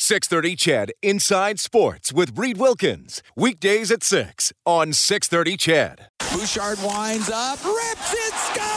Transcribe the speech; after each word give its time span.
630 0.00 0.54
Ched 0.54 0.90
Inside 1.02 1.58
Sports 1.58 2.12
with 2.12 2.38
Reed 2.38 2.56
Wilkins. 2.56 3.20
Weekdays 3.34 3.90
at 3.90 4.04
6 4.04 4.52
on 4.64 4.92
630 4.92 5.56
Ched. 5.56 5.98
Bouchard 6.32 6.78
winds 6.84 7.28
up, 7.28 7.58
rips 7.64 8.12
it, 8.12 8.34
scores! 8.46 8.68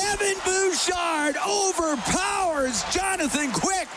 Evan 0.00 0.38
Bouchard 0.46 1.36
overpowers 1.46 2.82
Jonathan 2.90 3.52
Quick. 3.52 3.88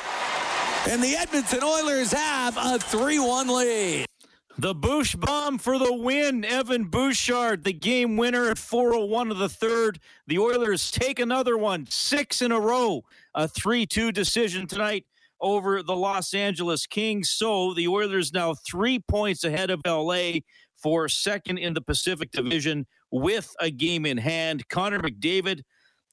And 0.89 1.02
the 1.02 1.16
Edmonton 1.16 1.63
Oilers 1.63 2.11
have 2.11 2.58
a 2.58 2.77
3 2.77 3.20
1 3.20 3.47
lead. 3.47 4.10
The 4.57 4.75
Bouch 4.75 5.19
bomb 5.19 5.57
for 5.57 5.79
the 5.79 5.93
win. 5.93 6.43
Evan 6.43 6.85
Bouchard, 6.85 7.63
the 7.63 7.73
game 7.73 8.17
winner 8.17 8.49
at 8.49 8.57
401 8.57 9.31
of 9.31 9.37
the 9.37 9.49
third. 9.49 9.99
The 10.27 10.37
Oilers 10.39 10.91
take 10.91 11.19
another 11.19 11.57
one, 11.57 11.87
six 11.89 12.41
in 12.41 12.51
a 12.51 12.59
row. 12.59 13.03
A 13.33 13.47
3 13.47 13.85
2 13.85 14.11
decision 14.11 14.67
tonight 14.67 15.05
over 15.39 15.81
the 15.81 15.95
Los 15.95 16.33
Angeles 16.33 16.85
Kings. 16.85 17.29
So 17.29 17.73
the 17.73 17.87
Oilers 17.87 18.33
now 18.33 18.53
three 18.53 18.99
points 18.99 19.43
ahead 19.43 19.71
of 19.71 19.81
LA 19.85 20.41
for 20.75 21.08
second 21.08 21.58
in 21.58 21.73
the 21.73 21.81
Pacific 21.81 22.31
Division 22.31 22.86
with 23.09 23.55
a 23.59 23.71
game 23.71 24.05
in 24.05 24.17
hand. 24.17 24.67
Connor 24.67 24.99
McDavid, 24.99 25.61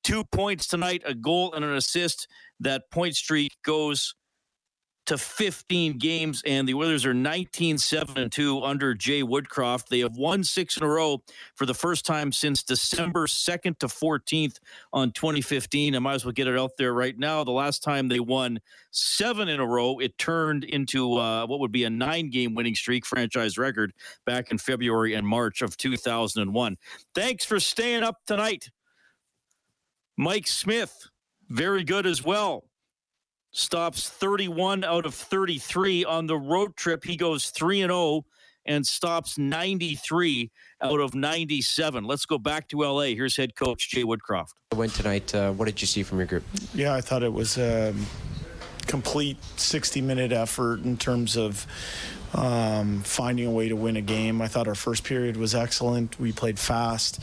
two 0.05 0.25
points 0.25 0.67
tonight, 0.67 1.03
a 1.05 1.15
goal 1.15 1.53
and 1.55 1.65
an 1.65 1.75
assist. 1.75 2.29
That 2.61 2.91
point 2.91 3.17
streak 3.17 3.53
goes 3.65 4.15
to 5.09 5.17
15 5.17 5.97
games, 5.97 6.43
and 6.45 6.69
the 6.69 6.75
Oilers 6.75 7.07
are 7.07 7.15
19 7.15 7.79
7 7.79 8.19
and 8.19 8.31
2 8.31 8.63
under 8.63 8.93
Jay 8.93 9.23
Woodcroft. 9.23 9.89
They 9.89 10.01
have 10.01 10.19
won 10.19 10.45
six 10.45 10.77
in 10.77 10.83
a 10.83 10.87
row 10.89 11.23
for 11.55 11.65
the 11.65 11.73
first 11.73 12.05
time 12.05 12.31
since 12.31 12.63
December 12.63 13.27
2nd 13.27 13.79
to 13.79 13.87
14th 13.87 14.59
on 14.93 15.13
2015. 15.13 15.97
I 15.97 15.99
might 15.99 16.13
as 16.13 16.27
well 16.27 16.33
get 16.33 16.47
it 16.47 16.59
out 16.59 16.73
there 16.77 16.93
right 16.93 17.19
now. 17.19 17.43
The 17.43 17.53
last 17.53 17.83
time 17.83 18.09
they 18.09 18.21
won 18.21 18.61
seven 18.91 19.49
in 19.49 19.61
a 19.61 19.67
row, 19.67 19.99
it 19.99 20.19
turned 20.19 20.65
into 20.65 21.17
uh, 21.17 21.47
what 21.47 21.61
would 21.61 21.73
be 21.73 21.85
a 21.85 21.91
nine 21.91 22.29
game 22.29 22.55
winning 22.55 22.75
streak, 22.75 23.07
franchise 23.07 23.57
record, 23.57 23.95
back 24.27 24.51
in 24.51 24.59
February 24.59 25.15
and 25.15 25.27
March 25.27 25.63
of 25.63 25.79
2001. 25.79 26.77
Thanks 27.15 27.47
for 27.47 27.59
staying 27.59 28.03
up 28.03 28.17
tonight. 28.27 28.69
Mike 30.19 30.47
Smith, 30.47 31.09
very 31.49 31.83
good 31.83 32.05
as 32.05 32.23
well 32.23 32.68
stops 33.51 34.09
31 34.09 34.85
out 34.85 35.07
of 35.07 35.15
33 35.15 36.05
on 36.05 36.27
the 36.27 36.37
road 36.37 36.77
trip. 36.77 37.05
He 37.05 37.17
goes 37.17 37.51
3 37.51 37.83
and 37.83 37.91
0 37.91 38.25
and 38.67 38.87
stops 38.87 39.39
93 39.39 40.51
out 40.83 41.01
of 41.01 41.15
97. 41.15 42.05
Let's 42.05 42.27
go 42.27 42.39
back 42.39 42.69
to 42.69 42.81
LA. 42.83 43.15
Here's 43.15 43.37
head 43.37 43.55
coach 43.57 43.89
Jay 43.91 44.05
Woodcroft. 44.05 44.53
I 44.73 44.77
went 44.77 44.93
tonight. 44.95 45.35
Uh, 45.35 45.53
what 45.53 45.65
did 45.65 45.81
you 45.81 45.87
see 45.87 46.03
from 46.03 46.19
your 46.19 46.27
group? 46.27 46.45
Yeah, 46.75 46.95
I 46.95 47.01
thought 47.01 47.23
it 47.23 47.33
was 47.33 47.57
a 47.57 47.95
complete 48.87 49.37
60 49.57 50.01
minute 50.03 50.33
effort 50.33 50.83
in 50.83 50.97
terms 50.97 51.37
of 51.37 51.67
um, 52.35 53.03
finding 53.03 53.47
a 53.47 53.51
way 53.51 53.69
to 53.69 53.77
win 53.77 53.97
a 53.97 54.03
game. 54.03 54.43
I 54.43 54.49
thought 54.49 54.69
our 54.69 54.75
first 54.75 55.05
period 55.05 55.37
was 55.37 55.55
excellent. 55.55 56.21
We 56.21 56.33
played 56.33 56.59
fast 56.59 57.21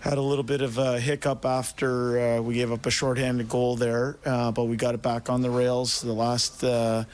had 0.00 0.16
a 0.16 0.22
little 0.22 0.44
bit 0.44 0.60
of 0.60 0.78
a 0.78 1.00
hiccup 1.00 1.44
after 1.44 2.18
uh, 2.18 2.40
we 2.40 2.54
gave 2.54 2.70
up 2.70 2.86
a 2.86 2.90
shorthanded 2.90 3.48
goal 3.48 3.76
there, 3.76 4.16
uh, 4.24 4.52
but 4.52 4.64
we 4.64 4.76
got 4.76 4.94
it 4.94 5.02
back 5.02 5.28
on 5.28 5.42
the 5.42 5.50
rails 5.50 6.02
the 6.02 6.12
last 6.12 6.62
uh, 6.62 7.04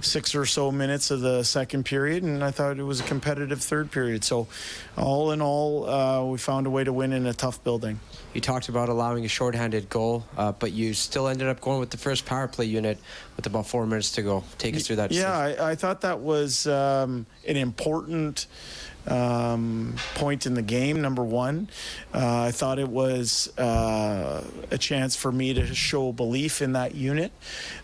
six 0.00 0.34
or 0.34 0.44
so 0.44 0.72
minutes 0.72 1.10
of 1.10 1.20
the 1.20 1.42
second 1.44 1.84
period, 1.84 2.22
and 2.24 2.42
I 2.42 2.50
thought 2.50 2.78
it 2.78 2.82
was 2.82 3.00
a 3.00 3.04
competitive 3.04 3.60
third 3.62 3.90
period. 3.90 4.24
So, 4.24 4.48
all 4.96 5.30
in 5.30 5.40
all, 5.40 5.88
uh, 5.88 6.24
we 6.24 6.38
found 6.38 6.66
a 6.66 6.70
way 6.70 6.84
to 6.84 6.92
win 6.92 7.12
in 7.12 7.26
a 7.26 7.32
tough 7.32 7.62
building. 7.62 8.00
You 8.34 8.40
talked 8.40 8.68
about 8.68 8.88
allowing 8.88 9.24
a 9.24 9.28
shorthanded 9.28 9.88
goal, 9.88 10.24
uh, 10.36 10.52
but 10.52 10.72
you 10.72 10.94
still 10.94 11.28
ended 11.28 11.48
up 11.48 11.60
going 11.60 11.80
with 11.80 11.90
the 11.90 11.98
first 11.98 12.26
power 12.26 12.48
play 12.48 12.64
unit 12.64 12.98
with 13.36 13.46
about 13.46 13.66
four 13.66 13.86
minutes 13.86 14.12
to 14.12 14.22
go. 14.22 14.42
Take 14.58 14.74
us 14.74 14.86
through 14.86 14.96
that. 14.96 15.12
Yeah, 15.12 15.36
I, 15.36 15.70
I, 15.70 15.74
thought 15.74 16.00
that 16.00 16.20
was 16.20 16.66
um, 16.66 17.26
an 17.46 17.56
important 17.56 18.46
um, 19.06 19.96
point 20.14 20.46
in 20.46 20.54
the 20.54 20.62
game, 20.62 21.02
number 21.02 21.24
one. 21.24 21.68
Uh, 22.14 22.42
I 22.42 22.50
thought 22.52 22.78
it 22.78 22.88
was 22.88 23.56
uh, 23.58 24.44
a 24.70 24.78
chance 24.78 25.16
for 25.16 25.32
me 25.32 25.54
to 25.54 25.74
show 25.74 26.12
belief 26.12 26.62
in 26.62 26.72
that 26.72 26.94
unit. 26.94 27.32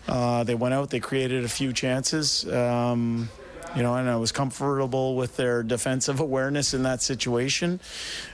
Uh, 0.07 0.43
they 0.43 0.55
went 0.55 0.73
out, 0.73 0.89
they 0.89 0.99
created 0.99 1.43
a 1.43 1.49
few 1.49 1.73
chances. 1.73 2.47
Um, 2.51 3.29
you 3.75 3.83
know, 3.83 3.93
and 3.95 4.09
I 4.09 4.15
was 4.15 4.31
comfortable 4.31 5.15
with 5.15 5.35
their 5.35 5.61
defensive 5.61 6.19
awareness 6.27 6.73
in 6.73 6.83
that 6.83 7.01
situation. 7.01 7.79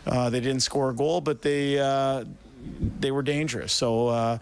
Uh, 0.05 0.29
they 0.29 0.39
didn't 0.39 0.61
score 0.61 0.91
a 0.91 0.93
goal, 0.93 1.21
but 1.21 1.41
they 1.41 1.79
uh, 1.79 2.23
they 2.99 3.11
were 3.11 3.23
dangerous. 3.23 3.73
So 3.73 4.07
uh, 4.07 4.37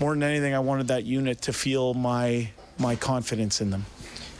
more 0.00 0.12
than 0.12 0.22
anything, 0.22 0.54
I 0.54 0.58
wanted 0.58 0.88
that 0.88 1.04
unit 1.04 1.42
to 1.42 1.52
feel 1.52 1.94
my 1.94 2.50
my 2.78 2.96
confidence 2.96 3.60
in 3.60 3.70
them. 3.70 3.86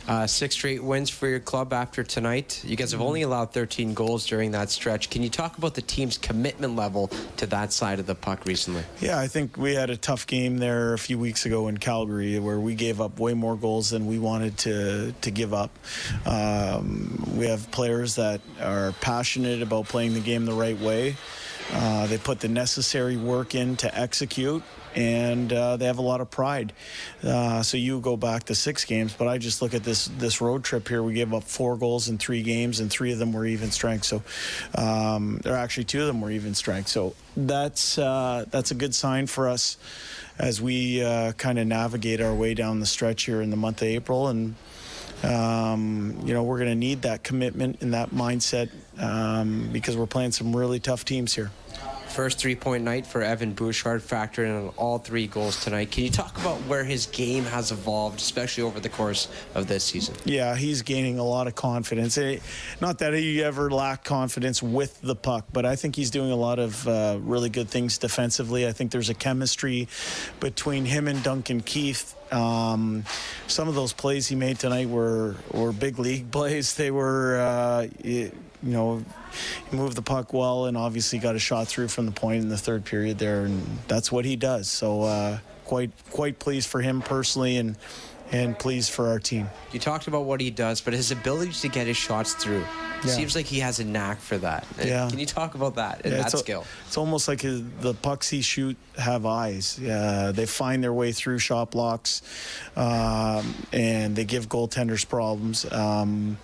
Uh, 0.07 0.27
six 0.27 0.53
straight 0.55 0.83
wins 0.83 1.09
for 1.09 1.27
your 1.27 1.39
club 1.39 1.73
after 1.73 2.03
tonight. 2.03 2.63
You 2.63 2.75
guys 2.75 2.91
have 2.91 3.01
only 3.01 3.23
allowed 3.23 3.51
13 3.53 3.93
goals 3.93 4.27
during 4.27 4.51
that 4.51 4.69
stretch. 4.69 5.09
Can 5.09 5.23
you 5.23 5.29
talk 5.29 5.57
about 5.57 5.73
the 5.73 5.81
team's 5.81 6.17
commitment 6.17 6.75
level 6.75 7.09
to 7.37 7.47
that 7.47 7.73
side 7.73 7.99
of 7.99 8.05
the 8.05 8.13
puck 8.13 8.45
recently? 8.45 8.83
Yeah, 8.99 9.19
I 9.19 9.27
think 9.27 9.57
we 9.57 9.73
had 9.73 9.89
a 9.89 9.97
tough 9.97 10.27
game 10.27 10.59
there 10.59 10.93
a 10.93 10.99
few 10.99 11.17
weeks 11.17 11.45
ago 11.45 11.67
in 11.67 11.77
Calgary 11.77 12.37
where 12.37 12.59
we 12.59 12.75
gave 12.75 13.01
up 13.01 13.19
way 13.19 13.33
more 13.33 13.55
goals 13.55 13.89
than 13.89 14.05
we 14.05 14.19
wanted 14.19 14.57
to, 14.59 15.13
to 15.21 15.31
give 15.31 15.53
up. 15.53 15.71
Um, 16.25 17.33
we 17.35 17.47
have 17.47 17.69
players 17.71 18.15
that 18.15 18.41
are 18.61 18.91
passionate 19.01 19.61
about 19.63 19.85
playing 19.85 20.13
the 20.13 20.19
game 20.19 20.45
the 20.45 20.53
right 20.53 20.79
way. 20.79 21.15
Uh, 21.73 22.07
they 22.07 22.17
put 22.17 22.39
the 22.39 22.47
necessary 22.47 23.17
work 23.17 23.55
in 23.55 23.75
to 23.77 23.97
execute 23.97 24.63
and 24.95 25.51
uh, 25.51 25.77
they 25.77 25.85
have 25.85 25.97
a 25.97 26.01
lot 26.01 26.21
of 26.21 26.31
pride. 26.31 26.73
Uh, 27.23 27.61
so 27.61 27.77
you 27.77 27.99
go 27.99 28.15
back 28.15 28.45
to 28.45 28.55
six 28.55 28.85
games, 28.85 29.13
but 29.13 29.27
I 29.27 29.37
just 29.37 29.61
look 29.61 29.73
at 29.73 29.83
this 29.83 30.05
this 30.17 30.41
road 30.41 30.63
trip 30.63 30.87
here. 30.87 31.03
We 31.03 31.13
gave 31.13 31.33
up 31.33 31.43
four 31.43 31.75
goals 31.75 32.07
in 32.07 32.17
three 32.17 32.41
games, 32.41 32.79
and 32.79 32.89
three 32.89 33.11
of 33.11 33.19
them 33.19 33.33
were 33.33 33.45
even 33.45 33.71
strength. 33.71 34.05
So, 34.05 34.23
um, 34.75 35.39
there 35.43 35.55
actually 35.55 35.83
two 35.85 36.01
of 36.01 36.07
them 36.07 36.21
were 36.21 36.31
even 36.31 36.55
strength. 36.55 36.87
So 36.87 37.13
that's 37.35 37.97
uh, 37.97 38.45
that's 38.49 38.71
a 38.71 38.75
good 38.75 38.95
sign 38.95 39.27
for 39.27 39.49
us 39.49 39.77
as 40.39 40.61
we 40.61 41.03
uh, 41.03 41.33
kind 41.33 41.59
of 41.59 41.67
navigate 41.67 42.21
our 42.21 42.33
way 42.33 42.53
down 42.53 42.79
the 42.79 42.85
stretch 42.85 43.23
here 43.23 43.41
in 43.41 43.49
the 43.49 43.57
month 43.57 43.81
of 43.81 43.87
April 43.87 44.27
and. 44.27 44.55
Um, 45.23 46.19
you 46.25 46.33
know, 46.33 46.43
we're 46.43 46.57
going 46.57 46.69
to 46.69 46.75
need 46.75 47.03
that 47.03 47.23
commitment 47.23 47.81
and 47.81 47.93
that 47.93 48.09
mindset 48.09 48.69
um, 48.99 49.69
because 49.71 49.97
we're 49.97 50.05
playing 50.05 50.31
some 50.31 50.55
really 50.55 50.79
tough 50.79 51.05
teams 51.05 51.33
here. 51.33 51.51
First 52.07 52.39
three 52.39 52.55
point 52.55 52.85
night 52.85 53.05
for 53.05 53.21
Evan 53.21 53.51
Bouchard, 53.51 54.01
factoring 54.01 54.45
in 54.47 54.69
all 54.77 54.99
three 54.99 55.27
goals 55.27 55.61
tonight. 55.61 55.91
Can 55.91 56.05
you 56.05 56.09
talk 56.09 56.39
about 56.39 56.55
where 56.59 56.85
his 56.85 57.07
game 57.07 57.43
has 57.43 57.73
evolved, 57.73 58.19
especially 58.21 58.63
over 58.63 58.79
the 58.79 58.87
course 58.87 59.27
of 59.53 59.67
this 59.67 59.83
season? 59.83 60.15
Yeah, 60.23 60.55
he's 60.55 60.81
gaining 60.81 61.19
a 61.19 61.25
lot 61.25 61.47
of 61.47 61.55
confidence. 61.55 62.17
It, 62.17 62.41
not 62.79 62.99
that 62.99 63.13
he 63.13 63.43
ever 63.43 63.69
lacked 63.69 64.05
confidence 64.05 64.63
with 64.63 65.01
the 65.01 65.15
puck, 65.15 65.47
but 65.51 65.65
I 65.65 65.75
think 65.75 65.97
he's 65.97 66.09
doing 66.09 66.31
a 66.31 66.37
lot 66.37 66.57
of 66.57 66.87
uh, 66.87 67.17
really 67.19 67.49
good 67.49 67.67
things 67.67 67.97
defensively. 67.97 68.65
I 68.65 68.71
think 68.71 68.91
there's 68.91 69.09
a 69.09 69.13
chemistry 69.13 69.89
between 70.39 70.85
him 70.85 71.09
and 71.09 71.21
Duncan 71.21 71.59
Keith 71.59 72.15
um, 72.31 73.03
some 73.47 73.67
of 73.67 73.75
those 73.75 73.93
plays 73.93 74.27
he 74.27 74.35
made 74.35 74.59
tonight 74.59 74.89
were 74.89 75.35
were 75.51 75.71
big 75.71 75.99
league 75.99 76.31
plays. 76.31 76.75
They 76.75 76.91
were, 76.91 77.37
uh, 77.37 77.87
you 78.63 78.71
know, 78.71 79.03
he 79.69 79.77
moved 79.77 79.95
the 79.95 80.01
puck 80.01 80.33
well 80.33 80.65
and 80.65 80.77
obviously 80.77 81.19
got 81.19 81.35
a 81.35 81.39
shot 81.39 81.67
through 81.67 81.87
from 81.89 82.05
the 82.05 82.11
point 82.11 82.41
in 82.41 82.49
the 82.49 82.57
third 82.57 82.85
period 82.85 83.17
there, 83.19 83.45
and 83.45 83.63
that's 83.87 84.11
what 84.11 84.25
he 84.25 84.35
does. 84.35 84.67
So 84.67 85.03
uh, 85.03 85.39
quite 85.65 85.91
quite 86.11 86.39
pleased 86.39 86.69
for 86.69 86.81
him 86.81 87.01
personally 87.01 87.57
and 87.57 87.77
and 88.31 88.57
pleased 88.57 88.91
for 88.91 89.09
our 89.09 89.19
team. 89.19 89.49
You 89.71 89.79
talked 89.79 90.07
about 90.07 90.25
what 90.25 90.41
he 90.41 90.49
does, 90.49 90.81
but 90.81 90.93
his 90.93 91.11
ability 91.11 91.51
to 91.53 91.67
get 91.67 91.87
his 91.87 91.97
shots 91.97 92.33
through. 92.33 92.63
Yeah. 93.03 93.11
Seems 93.11 93.35
like 93.35 93.45
he 93.45 93.59
has 93.59 93.79
a 93.79 93.85
knack 93.85 94.19
for 94.19 94.37
that. 94.39 94.65
Yeah. 94.83 95.07
Can 95.09 95.19
you 95.19 95.27
talk 95.27 95.53
about 95.53 95.75
that 95.75 96.01
and 96.03 96.13
yeah, 96.13 96.23
that 96.23 96.33
it's 96.33 96.39
skill? 96.39 96.61
A, 96.61 96.87
it's 96.87 96.97
almost 96.97 97.27
like 97.27 97.41
his, 97.41 97.61
the 97.81 97.93
pucks 97.93 98.29
he 98.29 98.41
shoot 98.41 98.77
have 98.97 99.27
eyes. 99.27 99.77
Yeah, 99.79 100.31
they 100.31 100.47
find 100.47 100.83
their 100.83 100.93
way 100.93 101.11
through 101.11 101.37
shot 101.39 101.69
blocks, 101.71 102.23
um, 102.75 103.53
and 103.71 104.15
they 104.15 104.25
give 104.25 104.49
goaltenders 104.49 105.07
problems. 105.07 105.71
Um, 105.71 106.37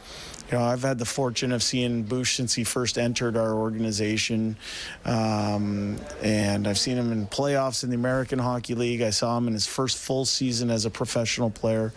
you 0.51 0.57
know, 0.57 0.63
I've 0.65 0.81
had 0.81 0.99
the 0.99 1.05
fortune 1.05 1.53
of 1.53 1.63
seeing 1.63 2.03
Bouch 2.03 2.35
since 2.35 2.53
he 2.53 2.65
first 2.65 2.97
entered 2.97 3.37
our 3.37 3.53
organization, 3.53 4.57
um, 5.05 5.97
and 6.21 6.67
I've 6.67 6.77
seen 6.77 6.97
him 6.97 7.13
in 7.13 7.25
playoffs 7.27 7.85
in 7.85 7.89
the 7.89 7.95
American 7.95 8.37
Hockey 8.37 8.75
League. 8.75 9.01
I 9.01 9.11
saw 9.11 9.37
him 9.37 9.47
in 9.47 9.53
his 9.53 9.65
first 9.65 9.97
full 9.97 10.25
season 10.25 10.69
as 10.69 10.85
a 10.85 10.89
professional 10.89 11.51
player. 11.51 11.93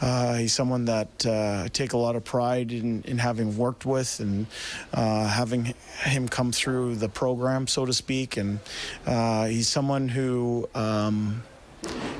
Uh, 0.00 0.34
he's 0.34 0.52
someone 0.52 0.84
that 0.84 1.26
uh, 1.26 1.64
I 1.64 1.68
take 1.72 1.92
a 1.92 1.96
lot 1.96 2.14
of 2.14 2.24
pride 2.24 2.70
in, 2.70 3.02
in 3.02 3.18
having 3.18 3.56
worked 3.56 3.84
with 3.84 4.20
and 4.20 4.46
uh, 4.94 5.26
having 5.26 5.74
him 6.04 6.28
come 6.28 6.52
through 6.52 6.94
the 6.94 7.08
program, 7.08 7.66
so 7.66 7.84
to 7.84 7.92
speak. 7.92 8.36
And 8.36 8.60
uh, 9.04 9.46
he's 9.46 9.68
someone 9.68 10.08
who 10.08 10.68
um, 10.74 11.42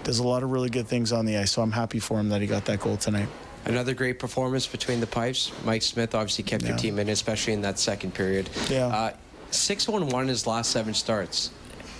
does 0.03 0.19
a 0.19 0.27
lot 0.27 0.43
of 0.43 0.51
really 0.51 0.69
good 0.69 0.89
things 0.89 1.13
on 1.13 1.27
the 1.27 1.37
ice. 1.37 1.53
So 1.53 1.63
I'm 1.63 1.73
happy 1.73 2.01
for 2.01 2.19
him 2.19 2.29
that 2.31 2.41
he 2.41 2.49
got 2.49 2.65
that 2.67 2.81
goal 2.81 2.97
tonight. 2.97 3.29
Another 3.65 3.95
great 3.95 4.19
performance 4.19 4.67
between 4.67 5.01
the 5.01 5.07
pipes. 5.07 5.53
Mike 5.65 5.83
Smith 5.83 6.15
obviously 6.15 6.45
kept 6.45 6.63
Yeah. 6.63 6.71
your 6.71 6.79
team 6.79 6.99
in, 6.99 7.09
especially 7.09 7.53
in 7.53 7.63
that 7.63 7.79
second 7.79 8.15
period. 8.15 8.49
Yeah. 8.69 8.87
Uh, 8.87 9.13
six 9.51 9.87
one 9.87 10.09
one 10.09 10.29
his 10.29 10.47
last 10.47 10.71
seven 10.71 10.95
starts. 10.95 11.51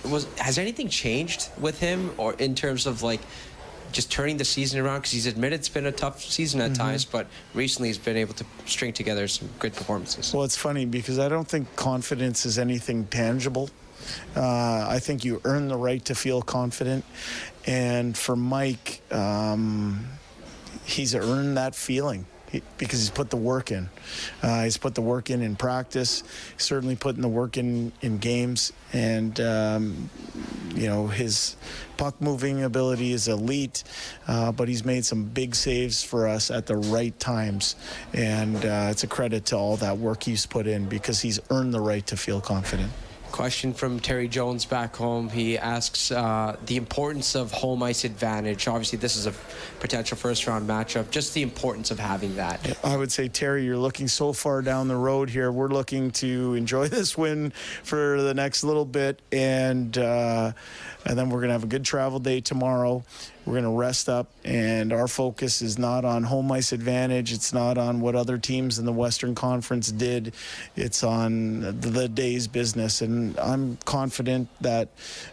Was 0.05 0.25
has 0.37 0.57
anything 0.57 0.89
changed 0.89 1.49
with 1.59 1.79
him, 1.79 2.11
or 2.17 2.33
in 2.33 2.55
terms 2.55 2.87
of 2.87 3.03
like 3.03 3.21
just 3.91 4.09
turning 4.11 4.37
the 4.37 4.45
season 4.45 4.79
around? 4.79 4.99
Because 5.01 5.11
he's 5.11 5.27
admitted 5.27 5.59
it's 5.59 5.69
been 5.69 5.85
a 5.85 5.91
tough 5.91 6.23
season 6.23 6.61
at 6.61 6.73
times, 6.73 7.05
but 7.05 7.27
recently 7.53 7.89
he's 7.89 7.99
been 7.99 8.17
able 8.17 8.33
to 8.33 8.45
string 8.65 8.93
together 8.93 9.27
some 9.27 9.49
good 9.59 9.73
performances. 9.75 10.33
Well, 10.33 10.43
it's 10.43 10.57
funny 10.57 10.85
because 10.85 11.19
I 11.19 11.29
don't 11.29 11.47
think 11.47 11.75
confidence 11.75 12.45
is 12.45 12.57
anything 12.57 13.05
tangible. 13.05 13.69
Uh, 14.35 14.87
I 14.89 14.97
think 14.99 15.23
you 15.23 15.39
earn 15.43 15.67
the 15.67 15.77
right 15.77 16.03
to 16.05 16.15
feel 16.15 16.41
confident. 16.41 17.05
And 17.67 18.17
for 18.17 18.35
Mike, 18.35 19.01
um, 19.11 20.07
he's 20.91 21.15
earned 21.15 21.57
that 21.57 21.75
feeling 21.75 22.25
because 22.77 22.99
he's 22.99 23.09
put 23.09 23.29
the 23.29 23.37
work 23.37 23.71
in. 23.71 23.89
Uh, 24.41 24.63
he's 24.63 24.77
put 24.77 24.95
the 24.95 25.01
work 25.01 25.29
in 25.29 25.41
in 25.41 25.55
practice, 25.55 26.23
certainly 26.57 26.95
putting 26.95 27.21
the 27.21 27.27
work 27.27 27.57
in 27.57 27.91
in 28.01 28.17
games. 28.17 28.73
And, 28.93 29.39
um, 29.39 30.09
you 30.75 30.87
know, 30.87 31.07
his 31.07 31.55
puck 31.97 32.19
moving 32.19 32.63
ability 32.63 33.13
is 33.13 33.27
elite, 33.27 33.83
uh, 34.27 34.51
but 34.51 34.67
he's 34.67 34.83
made 34.83 35.05
some 35.05 35.23
big 35.23 35.55
saves 35.55 36.03
for 36.03 36.27
us 36.27 36.51
at 36.51 36.65
the 36.65 36.75
right 36.75 37.17
times. 37.19 37.75
And 38.13 38.57
uh, 38.57 38.87
it's 38.91 39.03
a 39.03 39.07
credit 39.07 39.45
to 39.47 39.57
all 39.57 39.77
that 39.77 39.97
work 39.97 40.23
he's 40.23 40.45
put 40.45 40.67
in 40.67 40.89
because 40.89 41.21
he's 41.21 41.39
earned 41.49 41.73
the 41.73 41.81
right 41.81 42.05
to 42.07 42.17
feel 42.17 42.41
confident. 42.41 42.91
Question 43.31 43.73
from 43.73 44.01
Terry 44.01 44.27
Jones 44.27 44.65
back 44.65 44.93
home. 44.93 45.29
He 45.29 45.57
asks 45.57 46.11
uh, 46.11 46.57
the 46.65 46.75
importance 46.75 47.33
of 47.33 47.49
home 47.53 47.81
ice 47.81 48.03
advantage. 48.03 48.67
Obviously, 48.67 48.99
this 48.99 49.15
is 49.15 49.25
a 49.25 49.33
potential 49.81 50.15
first 50.15 50.47
round 50.47 50.69
matchup. 50.69 51.09
Just 51.09 51.33
the 51.33 51.41
importance 51.41 51.91
of 51.91 51.99
having 51.99 52.35
that. 52.35 52.77
I 52.85 52.95
would 52.95 53.11
say, 53.11 53.27
Terry, 53.27 53.65
you're 53.65 53.77
looking 53.77 54.07
so 54.07 54.31
far 54.31 54.61
down 54.61 54.87
the 54.87 54.95
road 54.95 55.29
here. 55.29 55.51
We're 55.51 55.67
looking 55.67 56.11
to 56.11 56.53
enjoy 56.53 56.87
this 56.89 57.17
win 57.17 57.51
for 57.83 58.21
the 58.21 58.33
next 58.33 58.63
little 58.63 58.85
bit, 58.85 59.19
and 59.31 59.97
uh, 59.97 60.53
and 61.05 61.17
then 61.17 61.29
we're 61.29 61.41
gonna 61.41 61.53
have 61.53 61.63
a 61.63 61.67
good 61.67 61.83
travel 61.83 62.19
day 62.19 62.39
tomorrow. 62.39 63.03
We're 63.45 63.55
gonna 63.55 63.71
rest 63.71 64.07
up, 64.07 64.29
and 64.45 64.93
our 64.93 65.07
focus 65.07 65.63
is 65.63 65.79
not 65.79 66.05
on 66.05 66.23
home 66.23 66.51
ice 66.51 66.73
advantage. 66.73 67.33
It's 67.33 67.53
not 67.53 67.79
on 67.79 67.99
what 67.99 68.15
other 68.15 68.37
teams 68.37 68.77
in 68.77 68.85
the 68.85 68.93
Western 68.93 69.33
Conference 69.33 69.91
did. 69.91 70.33
It's 70.75 71.03
on 71.03 71.61
the 71.81 72.07
day's 72.07 72.47
business, 72.47 73.01
and 73.01 73.37
I'm 73.39 73.77
confident 73.83 74.47
that 74.61 74.89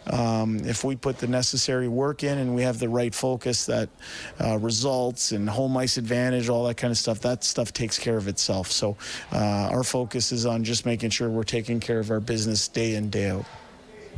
um, 0.07 0.59
if 0.65 0.83
we 0.83 0.95
put 0.95 1.19
the 1.19 1.27
necessary 1.27 1.87
work 1.87 2.23
in 2.23 2.39
and 2.39 2.55
we 2.55 2.63
have 2.63 2.79
the 2.79 2.89
right 2.89 3.13
focus, 3.13 3.67
that 3.67 3.89
uh, 4.39 4.57
results 4.57 5.31
and 5.31 5.49
home 5.49 5.75
ice 5.77 5.97
advantage, 5.97 6.49
all 6.49 6.65
that 6.67 6.77
kind 6.77 6.91
of 6.91 6.97
stuff, 6.97 7.19
that 7.21 7.43
stuff 7.43 7.73
takes 7.73 7.97
care 7.99 8.17
of 8.17 8.27
itself. 8.27 8.71
So 8.71 8.97
uh, 9.31 9.69
our 9.71 9.83
focus 9.83 10.31
is 10.31 10.45
on 10.45 10.63
just 10.63 10.85
making 10.85 11.09
sure 11.11 11.29
we're 11.29 11.43
taking 11.43 11.79
care 11.79 11.99
of 11.99 12.11
our 12.11 12.19
business 12.19 12.67
day 12.67 12.95
in, 12.95 13.09
day 13.09 13.29
out. 13.29 13.45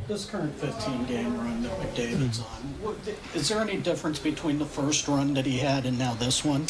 This 0.07 0.25
current 0.25 0.53
15 0.55 1.05
game 1.05 1.37
run 1.37 1.63
that 1.63 1.71
McDavid's 1.79 2.39
on, 2.39 2.45
what- 2.81 2.97
is 3.35 3.47
there 3.49 3.61
any 3.61 3.77
difference 3.77 4.19
between 4.19 4.59
the 4.59 4.65
first 4.65 5.07
run 5.07 5.33
that 5.35 5.45
he 5.45 5.57
had 5.57 5.85
and 5.85 5.97
now 5.97 6.13
this 6.15 6.43
one? 6.43 6.65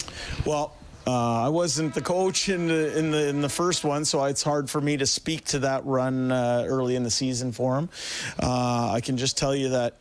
Well, 0.45 0.73
uh, 1.07 1.45
I 1.45 1.49
wasn't 1.49 1.95
the 1.95 2.01
coach 2.01 2.47
in 2.47 2.67
the 2.67 2.95
in 2.95 3.09
the 3.09 3.27
in 3.27 3.41
the 3.41 3.49
first 3.49 3.83
one, 3.83 4.05
so 4.05 4.23
it's 4.25 4.43
hard 4.43 4.69
for 4.69 4.79
me 4.79 4.97
to 4.97 5.07
speak 5.07 5.45
to 5.45 5.59
that 5.59 5.83
run 5.83 6.31
uh, 6.31 6.63
early 6.67 6.95
in 6.95 7.01
the 7.01 7.09
season 7.09 7.51
for 7.51 7.79
him. 7.79 7.89
Uh, 8.39 8.91
I 8.91 9.01
can 9.01 9.17
just 9.17 9.35
tell 9.35 9.55
you 9.55 9.69
that. 9.69 9.99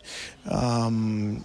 Um, 0.51 1.45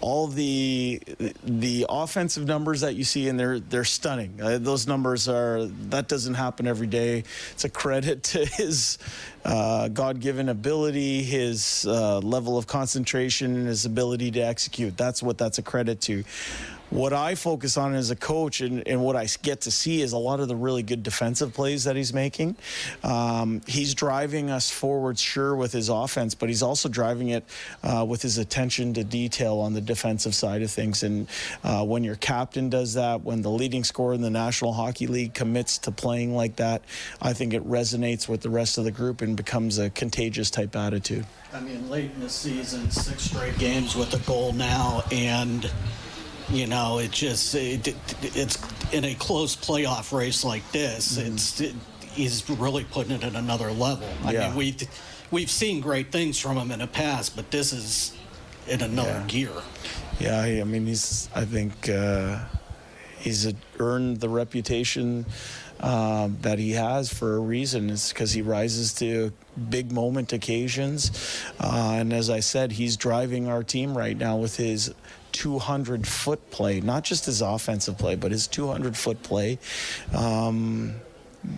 all 0.00 0.28
the 0.28 1.00
the 1.42 1.86
offensive 1.88 2.46
numbers 2.46 2.82
that 2.82 2.94
you 2.94 3.04
see 3.04 3.28
and 3.28 3.38
they're 3.38 3.60
they're 3.60 3.84
stunning. 3.84 4.38
Uh, 4.40 4.58
those 4.58 4.86
numbers 4.86 5.28
are 5.28 5.66
that 5.66 6.08
doesn't 6.08 6.34
happen 6.34 6.66
every 6.66 6.86
day. 6.86 7.24
It's 7.52 7.64
a 7.64 7.68
credit 7.68 8.22
to 8.34 8.44
his 8.44 8.98
uh, 9.44 9.88
God-given 9.88 10.48
ability, 10.48 11.22
his 11.22 11.86
uh, 11.88 12.18
level 12.18 12.58
of 12.58 12.66
concentration, 12.66 13.56
and 13.56 13.66
his 13.66 13.84
ability 13.84 14.30
to 14.32 14.40
execute. 14.40 14.96
That's 14.96 15.22
what 15.22 15.38
that's 15.38 15.58
a 15.58 15.62
credit 15.62 16.00
to. 16.02 16.24
What 16.90 17.12
I 17.12 17.34
focus 17.34 17.76
on 17.76 17.94
as 17.94 18.10
a 18.10 18.16
coach 18.16 18.62
and, 18.62 18.86
and 18.88 19.02
what 19.02 19.14
I 19.14 19.26
get 19.42 19.62
to 19.62 19.70
see 19.70 20.00
is 20.00 20.12
a 20.12 20.18
lot 20.18 20.40
of 20.40 20.48
the 20.48 20.56
really 20.56 20.82
good 20.82 21.02
defensive 21.02 21.52
plays 21.52 21.84
that 21.84 21.96
he's 21.96 22.14
making. 22.14 22.56
Um, 23.04 23.60
he's 23.66 23.94
driving 23.94 24.50
us 24.50 24.70
forward, 24.70 25.18
sure, 25.18 25.54
with 25.54 25.72
his 25.72 25.90
offense, 25.90 26.34
but 26.34 26.48
he's 26.48 26.62
also 26.62 26.88
driving 26.88 27.28
it 27.28 27.44
uh, 27.82 28.06
with 28.08 28.22
his 28.22 28.38
attention 28.38 28.94
to 28.94 29.04
detail 29.04 29.58
on 29.58 29.74
the 29.74 29.82
defensive 29.82 30.34
side 30.34 30.62
of 30.62 30.70
things. 30.70 31.02
And 31.02 31.28
uh, 31.62 31.84
when 31.84 32.04
your 32.04 32.16
captain 32.16 32.70
does 32.70 32.94
that, 32.94 33.22
when 33.22 33.42
the 33.42 33.50
leading 33.50 33.84
scorer 33.84 34.14
in 34.14 34.22
the 34.22 34.30
National 34.30 34.72
Hockey 34.72 35.06
League 35.06 35.34
commits 35.34 35.76
to 35.78 35.90
playing 35.90 36.34
like 36.34 36.56
that, 36.56 36.82
I 37.20 37.34
think 37.34 37.52
it 37.52 37.68
resonates 37.68 38.28
with 38.28 38.40
the 38.40 38.50
rest 38.50 38.78
of 38.78 38.84
the 38.84 38.90
group 38.90 39.20
and 39.20 39.36
becomes 39.36 39.78
a 39.78 39.90
contagious 39.90 40.50
type 40.50 40.74
attitude. 40.74 41.26
I 41.52 41.60
mean, 41.60 41.90
late 41.90 42.10
in 42.14 42.20
the 42.20 42.30
season, 42.30 42.90
six 42.90 43.24
straight 43.24 43.58
games 43.58 43.94
with 43.94 44.12
a 44.14 44.26
goal 44.26 44.52
now, 44.52 45.02
and 45.10 45.70
you 46.50 46.66
know, 46.66 46.98
it 46.98 47.10
just 47.10 47.54
it, 47.54 47.94
it's 48.22 48.58
in 48.92 49.04
a 49.04 49.14
close 49.14 49.54
playoff 49.56 50.16
race 50.16 50.44
like 50.44 50.70
this. 50.72 51.16
It's 51.18 51.60
it, 51.60 51.74
he's 52.12 52.48
really 52.48 52.84
putting 52.84 53.12
it 53.12 53.24
at 53.24 53.34
another 53.34 53.70
level. 53.70 54.08
I 54.24 54.32
Yeah. 54.32 54.48
mean, 54.48 54.56
we 54.56 54.76
we've 55.30 55.50
seen 55.50 55.80
great 55.80 56.10
things 56.10 56.38
from 56.38 56.56
him 56.56 56.70
in 56.70 56.78
the 56.78 56.86
past, 56.86 57.36
but 57.36 57.50
this 57.50 57.72
is 57.72 58.12
in 58.66 58.80
another 58.82 59.10
Yeah. 59.10 59.24
gear. 59.26 59.52
Yeah, 60.18 60.40
I 60.40 60.60
I 60.60 60.64
mean, 60.64 60.86
he's. 60.86 61.28
I 61.34 61.44
think 61.44 61.88
uh, 61.88 62.40
he's 63.18 63.46
uh, 63.46 63.52
earned 63.78 64.20
the 64.20 64.28
reputation 64.28 65.26
um, 65.80 66.38
that 66.42 66.58
he 66.58 66.72
has 66.72 67.12
for 67.12 67.36
a 67.36 67.40
reason. 67.40 67.88
It's 67.88 68.08
because 68.12 68.32
he 68.32 68.42
rises 68.42 68.92
to 68.94 69.32
big 69.70 69.92
moment 69.92 70.32
occasions, 70.32 71.12
uh, 71.60 71.92
and 72.00 72.12
as 72.12 72.30
I 72.30 72.40
said, 72.40 72.72
he's 72.72 72.96
driving 72.96 73.46
our 73.48 73.62
team 73.62 73.96
right 73.96 74.16
now 74.16 74.36
with 74.38 74.56
his 74.56 74.92
200 75.38 76.04
foot 76.04 76.50
play, 76.50 76.80
not 76.80 77.04
just 77.04 77.26
his 77.26 77.42
offensive 77.42 77.96
play, 77.96 78.16
but 78.16 78.32
his 78.32 78.48
200 78.48 78.96
foot 78.96 79.22
play. 79.22 79.56
Um, 80.12 80.96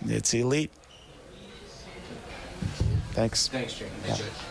it's 0.05 0.35
elite. 0.35 0.69
Thanks. 3.13 3.47
Thanks, 3.47 3.73
Jake. 3.73 4.50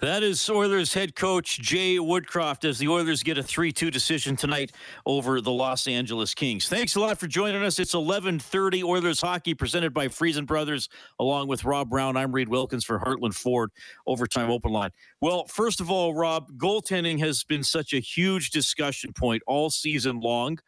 That 0.00 0.22
is 0.22 0.48
Oilers 0.50 0.94
head 0.94 1.14
coach 1.14 1.58
Jay 1.60 1.96
Woodcroft 1.96 2.64
as 2.64 2.78
the 2.78 2.88
Oilers 2.88 3.22
get 3.22 3.38
a 3.38 3.42
3-2 3.42 3.90
decision 3.90 4.36
tonight 4.36 4.72
over 5.06 5.40
the 5.40 5.52
Los 5.52 5.86
Angeles 5.88 6.34
Kings. 6.34 6.68
Thanks 6.68 6.96
a 6.96 7.00
lot 7.00 7.18
for 7.18 7.26
joining 7.26 7.62
us. 7.62 7.78
It's 7.78 7.94
11:30 7.94 8.84
Oilers 8.84 9.20
hockey 9.20 9.54
presented 9.54 9.94
by 9.94 10.08
Friesen 10.08 10.46
Brothers 10.46 10.88
along 11.18 11.48
with 11.48 11.64
Rob 11.64 11.90
Brown. 11.90 12.16
I'm 12.16 12.32
Reed 12.32 12.48
Wilkins 12.48 12.84
for 12.84 12.98
Heartland 12.98 13.34
Ford 13.34 13.70
Overtime 14.06 14.50
Open 14.50 14.72
Line. 14.72 14.90
Well, 15.20 15.46
first 15.46 15.80
of 15.80 15.90
all, 15.90 16.14
Rob, 16.14 16.52
goaltending 16.58 17.18
has 17.20 17.44
been 17.44 17.62
such 17.64 17.92
a 17.92 17.98
huge 17.98 18.50
discussion 18.50 19.12
point 19.12 19.42
all 19.46 19.70
season 19.70 20.20
long. 20.20 20.58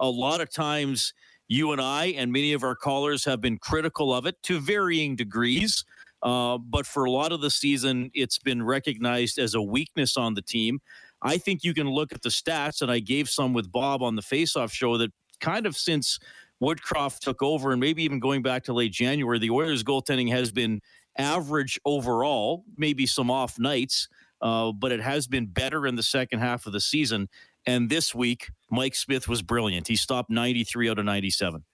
A 0.00 0.08
lot 0.08 0.40
of 0.40 0.50
times 0.50 1.12
you 1.48 1.72
and 1.72 1.80
I 1.80 2.06
and 2.06 2.30
many 2.30 2.52
of 2.52 2.62
our 2.62 2.76
callers 2.76 3.24
have 3.24 3.40
been 3.40 3.58
critical 3.58 4.14
of 4.14 4.26
it 4.26 4.42
to 4.44 4.60
varying 4.60 5.16
degrees. 5.16 5.84
Uh, 6.22 6.58
but 6.58 6.86
for 6.86 7.04
a 7.04 7.10
lot 7.10 7.32
of 7.32 7.40
the 7.40 7.50
season, 7.50 8.10
it's 8.14 8.38
been 8.38 8.62
recognized 8.62 9.38
as 9.38 9.54
a 9.54 9.62
weakness 9.62 10.16
on 10.16 10.34
the 10.34 10.42
team. 10.42 10.80
I 11.22 11.38
think 11.38 11.64
you 11.64 11.74
can 11.74 11.88
look 11.88 12.12
at 12.12 12.22
the 12.22 12.28
stats, 12.28 12.82
and 12.82 12.90
I 12.90 13.00
gave 13.00 13.28
some 13.28 13.52
with 13.52 13.70
Bob 13.70 14.02
on 14.02 14.16
the 14.16 14.22
Faceoff 14.22 14.72
show 14.72 14.96
that 14.98 15.10
kind 15.40 15.66
of 15.66 15.76
since 15.76 16.18
Woodcroft 16.62 17.20
took 17.20 17.42
over, 17.42 17.72
and 17.72 17.80
maybe 17.80 18.02
even 18.04 18.18
going 18.18 18.42
back 18.42 18.64
to 18.64 18.72
late 18.72 18.92
January, 18.92 19.38
the 19.38 19.50
Oilers' 19.50 19.84
goaltending 19.84 20.30
has 20.30 20.50
been 20.50 20.80
average 21.16 21.78
overall, 21.84 22.64
maybe 22.76 23.06
some 23.06 23.30
off 23.30 23.58
nights, 23.58 24.08
uh, 24.40 24.72
but 24.72 24.92
it 24.92 25.00
has 25.00 25.26
been 25.26 25.46
better 25.46 25.86
in 25.86 25.96
the 25.96 26.02
second 26.02 26.38
half 26.38 26.66
of 26.66 26.72
the 26.72 26.80
season. 26.80 27.28
And 27.66 27.90
this 27.90 28.14
week, 28.14 28.50
Mike 28.70 28.94
Smith 28.94 29.28
was 29.28 29.42
brilliant. 29.42 29.88
He 29.88 29.96
stopped 29.96 30.30
93 30.30 30.90
out 30.90 30.98
of 30.98 31.04
97. 31.04 31.64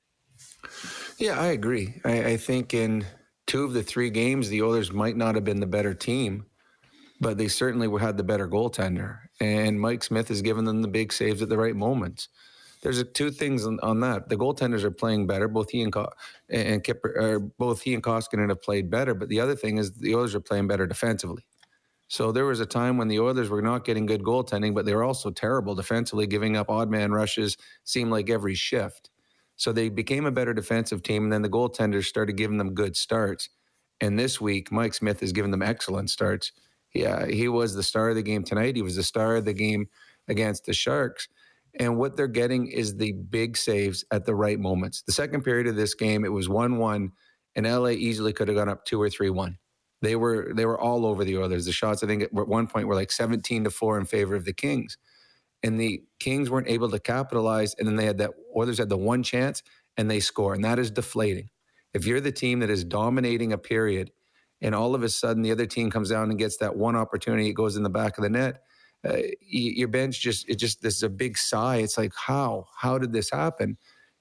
Yeah, 1.18 1.38
I 1.38 1.46
agree. 1.48 2.00
I, 2.04 2.24
I 2.24 2.36
think 2.36 2.74
in 2.74 3.04
two 3.54 3.62
of 3.62 3.72
the 3.72 3.84
three 3.84 4.10
games, 4.10 4.48
the 4.48 4.62
Oilers 4.62 4.90
might 4.90 5.16
not 5.16 5.36
have 5.36 5.44
been 5.44 5.60
the 5.60 5.66
better 5.66 5.94
team, 5.94 6.44
but 7.20 7.38
they 7.38 7.46
certainly 7.46 7.88
had 8.00 8.16
the 8.16 8.24
better 8.24 8.48
goaltender. 8.48 9.20
And 9.40 9.80
Mike 9.80 10.02
Smith 10.02 10.26
has 10.26 10.42
given 10.42 10.64
them 10.64 10.82
the 10.82 10.88
big 10.88 11.12
saves 11.12 11.40
at 11.40 11.48
the 11.48 11.56
right 11.56 11.76
moments. 11.76 12.30
there's 12.82 13.00
two 13.12 13.30
things 13.30 13.64
on, 13.64 13.78
on, 13.80 14.00
that. 14.00 14.28
The 14.28 14.36
goaltenders 14.36 14.82
are 14.82 14.90
playing 14.90 15.28
better. 15.28 15.46
Both 15.46 15.70
he 15.70 15.82
and 15.82 15.92
Co- 15.92 16.10
and 16.50 16.82
Kipper, 16.82 17.14
or 17.16 17.38
both 17.38 17.80
he 17.82 17.94
and 17.94 18.02
Koskinen 18.02 18.48
have 18.48 18.60
played 18.60 18.90
better. 18.90 19.14
But 19.14 19.28
the 19.28 19.38
other 19.38 19.54
thing 19.54 19.78
is 19.78 19.92
the 19.92 20.16
Oilers 20.16 20.34
are 20.34 20.40
playing 20.40 20.66
better 20.66 20.88
defensively. 20.88 21.46
So 22.08 22.32
there 22.32 22.46
was 22.46 22.58
a 22.58 22.66
time 22.66 22.96
when 22.96 23.06
the 23.06 23.20
Oilers 23.20 23.50
were 23.50 23.62
not 23.62 23.84
getting 23.84 24.04
good 24.04 24.24
goaltending, 24.24 24.74
but 24.74 24.84
they 24.84 24.96
were 24.96 25.04
also 25.04 25.30
terrible 25.30 25.76
defensively, 25.76 26.26
giving 26.26 26.56
up 26.56 26.70
odd 26.70 26.90
man 26.90 27.12
rushes. 27.12 27.56
Seemed 27.84 28.10
like 28.10 28.30
every 28.30 28.56
shift. 28.56 29.10
So 29.56 29.72
they 29.72 29.88
became 29.88 30.26
a 30.26 30.32
better 30.32 30.52
defensive 30.52 31.02
team, 31.02 31.24
and 31.24 31.32
then 31.32 31.42
the 31.42 31.48
goaltenders 31.48 32.06
started 32.06 32.36
giving 32.36 32.58
them 32.58 32.74
good 32.74 32.96
starts. 32.96 33.48
And 34.00 34.18
this 34.18 34.40
week, 34.40 34.72
Mike 34.72 34.94
Smith 34.94 35.20
has 35.20 35.32
given 35.32 35.50
them 35.50 35.62
excellent 35.62 36.10
starts. 36.10 36.52
Yeah, 36.94 37.26
he 37.26 37.48
was 37.48 37.74
the 37.74 37.82
star 37.82 38.10
of 38.10 38.16
the 38.16 38.22
game 38.22 38.44
tonight. 38.44 38.76
He 38.76 38.82
was 38.82 38.96
the 38.96 39.02
star 39.02 39.36
of 39.36 39.44
the 39.44 39.52
game 39.52 39.86
against 40.28 40.64
the 40.64 40.72
Sharks. 40.72 41.28
And 41.78 41.98
what 41.98 42.16
they're 42.16 42.28
getting 42.28 42.68
is 42.68 42.96
the 42.96 43.12
big 43.12 43.56
saves 43.56 44.04
at 44.12 44.24
the 44.24 44.34
right 44.34 44.58
moments. 44.60 45.02
The 45.02 45.12
second 45.12 45.42
period 45.42 45.66
of 45.66 45.74
this 45.74 45.94
game, 45.94 46.24
it 46.24 46.32
was 46.32 46.48
1 46.48 46.78
1, 46.78 47.10
and 47.56 47.66
LA 47.66 47.88
easily 47.90 48.32
could 48.32 48.48
have 48.48 48.56
gone 48.56 48.68
up 48.68 48.84
2 48.84 49.00
or 49.00 49.10
3 49.10 49.30
1. 49.30 49.58
They 50.02 50.16
were 50.16 50.52
they 50.54 50.66
were 50.66 50.78
all 50.78 51.06
over 51.06 51.24
the 51.24 51.38
Oilers. 51.38 51.64
The 51.64 51.72
shots, 51.72 52.04
I 52.04 52.06
think, 52.06 52.22
at 52.22 52.32
one 52.32 52.66
point 52.66 52.86
were 52.86 52.94
like 52.94 53.10
17 53.10 53.64
to 53.64 53.70
4 53.70 53.98
in 53.98 54.04
favor 54.04 54.36
of 54.36 54.44
the 54.44 54.52
Kings. 54.52 54.98
And 55.64 55.80
the 55.80 56.04
Kings 56.20 56.48
weren't 56.48 56.68
able 56.68 56.88
to 56.90 57.00
capitalize. 57.00 57.74
And 57.78 57.88
then 57.88 57.96
they 57.96 58.06
had 58.06 58.18
that 58.18 58.30
Oilers 58.56 58.78
had 58.78 58.88
the 58.88 58.96
one 58.96 59.24
chance 59.24 59.64
and 59.96 60.08
they 60.08 60.20
score. 60.20 60.54
And 60.54 60.64
that 60.64 60.78
is 60.78 60.92
deflating. 60.92 61.48
If 61.92 62.06
you're 62.06 62.20
the 62.20 62.32
team 62.32 62.60
that 62.60 62.70
is 62.70 62.84
dominating 62.84 63.52
a 63.52 63.58
period 63.58 64.12
and 64.60 64.74
all 64.74 64.94
of 64.94 65.02
a 65.02 65.08
sudden 65.08 65.42
the 65.42 65.50
other 65.50 65.66
team 65.66 65.90
comes 65.90 66.10
down 66.10 66.30
and 66.30 66.38
gets 66.38 66.58
that 66.58 66.76
one 66.76 66.94
opportunity, 66.94 67.48
it 67.48 67.54
goes 67.54 67.76
in 67.76 67.82
the 67.82 67.90
back 67.90 68.16
of 68.18 68.22
the 68.22 68.30
net 68.30 68.60
uh, 69.04 69.18
your 69.40 69.88
bench 69.88 70.20
just 70.20 70.48
it 70.48 70.56
just 70.56 70.80
this 70.82 70.96
is 70.96 71.02
a 71.02 71.08
big 71.08 71.36
sigh. 71.36 71.76
It's 71.76 71.98
like 71.98 72.12
how 72.14 72.66
how 72.76 72.98
did 72.98 73.12
this 73.12 73.30
happen? 73.30 73.76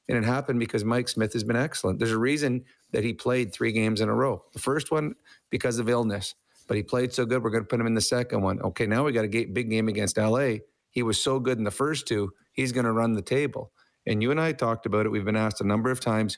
And 0.10 0.18
it 0.18 0.26
happened 0.26 0.60
because 0.60 0.84
Mike 0.84 1.08
Smith 1.08 1.32
has 1.34 1.46
been 1.46 1.56
excellent. 1.56 2.00
There's 2.00 2.12
a 2.12 2.18
reason 2.18 2.66
that 2.92 3.04
he 3.04 3.14
played 3.14 3.54
three 3.54 3.72
games 3.72 4.02
in 4.02 4.10
a 4.10 4.14
row. 4.14 4.44
The 4.52 4.60
first 4.60 4.92
one 4.92 5.16
because 5.50 5.80
of 5.80 5.88
illness, 5.88 6.36
but 6.68 6.76
he 6.76 6.84
played 6.84 7.14
so 7.14 7.26
good. 7.26 7.42
We're 7.42 7.52
going 7.52 7.64
to 7.64 7.68
put 7.68 7.80
him 7.80 7.88
in 7.88 7.94
the 7.94 8.02
second 8.02 8.42
one. 8.42 8.62
Okay, 8.62 8.86
now 8.86 9.06
we 9.06 9.14
got 9.14 9.24
a 9.24 9.46
big 9.46 9.70
game 9.70 9.88
against 9.88 10.18
LA. 10.18 10.56
He 10.94 11.04
was 11.04 11.22
so 11.22 11.40
good 11.40 11.58
in 11.58 11.66
the 11.66 11.72
first 11.72 12.08
two. 12.08 12.32
He's 12.54 12.72
going 12.72 12.86
to 12.86 12.92
run 12.92 13.14
the 13.14 13.22
table. 13.22 13.74
And 14.06 14.22
you 14.22 14.32
and 14.32 14.40
I 14.40 14.54
talked 14.54 14.86
about 14.86 15.06
it. 15.06 15.10
We've 15.10 15.26
been 15.26 15.36
asked 15.36 15.60
a 15.60 15.68
number 15.68 15.92
of 15.92 16.00
times 16.00 16.38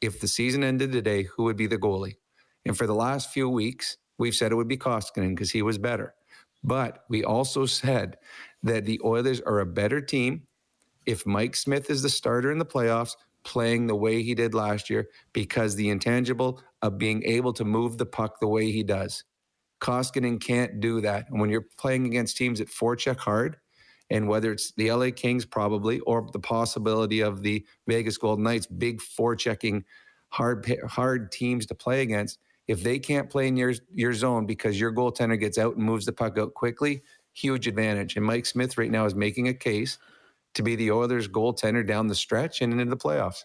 if 0.00 0.20
the 0.20 0.28
season 0.28 0.62
ended 0.62 0.92
today, 0.92 1.22
who 1.22 1.44
would 1.44 1.56
be 1.56 1.66
the 1.66 1.78
goalie? 1.78 2.16
And 2.66 2.76
for 2.76 2.86
the 2.86 2.94
last 2.94 3.30
few 3.30 3.48
weeks, 3.48 3.96
we've 4.18 4.34
said 4.34 4.52
it 4.52 4.56
would 4.56 4.68
be 4.68 4.76
Koskinen 4.76 5.30
because 5.30 5.50
he 5.50 5.62
was 5.62 5.78
better. 5.78 6.14
But 6.62 7.04
we 7.08 7.24
also 7.24 7.66
said 7.66 8.16
that 8.62 8.84
the 8.84 9.00
Oilers 9.04 9.40
are 9.40 9.60
a 9.60 9.66
better 9.66 10.00
team 10.00 10.42
if 11.06 11.24
Mike 11.24 11.56
Smith 11.56 11.88
is 11.88 12.02
the 12.02 12.10
starter 12.10 12.52
in 12.52 12.58
the 12.58 12.66
playoffs, 12.66 13.16
playing 13.44 13.86
the 13.86 13.94
way 13.94 14.22
he 14.22 14.34
did 14.34 14.52
last 14.52 14.90
year, 14.90 15.08
because 15.32 15.74
the 15.74 15.88
intangible 15.88 16.60
of 16.82 16.98
being 16.98 17.22
able 17.24 17.52
to 17.54 17.64
move 17.64 17.96
the 17.96 18.06
puck 18.06 18.40
the 18.40 18.48
way 18.48 18.70
he 18.70 18.82
does. 18.82 19.24
Koskinen 19.80 20.40
can't 20.40 20.80
do 20.80 21.00
that. 21.00 21.26
And 21.30 21.40
when 21.40 21.50
you're 21.50 21.66
playing 21.78 22.06
against 22.06 22.36
teams 22.36 22.58
that 22.58 22.68
forecheck 22.68 23.16
hard, 23.18 23.56
and 24.10 24.28
whether 24.28 24.52
it's 24.52 24.72
the 24.72 24.90
LA 24.92 25.10
Kings 25.14 25.44
probably, 25.44 26.00
or 26.00 26.28
the 26.32 26.38
possibility 26.38 27.20
of 27.20 27.42
the 27.42 27.64
Vegas 27.86 28.16
Golden 28.16 28.44
Knights, 28.44 28.66
big 28.66 29.00
forechecking, 29.00 29.84
hard 30.30 30.80
hard 30.86 31.32
teams 31.32 31.66
to 31.66 31.74
play 31.74 32.02
against, 32.02 32.38
if 32.66 32.82
they 32.82 32.98
can't 32.98 33.30
play 33.30 33.48
in 33.48 33.56
your 33.56 33.74
your 33.92 34.12
zone 34.14 34.46
because 34.46 34.78
your 34.78 34.92
goaltender 34.92 35.38
gets 35.38 35.58
out 35.58 35.76
and 35.76 35.84
moves 35.84 36.06
the 36.06 36.12
puck 36.12 36.38
out 36.38 36.54
quickly, 36.54 37.02
huge 37.32 37.66
advantage. 37.66 38.16
And 38.16 38.24
Mike 38.24 38.46
Smith 38.46 38.78
right 38.78 38.90
now 38.90 39.04
is 39.04 39.14
making 39.14 39.48
a 39.48 39.54
case 39.54 39.98
to 40.54 40.62
be 40.62 40.76
the 40.76 40.90
Oilers 40.90 41.28
goaltender 41.28 41.86
down 41.86 42.08
the 42.08 42.14
stretch 42.14 42.62
and 42.62 42.72
into 42.72 42.84
the 42.86 42.96
playoffs. 42.96 43.44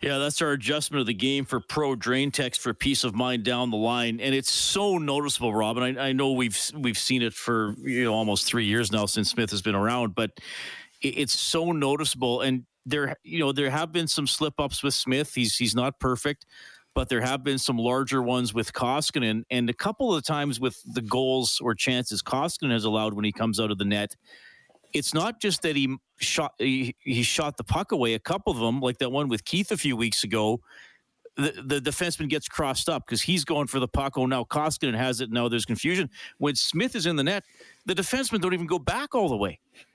Yeah, 0.00 0.18
that's 0.18 0.42
our 0.42 0.52
adjustment 0.52 1.00
of 1.00 1.06
the 1.06 1.14
game 1.14 1.44
for 1.44 1.60
Pro 1.60 1.94
Drain 1.94 2.30
Text 2.30 2.60
for 2.60 2.74
peace 2.74 3.04
of 3.04 3.14
mind 3.14 3.44
down 3.44 3.70
the 3.70 3.76
line, 3.76 4.20
and 4.20 4.34
it's 4.34 4.50
so 4.50 4.98
noticeable, 4.98 5.54
Robin. 5.54 5.98
I, 5.98 6.08
I 6.08 6.12
know 6.12 6.32
we've 6.32 6.58
we've 6.76 6.98
seen 6.98 7.22
it 7.22 7.32
for 7.32 7.74
you 7.78 8.04
know 8.04 8.14
almost 8.14 8.46
three 8.46 8.66
years 8.66 8.92
now 8.92 9.06
since 9.06 9.30
Smith 9.30 9.50
has 9.50 9.62
been 9.62 9.74
around, 9.74 10.14
but 10.14 10.30
it's 11.00 11.38
so 11.38 11.72
noticeable. 11.72 12.40
And 12.40 12.64
there, 12.86 13.16
you 13.22 13.38
know, 13.38 13.52
there 13.52 13.70
have 13.70 13.92
been 13.92 14.08
some 14.08 14.26
slip 14.26 14.54
ups 14.58 14.82
with 14.82 14.94
Smith. 14.94 15.34
He's 15.34 15.56
he's 15.56 15.74
not 15.74 16.00
perfect, 16.00 16.46
but 16.94 17.08
there 17.08 17.20
have 17.20 17.42
been 17.42 17.58
some 17.58 17.78
larger 17.78 18.22
ones 18.22 18.52
with 18.52 18.72
Koskinen, 18.72 19.44
and 19.50 19.70
a 19.70 19.74
couple 19.74 20.14
of 20.14 20.24
times 20.24 20.60
with 20.60 20.80
the 20.86 21.02
goals 21.02 21.60
or 21.62 21.74
chances 21.74 22.22
Koskinen 22.22 22.72
has 22.72 22.84
allowed 22.84 23.14
when 23.14 23.24
he 23.24 23.32
comes 23.32 23.60
out 23.60 23.70
of 23.70 23.78
the 23.78 23.84
net. 23.84 24.16
It's 24.94 25.12
not 25.12 25.40
just 25.40 25.62
that 25.62 25.76
he 25.76 25.96
shot 26.18 26.54
he, 26.58 26.94
he 27.00 27.22
shot 27.22 27.56
the 27.56 27.64
puck 27.64 27.92
away. 27.92 28.14
A 28.14 28.18
couple 28.18 28.52
of 28.52 28.58
them, 28.58 28.80
like 28.80 28.98
that 28.98 29.10
one 29.10 29.28
with 29.28 29.44
Keith 29.44 29.72
a 29.72 29.76
few 29.76 29.96
weeks 29.96 30.24
ago, 30.24 30.60
the, 31.36 31.80
the 31.80 31.80
defenseman 31.80 32.28
gets 32.28 32.48
crossed 32.48 32.88
up 32.88 33.04
because 33.06 33.20
he's 33.20 33.44
going 33.44 33.66
for 33.66 33.80
the 33.80 33.88
puck. 33.88 34.16
Oh, 34.16 34.26
now 34.26 34.44
Koskinen 34.44 34.94
has 34.94 35.20
it. 35.20 35.30
Now 35.30 35.48
there's 35.48 35.64
confusion. 35.64 36.08
When 36.38 36.54
Smith 36.54 36.94
is 36.94 37.06
in 37.06 37.16
the 37.16 37.24
net, 37.24 37.44
the 37.86 37.94
defensemen 37.94 38.40
don't 38.40 38.54
even 38.54 38.66
go 38.66 38.78
back 38.78 39.14
all 39.14 39.28
the 39.28 39.36
way. 39.36 39.58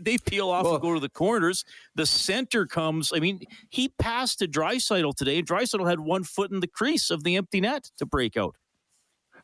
they 0.00 0.16
peel 0.18 0.50
off 0.50 0.64
well, 0.64 0.74
and 0.74 0.82
go 0.82 0.94
to 0.94 1.00
the 1.00 1.10
corners. 1.10 1.64
The 1.94 2.06
center 2.06 2.66
comes. 2.66 3.12
I 3.14 3.20
mean, 3.20 3.40
he 3.68 3.90
passed 3.98 4.38
to 4.38 4.48
Draisaitl 4.48 5.14
today. 5.16 5.42
Draisaitl 5.42 5.88
had 5.88 6.00
one 6.00 6.24
foot 6.24 6.50
in 6.50 6.60
the 6.60 6.66
crease 6.66 7.10
of 7.10 7.24
the 7.24 7.36
empty 7.36 7.60
net 7.60 7.90
to 7.98 8.06
break 8.06 8.36
out. 8.36 8.56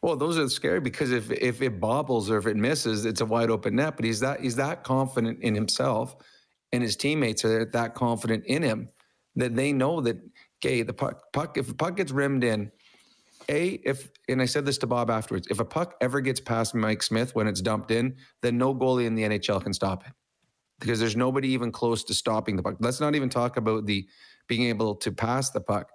Well, 0.02 0.16
those 0.16 0.38
are 0.38 0.48
scary 0.48 0.80
because 0.80 1.12
if 1.12 1.30
if 1.30 1.60
it 1.60 1.78
bobbles 1.80 2.30
or 2.30 2.38
if 2.38 2.46
it 2.46 2.56
misses, 2.56 3.04
it's 3.04 3.20
a 3.20 3.26
wide 3.26 3.50
open 3.50 3.76
net. 3.76 3.96
But 3.96 4.06
he's 4.06 4.20
that 4.20 4.40
he's 4.40 4.56
that 4.56 4.82
confident 4.82 5.42
in 5.42 5.54
himself, 5.54 6.16
and 6.72 6.82
his 6.82 6.96
teammates 6.96 7.44
are 7.44 7.66
that 7.66 7.94
confident 7.94 8.44
in 8.46 8.62
him 8.62 8.88
that 9.36 9.54
they 9.54 9.72
know 9.72 10.00
that 10.00 10.16
okay, 10.58 10.82
the 10.82 10.92
puck, 10.92 11.32
puck 11.32 11.58
if 11.58 11.66
the 11.66 11.74
puck 11.74 11.96
gets 11.96 12.12
rimmed 12.12 12.44
in, 12.44 12.70
a, 13.48 13.80
if, 13.84 14.10
and 14.28 14.40
I 14.40 14.44
said 14.44 14.64
this 14.66 14.78
to 14.78 14.86
Bob 14.86 15.10
afterwards, 15.10 15.48
if 15.50 15.60
a 15.60 15.64
puck 15.64 15.96
ever 16.00 16.20
gets 16.20 16.40
past 16.40 16.74
Mike 16.74 17.02
Smith 17.02 17.34
when 17.34 17.46
it's 17.46 17.60
dumped 17.60 17.90
in, 17.90 18.16
then 18.42 18.58
no 18.58 18.74
goalie 18.74 19.06
in 19.06 19.14
the 19.14 19.22
NHL 19.22 19.62
can 19.62 19.72
stop 19.72 20.06
it 20.06 20.12
because 20.78 20.98
there's 20.98 21.16
nobody 21.16 21.48
even 21.48 21.70
close 21.70 22.04
to 22.04 22.14
stopping 22.14 22.56
the 22.56 22.62
puck. 22.62 22.76
Let's 22.80 23.00
not 23.00 23.14
even 23.14 23.28
talk 23.28 23.56
about 23.56 23.86
the 23.86 24.06
being 24.48 24.64
able 24.64 24.94
to 24.96 25.12
pass 25.12 25.50
the 25.50 25.60
puck. 25.60 25.90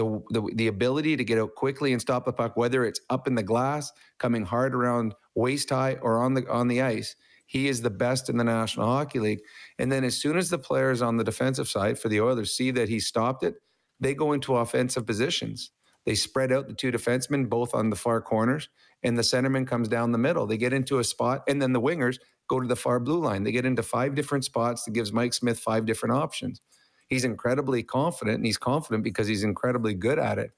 The, 0.00 0.22
the, 0.30 0.42
the 0.54 0.68
ability 0.68 1.14
to 1.18 1.24
get 1.24 1.38
out 1.38 1.54
quickly 1.54 1.92
and 1.92 2.00
stop 2.00 2.24
the 2.24 2.32
puck, 2.32 2.56
whether 2.56 2.86
it's 2.86 3.00
up 3.10 3.26
in 3.28 3.34
the 3.34 3.42
glass, 3.42 3.92
coming 4.18 4.44
hard 4.46 4.74
around 4.74 5.14
waist 5.34 5.68
high, 5.68 5.96
or 6.00 6.22
on 6.24 6.32
the 6.34 6.48
on 6.48 6.68
the 6.68 6.80
ice, 6.80 7.16
he 7.46 7.68
is 7.68 7.82
the 7.82 7.90
best 7.90 8.30
in 8.30 8.38
the 8.38 8.44
National 8.44 8.86
Hockey 8.86 9.20
League. 9.20 9.40
And 9.78 9.92
then 9.92 10.04
as 10.04 10.16
soon 10.16 10.38
as 10.38 10.48
the 10.48 10.58
players 10.58 11.02
on 11.02 11.18
the 11.18 11.24
defensive 11.24 11.68
side 11.68 11.98
for 11.98 12.08
the 12.08 12.22
Oilers 12.22 12.56
see 12.56 12.70
that 12.72 12.88
he 12.88 12.98
stopped 13.00 13.42
it, 13.42 13.56
they 14.00 14.14
go 14.14 14.32
into 14.32 14.56
offensive 14.56 15.06
positions. 15.06 15.70
They 16.06 16.14
spread 16.14 16.52
out 16.52 16.68
the 16.68 16.74
two 16.74 16.92
defensemen 16.92 17.50
both 17.50 17.74
on 17.74 17.90
the 17.90 17.96
far 17.96 18.22
corners, 18.22 18.70
and 19.02 19.18
the 19.18 19.22
centerman 19.22 19.66
comes 19.66 19.88
down 19.88 20.12
the 20.12 20.18
middle. 20.18 20.46
They 20.46 20.56
get 20.58 20.72
into 20.72 20.98
a 20.98 21.04
spot, 21.04 21.42
and 21.48 21.60
then 21.60 21.74
the 21.74 21.80
wingers 21.82 22.18
go 22.48 22.60
to 22.60 22.68
the 22.68 22.76
far 22.76 23.00
blue 23.00 23.20
line. 23.20 23.44
They 23.44 23.52
get 23.52 23.66
into 23.66 23.82
five 23.82 24.14
different 24.14 24.44
spots 24.46 24.84
that 24.84 24.94
gives 24.94 25.12
Mike 25.12 25.34
Smith 25.34 25.60
five 25.60 25.84
different 25.84 26.14
options. 26.14 26.62
He's 27.10 27.24
incredibly 27.24 27.82
confident, 27.82 28.36
and 28.36 28.46
he's 28.46 28.56
confident 28.56 29.02
because 29.04 29.26
he's 29.26 29.42
incredibly 29.42 29.94
good 29.94 30.18
at 30.18 30.38
it. 30.38 30.52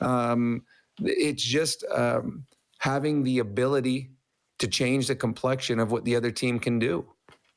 Um, 0.00 0.62
it's 1.00 1.42
just 1.42 1.84
um, 1.94 2.44
having 2.78 3.22
the 3.22 3.38
ability 3.38 4.10
to 4.58 4.66
change 4.66 5.06
the 5.06 5.14
complexion 5.14 5.78
of 5.78 5.92
what 5.92 6.04
the 6.04 6.16
other 6.16 6.30
team 6.30 6.58
can 6.58 6.78
do. 6.78 7.06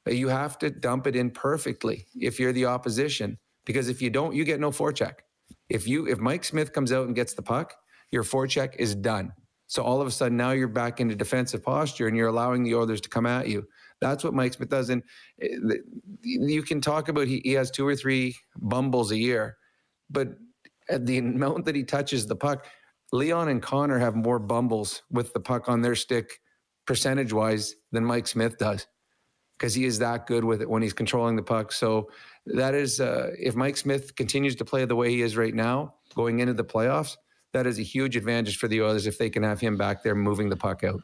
You 0.06 0.27
have 0.27 0.60
to 0.60 0.70
dump 0.70 1.08
it 1.08 1.15
in 1.15 1.32
perfectly 1.32 2.06
if 2.20 2.39
you're 2.39 2.54
the 2.54 2.65
opposition, 2.65 3.38
because 3.65 3.89
if 3.89 4.01
you 4.01 4.10
don't, 4.10 4.36
you 4.36 4.44
get 4.44 4.60
no 4.60 4.70
forecheck. 4.70 5.15
If 5.70 5.88
you 5.88 6.08
if 6.08 6.20
Mike 6.20 6.44
Smith 6.44 6.74
comes 6.74 6.92
out 6.92 7.08
and 7.08 7.15
gets 7.15 7.34
the 7.34 7.42
puck, 7.42 7.74
your 8.12 8.24
forecheck 8.24 8.75
is 8.77 8.94
done. 8.96 9.32
So 9.68 9.82
all 9.82 10.00
of 10.01 10.08
a 10.08 10.12
sudden 10.12 10.38
now 10.38 10.51
you're 10.51 10.68
back 10.68 11.00
into 11.00 11.15
defensive 11.15 11.63
posture 11.63 12.08
and 12.08 12.15
you're 12.15 12.27
allowing 12.27 12.63
the 12.63 12.75
Oilers 12.75 13.01
to 13.01 13.10
come 13.10 13.25
at 13.25 13.48
you. 13.48 13.68
That's 14.10 14.24
what 14.24 14.34
Mike 14.34 14.54
Smith 14.54 14.70
does. 14.70 14.90
And 14.90 15.04
eh, 15.42 15.78
you 16.22 16.62
can 16.62 16.82
talk 16.82 17.10
about 17.10 17.28
he, 17.28 17.42
he 17.44 17.54
has 17.54 17.72
two 17.72 17.88
or 17.88 17.96
three 17.96 18.36
bumbles 18.58 19.12
a 19.12 19.18
year, 19.18 19.58
but 20.10 20.30
at 20.90 21.06
the 21.06 21.18
amount 21.18 21.66
that 21.66 21.76
he 21.76 21.84
touches 21.84 22.28
the 22.28 22.36
puck, 22.36 22.68
Leon 23.12 23.50
and 23.50 23.62
Connor 23.62 23.98
have 23.98 24.16
more 24.16 24.40
bumbles 24.40 25.02
with 25.10 25.34
the 25.34 25.40
puck 25.40 25.68
on 25.70 25.82
their 25.82 25.96
stick 25.96 26.40
percentage 26.86 27.34
wise 27.34 27.76
than 27.92 28.06
Mike 28.06 28.28
Smith 28.28 28.58
does 28.58 28.86
because 29.58 29.74
he 29.74 29.86
is 29.86 29.98
that 30.00 30.28
good 30.28 30.44
with 30.44 30.62
it 30.62 30.70
when 30.70 30.82
he's 30.82 30.94
controlling 30.94 31.36
the 31.36 31.42
puck. 31.42 31.72
So 31.72 32.10
that 32.46 32.76
is, 32.76 33.00
uh, 33.00 33.32
if 33.40 33.56
Mike 33.56 33.78
Smith 33.78 34.16
continues 34.16 34.56
to 34.58 34.66
play 34.66 34.86
the 34.86 34.96
way 34.96 35.10
he 35.10 35.22
is 35.22 35.38
right 35.38 35.56
now, 35.56 35.96
going 36.14 36.40
into 36.40 36.54
the 36.54 36.64
playoffs, 36.64 37.16
that 37.54 37.66
is 37.66 37.80
a 37.80 37.84
huge 37.84 38.18
advantage 38.18 38.58
for 38.58 38.68
the 38.68 38.82
Oilers 38.82 39.08
if 39.08 39.18
they 39.18 39.30
can 39.30 39.42
have 39.44 39.60
him 39.60 39.78
back 39.78 40.04
there 40.04 40.14
moving 40.14 40.50
the 40.50 40.58
puck 40.58 40.84
out. 40.84 41.02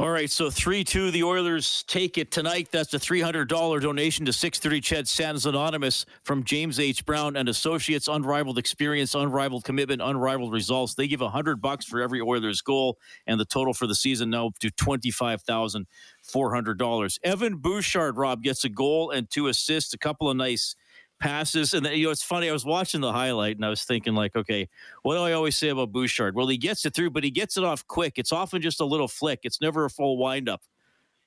All 0.00 0.08
right, 0.08 0.30
so 0.30 0.48
3 0.48 0.82
2, 0.82 1.10
the 1.10 1.22
Oilers 1.24 1.84
take 1.86 2.16
it 2.16 2.30
tonight. 2.30 2.68
That's 2.70 2.94
a 2.94 2.98
$300 2.98 3.46
donation 3.82 4.24
to 4.24 4.32
630 4.32 4.80
Ched 4.80 5.06
Santa's 5.06 5.44
Anonymous 5.44 6.06
from 6.24 6.42
James 6.42 6.80
H. 6.80 7.04
Brown 7.04 7.36
and 7.36 7.50
Associates. 7.50 8.08
Unrivaled 8.08 8.56
experience, 8.56 9.14
unrivaled 9.14 9.64
commitment, 9.64 10.00
unrivaled 10.00 10.54
results. 10.54 10.94
They 10.94 11.06
give 11.06 11.20
100 11.20 11.60
bucks 11.60 11.84
for 11.84 12.00
every 12.00 12.22
Oilers 12.22 12.62
goal, 12.62 12.96
and 13.26 13.38
the 13.38 13.44
total 13.44 13.74
for 13.74 13.86
the 13.86 13.94
season 13.94 14.30
now 14.30 14.52
to 14.60 14.70
25000 14.70 15.86
$400. 16.26 17.18
Evan 17.22 17.56
Bouchard, 17.58 18.16
Rob, 18.16 18.42
gets 18.42 18.64
a 18.64 18.70
goal 18.70 19.10
and 19.10 19.28
two 19.28 19.48
assists, 19.48 19.92
a 19.92 19.98
couple 19.98 20.30
of 20.30 20.36
nice 20.38 20.76
passes. 21.20 21.74
And, 21.74 21.86
you 21.86 22.06
know, 22.06 22.10
it's 22.10 22.22
funny. 22.22 22.48
I 22.48 22.52
was 22.52 22.64
watching 22.64 23.00
the 23.00 23.12
highlight 23.12 23.56
and 23.56 23.64
I 23.64 23.68
was 23.68 23.84
thinking, 23.84 24.14
like, 24.14 24.34
okay, 24.34 24.68
what 25.02 25.14
do 25.14 25.20
I 25.20 25.32
always 25.32 25.56
say 25.56 25.68
about 25.68 25.92
Bouchard? 25.92 26.34
Well, 26.34 26.48
he 26.48 26.56
gets 26.56 26.84
it 26.84 26.94
through, 26.94 27.10
but 27.10 27.22
he 27.22 27.30
gets 27.30 27.56
it 27.56 27.64
off 27.64 27.86
quick. 27.86 28.14
It's 28.16 28.32
often 28.32 28.60
just 28.60 28.80
a 28.80 28.84
little 28.84 29.08
flick, 29.08 29.40
it's 29.44 29.60
never 29.60 29.84
a 29.84 29.90
full 29.90 30.18
windup. 30.18 30.62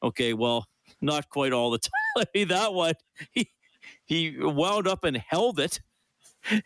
Okay, 0.02 0.34
well, 0.34 0.68
not 1.02 1.30
quite 1.30 1.54
all 1.54 1.72
the 1.72 1.80
time. 2.16 2.48
that 2.50 2.74
one, 2.74 2.96
he, 3.32 3.50
he 4.06 4.36
wound 4.40 4.88
up 4.88 5.04
and 5.04 5.18
held 5.18 5.60
it 5.60 5.80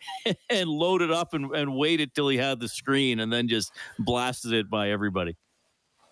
and 0.50 0.68
loaded 0.68 1.10
up 1.10 1.34
and, 1.34 1.54
and 1.54 1.76
waited 1.76 2.14
till 2.14 2.28
he 2.28 2.36
had 2.36 2.58
the 2.60 2.68
screen 2.68 3.20
and 3.20 3.32
then 3.32 3.48
just 3.48 3.72
blasted 3.98 4.52
it 4.52 4.68
by 4.68 4.90
everybody. 4.90 5.36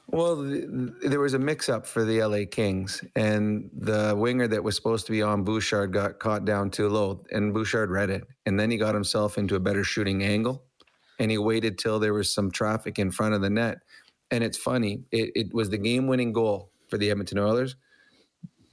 Well, 0.08 0.36
there 0.36 1.18
was 1.18 1.34
a 1.34 1.38
mix-up 1.38 1.84
for 1.84 2.04
the 2.04 2.22
LA 2.22 2.44
Kings, 2.48 3.02
and 3.16 3.68
the 3.76 4.14
winger 4.16 4.46
that 4.46 4.62
was 4.62 4.76
supposed 4.76 5.04
to 5.06 5.12
be 5.12 5.20
on 5.20 5.42
Bouchard 5.42 5.92
got 5.92 6.20
caught 6.20 6.44
down 6.44 6.70
too 6.70 6.88
low, 6.88 7.24
and 7.32 7.52
Bouchard 7.52 7.90
read 7.90 8.10
it, 8.10 8.24
and 8.46 8.58
then 8.58 8.70
he 8.70 8.76
got 8.76 8.94
himself 8.94 9.36
into 9.36 9.56
a 9.56 9.60
better 9.60 9.82
shooting 9.82 10.22
angle, 10.22 10.62
and 11.18 11.30
he 11.30 11.38
waited 11.38 11.76
till 11.76 11.98
there 11.98 12.14
was 12.14 12.32
some 12.32 12.52
traffic 12.52 13.00
in 13.00 13.10
front 13.10 13.34
of 13.34 13.40
the 13.40 13.50
net, 13.50 13.78
and 14.30 14.44
it's 14.44 14.56
funny, 14.56 15.02
it, 15.10 15.32
it 15.34 15.54
was 15.54 15.70
the 15.70 15.78
game-winning 15.78 16.32
goal 16.32 16.70
for 16.88 16.98
the 16.98 17.10
Edmonton 17.10 17.38
Oilers, 17.38 17.74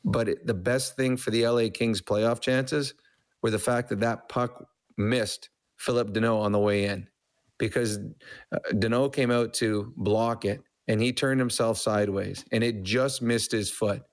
but 0.06 0.30
it, 0.30 0.46
the 0.46 0.54
best 0.54 0.96
thing 0.96 1.18
for 1.18 1.32
the 1.32 1.48
LA 1.48 1.70
Kings 1.74 2.00
playoff 2.00 2.42
chances 2.42 2.94
were 3.42 3.50
the 3.50 3.58
fact 3.58 3.90
that 3.90 4.02
that 4.02 4.30
puck 4.30 4.68
missed 4.98 5.50
Phillip 5.78 6.14
Danault 6.14 6.42
on 6.42 6.52
the 6.52 6.60
way 6.60 6.86
in, 6.86 7.08
because 7.58 7.98
uh, 8.52 8.60
Danault 8.74 9.14
came 9.14 9.32
out 9.32 9.56
to 9.56 9.92
block 9.98 10.46
it 10.46 10.62
and 10.88 11.02
he 11.02 11.14
turned 11.14 11.40
himself 11.40 11.78
sideways 11.78 12.46
and 12.52 12.64
it 12.64 12.84
just 12.84 13.22
missed 13.22 13.52
his 13.52 13.70
foot. 13.70 14.04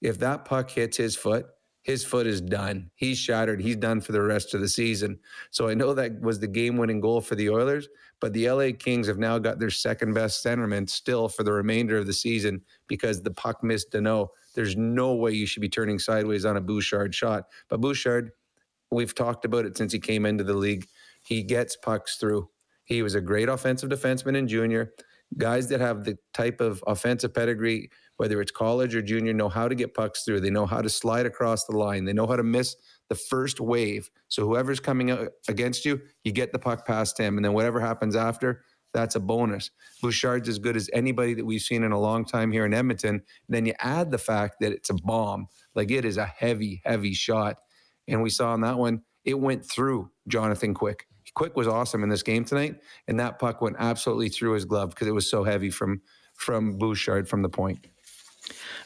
If 0.00 0.18
that 0.18 0.44
puck 0.44 0.70
hits 0.70 0.96
his 0.96 1.16
foot, 1.16 1.46
his 1.84 2.02
foot 2.02 2.26
is 2.26 2.40
done. 2.40 2.90
He's 2.94 3.18
shattered. 3.18 3.60
He's 3.60 3.76
done 3.76 4.00
for 4.00 4.12
the 4.12 4.22
rest 4.22 4.54
of 4.54 4.62
the 4.62 4.68
season. 4.68 5.18
So 5.50 5.68
I 5.68 5.74
know 5.74 5.92
that 5.92 6.18
was 6.20 6.40
the 6.40 6.46
game 6.46 6.78
winning 6.78 7.00
goal 7.00 7.20
for 7.20 7.34
the 7.34 7.50
Oilers, 7.50 7.88
but 8.20 8.32
the 8.32 8.50
LA 8.50 8.70
Kings 8.78 9.06
have 9.06 9.18
now 9.18 9.38
got 9.38 9.58
their 9.58 9.70
second 9.70 10.14
best 10.14 10.42
centerman 10.42 10.88
still 10.88 11.28
for 11.28 11.42
the 11.42 11.52
remainder 11.52 11.98
of 11.98 12.06
the 12.06 12.12
season 12.14 12.62
because 12.86 13.22
the 13.22 13.32
puck 13.32 13.62
missed 13.62 13.92
Danault. 13.92 14.28
There's 14.54 14.78
no 14.78 15.14
way 15.14 15.32
you 15.32 15.44
should 15.44 15.60
be 15.60 15.68
turning 15.68 15.98
sideways 15.98 16.46
on 16.46 16.56
a 16.56 16.60
Bouchard 16.60 17.14
shot. 17.14 17.44
But 17.68 17.82
Bouchard, 17.82 18.30
we've 18.90 19.14
talked 19.14 19.44
about 19.44 19.66
it 19.66 19.76
since 19.76 19.92
he 19.92 19.98
came 19.98 20.24
into 20.24 20.44
the 20.44 20.54
league. 20.54 20.86
He 21.22 21.42
gets 21.42 21.76
pucks 21.76 22.16
through. 22.16 22.48
He 22.84 23.02
was 23.02 23.14
a 23.14 23.20
great 23.20 23.50
offensive 23.50 23.90
defenseman 23.90 24.36
in 24.36 24.48
junior 24.48 24.92
guys 25.38 25.68
that 25.68 25.80
have 25.80 26.04
the 26.04 26.16
type 26.32 26.60
of 26.60 26.82
offensive 26.86 27.34
pedigree, 27.34 27.90
whether 28.16 28.40
it's 28.40 28.52
college 28.52 28.94
or 28.94 29.02
junior, 29.02 29.32
know 29.32 29.48
how 29.48 29.68
to 29.68 29.74
get 29.74 29.94
pucks 29.94 30.24
through. 30.24 30.40
They 30.40 30.50
know 30.50 30.66
how 30.66 30.80
to 30.80 30.88
slide 30.88 31.26
across 31.26 31.64
the 31.64 31.76
line. 31.76 32.04
They 32.04 32.12
know 32.12 32.26
how 32.26 32.36
to 32.36 32.42
miss 32.42 32.76
the 33.08 33.14
first 33.14 33.60
wave. 33.60 34.10
So 34.28 34.44
whoever's 34.46 34.80
coming 34.80 35.10
out 35.10 35.28
against 35.48 35.84
you, 35.84 36.00
you 36.22 36.32
get 36.32 36.52
the 36.52 36.58
puck 36.58 36.86
past 36.86 37.18
him, 37.18 37.36
and 37.36 37.44
then 37.44 37.52
whatever 37.52 37.80
happens 37.80 38.16
after, 38.16 38.62
that's 38.92 39.16
a 39.16 39.20
bonus. 39.20 39.70
Bouchard's 40.00 40.48
as 40.48 40.58
good 40.58 40.76
as 40.76 40.88
anybody 40.92 41.34
that 41.34 41.44
we've 41.44 41.60
seen 41.60 41.82
in 41.82 41.92
a 41.92 42.00
long 42.00 42.24
time 42.24 42.52
here 42.52 42.64
in 42.64 42.72
Edmonton. 42.72 43.22
Then 43.48 43.66
you 43.66 43.74
add 43.80 44.10
the 44.10 44.18
fact 44.18 44.56
that 44.60 44.72
it's 44.72 44.90
a 44.90 44.94
bomb, 44.94 45.48
like 45.74 45.90
it 45.90 46.04
is 46.04 46.16
a 46.16 46.26
heavy, 46.26 46.80
heavy 46.84 47.12
shot, 47.12 47.58
and 48.06 48.22
we 48.22 48.30
saw 48.30 48.52
on 48.52 48.60
that 48.60 48.78
one, 48.78 49.02
it 49.24 49.38
went 49.38 49.64
through 49.64 50.10
Jonathan 50.28 50.74
Quick. 50.74 51.06
Quick 51.34 51.56
was 51.56 51.66
awesome 51.66 52.02
in 52.02 52.08
this 52.08 52.22
game 52.22 52.44
tonight, 52.44 52.76
and 53.08 53.18
that 53.18 53.38
puck 53.38 53.60
went 53.60 53.76
absolutely 53.78 54.28
through 54.28 54.52
his 54.52 54.64
glove 54.64 54.90
because 54.90 55.08
it 55.08 55.14
was 55.14 55.28
so 55.28 55.44
heavy 55.44 55.70
from 55.70 56.00
from 56.34 56.78
Bouchard 56.78 57.28
from 57.28 57.42
the 57.42 57.48
point. 57.48 57.86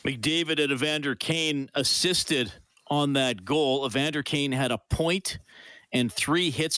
McDavid 0.04 0.62
and 0.62 0.72
Evander 0.72 1.14
Kane 1.14 1.70
assisted 1.74 2.52
on 2.88 3.14
that 3.14 3.44
goal. 3.44 3.86
Evander 3.86 4.22
Kane 4.22 4.52
had 4.52 4.70
a 4.70 4.78
point 4.90 5.38
and 5.92 6.12
three 6.12 6.50
hits 6.50 6.77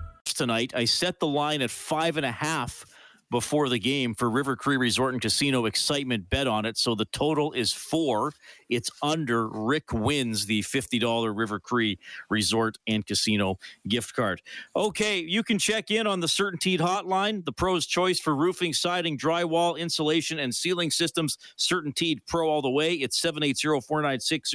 tonight. 0.41 0.73
I 0.75 0.85
set 0.85 1.19
the 1.19 1.27
line 1.27 1.61
at 1.61 1.69
five 1.69 2.17
and 2.17 2.25
a 2.25 2.31
half 2.31 2.83
before 3.31 3.69
the 3.69 3.79
game 3.79 4.13
for 4.13 4.29
River 4.29 4.55
Cree 4.57 4.77
Resort 4.77 5.13
and 5.13 5.21
Casino 5.21 5.65
excitement 5.65 6.29
bet 6.29 6.47
on 6.47 6.65
it. 6.65 6.77
So 6.77 6.93
the 6.93 7.05
total 7.05 7.53
is 7.53 7.71
four. 7.71 8.33
It's 8.69 8.91
under. 9.01 9.47
Rick 9.47 9.93
wins 9.93 10.45
the 10.45 10.61
$50 10.61 11.35
River 11.35 11.59
Cree 11.59 11.97
Resort 12.29 12.77
and 12.87 13.05
Casino 13.05 13.57
gift 13.87 14.13
card. 14.15 14.41
Okay, 14.75 15.19
you 15.19 15.43
can 15.43 15.57
check 15.57 15.91
in 15.91 16.07
on 16.07 16.19
the 16.19 16.27
CertainTeed 16.27 16.79
hotline, 16.79 17.43
the 17.45 17.53
pro's 17.53 17.85
choice 17.85 18.19
for 18.19 18.35
roofing, 18.35 18.73
siding, 18.73 19.17
drywall, 19.17 19.77
insulation, 19.77 20.39
and 20.39 20.53
ceiling 20.53 20.91
systems. 20.91 21.37
CertainTeed 21.57 22.19
Pro 22.27 22.49
all 22.49 22.61
the 22.61 22.69
way. 22.69 22.93
It's 22.93 23.19
780 23.19 23.81
496 23.81 24.53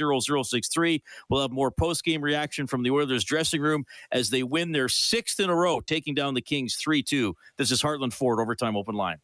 0063. 0.49 1.03
We'll 1.29 1.41
have 1.41 1.51
more 1.51 1.71
post 1.71 2.03
game 2.03 2.21
reaction 2.21 2.67
from 2.67 2.83
the 2.83 2.91
Oilers 2.91 3.23
dressing 3.23 3.61
room 3.61 3.85
as 4.11 4.29
they 4.29 4.43
win 4.43 4.71
their 4.71 4.87
sixth 4.89 5.39
in 5.39 5.49
a 5.49 5.55
row, 5.55 5.79
taking 5.79 6.13
down 6.13 6.35
the 6.35 6.41
Kings 6.41 6.75
3 6.75 7.01
2. 7.01 7.35
This 7.57 7.71
is 7.71 7.81
Heartland 7.81 8.13
Ford 8.13 8.39
Overtime 8.39 8.66
Open 8.75 8.95
Line. 8.95 9.17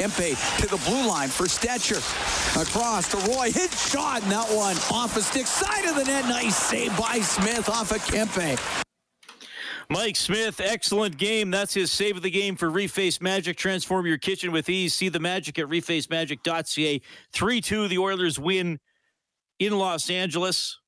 Kempe 0.00 0.34
to 0.60 0.66
the 0.66 0.80
blue 0.86 1.06
line 1.06 1.28
for 1.28 1.44
Stecher. 1.44 2.00
Across 2.60 3.10
to 3.10 3.18
Roy. 3.30 3.52
Hit 3.52 3.70
shot, 3.72 4.22
and 4.22 4.32
that 4.32 4.48
one 4.48 4.76
off 4.90 5.16
a 5.16 5.20
stick. 5.20 5.46
Side 5.46 5.84
of 5.84 5.94
the 5.94 6.04
net. 6.04 6.24
Nice 6.24 6.56
save 6.56 6.96
by 6.96 7.18
Smith 7.20 7.68
off 7.68 7.90
of 7.92 7.98
Kempe. 8.06 8.58
Mike 9.90 10.14
Smith, 10.14 10.60
excellent 10.60 11.18
game. 11.18 11.50
That's 11.50 11.74
his 11.74 11.90
save 11.90 12.16
of 12.16 12.22
the 12.22 12.30
game 12.30 12.54
for 12.54 12.70
Reface 12.70 13.20
Magic. 13.20 13.56
Transform 13.56 14.06
your 14.06 14.18
kitchen 14.18 14.52
with 14.52 14.68
ease. 14.68 14.94
See 14.94 15.08
the 15.08 15.18
magic 15.18 15.58
at 15.58 15.66
refacemagic.ca. 15.66 17.00
3 17.32 17.60
2, 17.60 17.88
the 17.88 17.98
Oilers 17.98 18.38
win 18.38 18.78
in 19.58 19.76
Los 19.76 20.08
Angeles. 20.08 20.78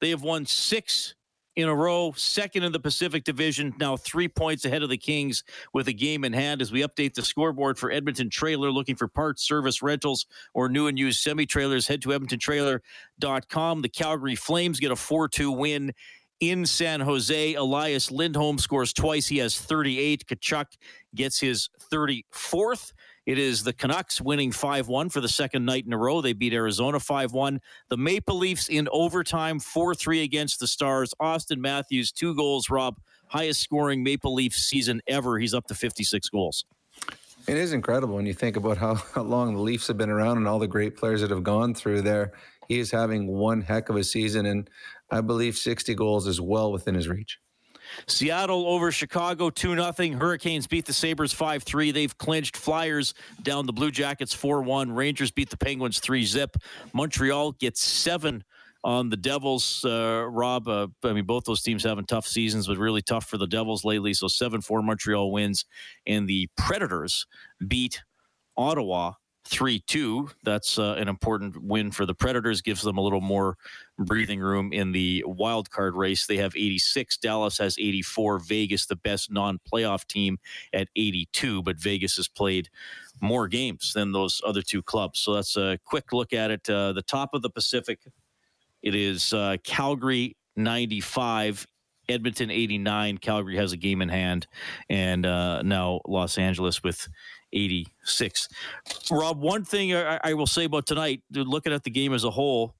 They 0.00 0.10
have 0.10 0.22
won 0.22 0.46
six 0.46 1.14
in 1.60 1.68
a 1.68 1.74
row, 1.74 2.12
second 2.16 2.62
in 2.62 2.72
the 2.72 2.80
Pacific 2.80 3.24
Division, 3.24 3.74
now 3.78 3.96
three 3.96 4.28
points 4.28 4.64
ahead 4.64 4.82
of 4.82 4.88
the 4.88 4.96
Kings 4.96 5.44
with 5.72 5.88
a 5.88 5.92
game 5.92 6.24
in 6.24 6.32
hand 6.32 6.60
as 6.60 6.72
we 6.72 6.82
update 6.82 7.14
the 7.14 7.22
scoreboard 7.22 7.78
for 7.78 7.90
Edmonton 7.90 8.30
Trailer. 8.30 8.70
Looking 8.70 8.96
for 8.96 9.08
parts, 9.08 9.46
service, 9.46 9.82
rentals, 9.82 10.26
or 10.54 10.68
new 10.68 10.86
and 10.86 10.98
used 10.98 11.20
semi 11.20 11.46
trailers, 11.46 11.86
head 11.86 12.02
to 12.02 12.08
EdmontonTrailer.com. 12.10 13.82
The 13.82 13.88
Calgary 13.88 14.34
Flames 14.34 14.80
get 14.80 14.90
a 14.90 14.96
4 14.96 15.28
2 15.28 15.50
win 15.50 15.92
in 16.40 16.64
San 16.66 17.00
Jose. 17.00 17.54
Elias 17.54 18.10
Lindholm 18.10 18.58
scores 18.58 18.92
twice. 18.92 19.28
He 19.28 19.38
has 19.38 19.58
38. 19.60 20.26
Tkachuk 20.26 20.66
gets 21.14 21.38
his 21.38 21.68
34th. 21.92 22.92
It 23.30 23.38
is 23.38 23.62
the 23.62 23.72
Canucks 23.72 24.20
winning 24.20 24.50
5 24.50 24.88
1 24.88 25.08
for 25.08 25.20
the 25.20 25.28
second 25.28 25.64
night 25.64 25.86
in 25.86 25.92
a 25.92 25.96
row. 25.96 26.20
They 26.20 26.32
beat 26.32 26.52
Arizona 26.52 26.98
5 26.98 27.32
1. 27.32 27.60
The 27.88 27.96
Maple 27.96 28.36
Leafs 28.36 28.68
in 28.68 28.88
overtime 28.90 29.60
4 29.60 29.94
3 29.94 30.24
against 30.24 30.58
the 30.58 30.66
Stars. 30.66 31.14
Auston 31.22 31.58
Matthews, 31.58 32.10
two 32.10 32.34
goals, 32.34 32.70
Rob. 32.70 32.98
Highest 33.28 33.60
scoring 33.60 34.02
Maple 34.02 34.34
Leaf 34.34 34.52
season 34.52 35.00
ever. 35.06 35.38
He's 35.38 35.54
up 35.54 35.68
to 35.68 35.76
56 35.76 36.28
goals. 36.28 36.64
It 37.46 37.56
is 37.56 37.72
incredible 37.72 38.16
when 38.16 38.26
you 38.26 38.34
think 38.34 38.56
about 38.56 38.78
how, 38.78 38.94
how 39.14 39.22
long 39.22 39.54
the 39.54 39.60
Leafs 39.60 39.86
have 39.86 39.96
been 39.96 40.10
around 40.10 40.38
and 40.38 40.48
all 40.48 40.58
the 40.58 40.66
great 40.66 40.96
players 40.96 41.20
that 41.20 41.30
have 41.30 41.44
gone 41.44 41.72
through 41.72 42.02
there. 42.02 42.32
He 42.66 42.80
is 42.80 42.90
having 42.90 43.28
one 43.28 43.60
heck 43.60 43.90
of 43.90 43.94
a 43.94 44.02
season, 44.02 44.44
and 44.44 44.68
I 45.08 45.20
believe 45.20 45.56
60 45.56 45.94
goals 45.94 46.26
is 46.26 46.40
well 46.40 46.72
within 46.72 46.96
his 46.96 47.06
reach. 47.06 47.38
Seattle 48.06 48.66
over 48.66 48.92
Chicago 48.92 49.50
2 49.50 49.74
0. 49.74 50.18
Hurricanes 50.18 50.66
beat 50.66 50.86
the 50.86 50.92
Sabres 50.92 51.32
5 51.32 51.62
3. 51.62 51.90
They've 51.90 52.16
clinched 52.18 52.56
Flyers 52.56 53.14
down 53.42 53.66
the 53.66 53.72
Blue 53.72 53.90
Jackets 53.90 54.34
4 54.34 54.62
1. 54.62 54.92
Rangers 54.92 55.30
beat 55.30 55.50
the 55.50 55.56
Penguins 55.56 56.00
3 56.00 56.24
zip. 56.24 56.56
Montreal 56.92 57.52
gets 57.52 57.82
seven 57.82 58.44
on 58.82 59.10
the 59.10 59.16
Devils. 59.16 59.84
Uh, 59.84 60.26
Rob, 60.28 60.68
uh, 60.68 60.88
I 61.04 61.12
mean, 61.12 61.24
both 61.24 61.44
those 61.44 61.62
teams 61.62 61.84
having 61.84 62.06
tough 62.06 62.26
seasons, 62.26 62.66
but 62.66 62.78
really 62.78 63.02
tough 63.02 63.26
for 63.26 63.38
the 63.38 63.46
Devils 63.46 63.84
lately. 63.84 64.14
So 64.14 64.28
7 64.28 64.60
4 64.60 64.82
Montreal 64.82 65.30
wins. 65.30 65.64
And 66.06 66.28
the 66.28 66.48
Predators 66.56 67.26
beat 67.66 68.02
Ottawa 68.56 69.12
3 69.46 69.82
2. 69.86 70.30
That's 70.44 70.78
uh, 70.78 70.94
an 70.98 71.08
important 71.08 71.62
win 71.62 71.90
for 71.90 72.06
the 72.06 72.14
Predators, 72.14 72.62
gives 72.62 72.82
them 72.82 72.98
a 72.98 73.02
little 73.02 73.20
more 73.20 73.56
breathing 74.00 74.40
room 74.40 74.72
in 74.72 74.92
the 74.92 75.24
wild 75.26 75.70
card 75.70 75.94
race. 75.94 76.26
They 76.26 76.36
have 76.38 76.56
86. 76.56 77.16
Dallas 77.18 77.58
has 77.58 77.78
84. 77.78 78.38
Vegas, 78.40 78.86
the 78.86 78.96
best 78.96 79.30
non 79.30 79.58
playoff 79.70 80.06
team, 80.06 80.38
at 80.72 80.88
82. 80.96 81.62
But 81.62 81.76
Vegas 81.78 82.16
has 82.16 82.28
played 82.28 82.68
more 83.20 83.48
games 83.48 83.92
than 83.92 84.12
those 84.12 84.40
other 84.44 84.62
two 84.62 84.82
clubs. 84.82 85.20
So 85.20 85.34
that's 85.34 85.56
a 85.56 85.78
quick 85.84 86.12
look 86.12 86.32
at 86.32 86.50
it. 86.50 86.68
Uh, 86.68 86.92
the 86.92 87.02
top 87.02 87.34
of 87.34 87.42
the 87.42 87.50
Pacific, 87.50 88.00
it 88.82 88.94
is 88.94 89.32
uh, 89.32 89.56
Calgary 89.64 90.36
95. 90.56 91.66
Edmonton 92.08 92.50
89. 92.50 93.18
Calgary 93.18 93.56
has 93.56 93.72
a 93.72 93.76
game 93.76 94.02
in 94.02 94.08
hand. 94.08 94.48
And 94.88 95.24
uh, 95.24 95.62
now 95.62 96.00
Los 96.06 96.38
Angeles 96.38 96.82
with 96.82 97.08
86. 97.52 98.48
Rob, 99.10 99.40
one 99.40 99.64
thing 99.64 99.94
I, 99.94 100.18
I 100.24 100.34
will 100.34 100.46
say 100.46 100.64
about 100.64 100.86
tonight, 100.86 101.22
looking 101.32 101.72
at 101.72 101.84
the 101.84 101.90
game 101.90 102.12
as 102.12 102.24
a 102.24 102.30
whole, 102.30 102.74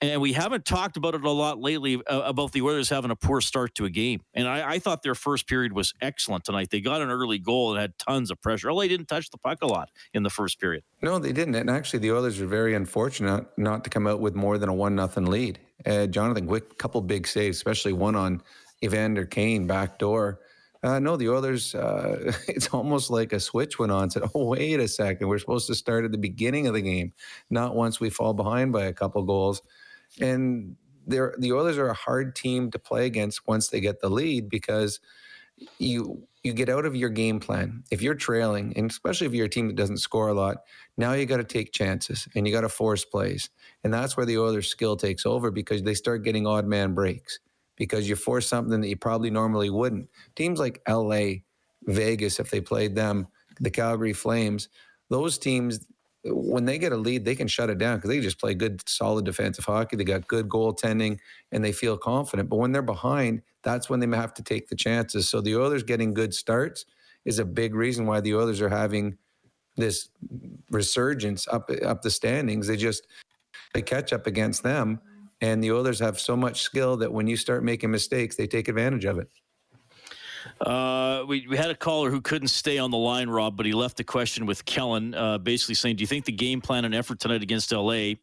and 0.00 0.20
we 0.20 0.32
haven't 0.32 0.64
talked 0.64 0.96
about 0.96 1.14
it 1.14 1.24
a 1.24 1.30
lot 1.30 1.60
lately 1.60 1.96
uh, 2.06 2.20
about 2.20 2.52
the 2.52 2.62
Oilers 2.62 2.88
having 2.88 3.10
a 3.10 3.16
poor 3.16 3.40
start 3.40 3.74
to 3.76 3.84
a 3.84 3.90
game. 3.90 4.20
And 4.34 4.46
I, 4.46 4.72
I, 4.72 4.78
thought 4.78 5.02
their 5.02 5.14
first 5.14 5.46
period 5.46 5.72
was 5.72 5.92
excellent 6.00 6.44
tonight. 6.44 6.70
They 6.70 6.80
got 6.80 7.02
an 7.02 7.10
early 7.10 7.38
goal 7.38 7.72
and 7.72 7.80
had 7.80 7.98
tons 7.98 8.30
of 8.30 8.40
pressure. 8.40 8.72
LA 8.72 8.86
didn't 8.86 9.06
touch 9.06 9.30
the 9.30 9.38
puck 9.38 9.58
a 9.62 9.66
lot 9.66 9.90
in 10.14 10.22
the 10.22 10.30
first 10.30 10.60
period. 10.60 10.84
No, 11.02 11.18
they 11.18 11.32
didn't. 11.32 11.54
And 11.54 11.70
actually, 11.70 12.00
the 12.00 12.12
Oilers 12.12 12.40
were 12.40 12.46
very 12.46 12.74
unfortunate 12.74 13.46
not 13.56 13.84
to 13.84 13.90
come 13.90 14.06
out 14.06 14.20
with 14.20 14.34
more 14.34 14.58
than 14.58 14.68
a 14.68 14.74
one 14.74 14.94
nothing 14.94 15.26
lead. 15.26 15.58
Uh, 15.84 16.06
Jonathan 16.06 16.46
Quick, 16.46 16.78
couple 16.78 17.00
big 17.00 17.26
saves, 17.26 17.56
especially 17.56 17.92
one 17.92 18.16
on 18.16 18.42
Evander 18.82 19.24
Kane 19.24 19.66
back 19.66 19.98
door. 19.98 20.40
Uh, 20.82 21.00
no, 21.00 21.16
the 21.16 21.28
Oilers, 21.28 21.74
uh, 21.74 22.32
it's 22.48 22.68
almost 22.68 23.10
like 23.10 23.32
a 23.32 23.40
switch 23.40 23.78
went 23.78 23.92
on. 23.92 24.10
Said, 24.10 24.22
oh, 24.34 24.44
wait 24.44 24.78
a 24.78 24.88
second. 24.88 25.28
We're 25.28 25.38
supposed 25.38 25.66
to 25.66 25.74
start 25.74 26.04
at 26.04 26.12
the 26.12 26.18
beginning 26.18 26.66
of 26.66 26.74
the 26.74 26.82
game, 26.82 27.12
not 27.50 27.74
once 27.74 27.98
we 27.98 28.10
fall 28.10 28.32
behind 28.32 28.72
by 28.72 28.84
a 28.84 28.92
couple 28.92 29.22
goals. 29.22 29.62
And 30.20 30.76
they're, 31.06 31.34
the 31.38 31.52
Oilers 31.52 31.78
are 31.78 31.88
a 31.88 31.94
hard 31.94 32.34
team 32.36 32.70
to 32.70 32.78
play 32.78 33.06
against 33.06 33.46
once 33.46 33.68
they 33.68 33.80
get 33.80 34.00
the 34.00 34.10
lead 34.10 34.48
because 34.48 35.00
you 35.78 36.26
you 36.44 36.52
get 36.52 36.68
out 36.68 36.86
of 36.86 36.94
your 36.94 37.10
game 37.10 37.40
plan. 37.40 37.82
If 37.90 38.00
you're 38.00 38.14
trailing, 38.14 38.72
and 38.76 38.90
especially 38.90 39.26
if 39.26 39.34
you're 39.34 39.46
a 39.46 39.50
team 39.50 39.66
that 39.66 39.76
doesn't 39.76 39.98
score 39.98 40.28
a 40.28 40.34
lot, 40.34 40.58
now 40.96 41.12
you 41.12 41.26
got 41.26 41.38
to 41.38 41.44
take 41.44 41.72
chances 41.72 42.28
and 42.34 42.46
you 42.46 42.52
got 42.52 42.60
to 42.60 42.68
force 42.68 43.04
plays. 43.04 43.50
And 43.82 43.92
that's 43.92 44.16
where 44.16 44.24
the 44.24 44.38
Oilers' 44.38 44.68
skill 44.68 44.96
takes 44.96 45.26
over 45.26 45.50
because 45.50 45.82
they 45.82 45.94
start 45.94 46.22
getting 46.22 46.46
odd 46.46 46.64
man 46.64 46.94
breaks 46.94 47.40
because 47.76 48.08
you 48.08 48.16
force 48.16 48.46
something 48.46 48.80
that 48.80 48.88
you 48.88 48.96
probably 48.96 49.30
normally 49.30 49.68
wouldn't. 49.68 50.08
Teams 50.36 50.58
like 50.58 50.80
LA, 50.88 51.40
Vegas, 51.86 52.38
if 52.38 52.50
they 52.50 52.60
played 52.60 52.94
them, 52.94 53.26
the 53.60 53.70
Calgary 53.70 54.12
Flames, 54.12 54.68
those 55.10 55.38
teams 55.38 55.86
when 56.30 56.64
they 56.64 56.78
get 56.78 56.92
a 56.92 56.96
lead, 56.96 57.24
they 57.24 57.34
can 57.34 57.48
shut 57.48 57.70
it 57.70 57.78
down 57.78 57.96
because 57.96 58.10
they 58.10 58.20
just 58.20 58.40
play 58.40 58.54
good, 58.54 58.86
solid 58.88 59.24
defensive 59.24 59.64
hockey. 59.64 59.96
They 59.96 60.04
got 60.04 60.28
good 60.28 60.48
goaltending 60.48 61.18
and 61.52 61.64
they 61.64 61.72
feel 61.72 61.96
confident. 61.96 62.48
But 62.48 62.56
when 62.56 62.72
they're 62.72 62.82
behind, 62.82 63.42
that's 63.62 63.90
when 63.90 64.00
they 64.00 64.16
have 64.16 64.34
to 64.34 64.42
take 64.42 64.68
the 64.68 64.76
chances. 64.76 65.28
So 65.28 65.40
the 65.40 65.56
Oilers 65.56 65.82
getting 65.82 66.14
good 66.14 66.34
starts 66.34 66.84
is 67.24 67.38
a 67.38 67.44
big 67.44 67.74
reason 67.74 68.06
why 68.06 68.20
the 68.20 68.34
Oilers 68.34 68.60
are 68.60 68.68
having 68.68 69.18
this 69.76 70.08
resurgence 70.70 71.46
up 71.48 71.70
up 71.84 72.02
the 72.02 72.10
standings. 72.10 72.66
They 72.66 72.76
just 72.76 73.06
they 73.74 73.82
catch 73.82 74.12
up 74.12 74.26
against 74.26 74.62
them, 74.62 75.00
and 75.40 75.62
the 75.62 75.72
Oilers 75.72 76.00
have 76.00 76.18
so 76.18 76.36
much 76.36 76.62
skill 76.62 76.96
that 76.98 77.12
when 77.12 77.26
you 77.26 77.36
start 77.36 77.64
making 77.64 77.90
mistakes, 77.90 78.36
they 78.36 78.46
take 78.46 78.68
advantage 78.68 79.04
of 79.04 79.18
it. 79.18 79.28
Uh, 80.60 81.24
we, 81.26 81.46
we 81.48 81.56
had 81.56 81.70
a 81.70 81.74
caller 81.74 82.10
who 82.10 82.20
couldn't 82.20 82.48
stay 82.48 82.78
on 82.78 82.90
the 82.90 82.96
line, 82.96 83.28
Rob, 83.28 83.56
but 83.56 83.66
he 83.66 83.72
left 83.72 84.00
a 84.00 84.04
question 84.04 84.46
with 84.46 84.64
Kellen, 84.64 85.14
uh, 85.14 85.38
basically 85.38 85.74
saying, 85.74 85.96
"Do 85.96 86.02
you 86.02 86.06
think 86.06 86.24
the 86.24 86.32
game 86.32 86.60
plan 86.60 86.84
and 86.84 86.94
effort 86.94 87.20
tonight 87.20 87.42
against 87.42 87.72
LA 87.72 88.14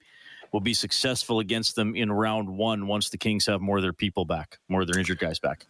will 0.51 0.61
be 0.61 0.73
successful 0.73 1.39
against 1.39 1.75
them 1.75 1.95
in 1.95 2.11
round 2.11 2.49
one 2.49 2.87
once 2.87 3.09
the 3.09 3.17
Kings 3.17 3.45
have 3.45 3.61
more 3.61 3.77
of 3.77 3.83
their 3.83 3.93
people 3.93 4.25
back, 4.25 4.59
more 4.69 4.81
of 4.81 4.87
their 4.87 4.99
injured 4.99 5.19
guys 5.19 5.39
back?" 5.39 5.65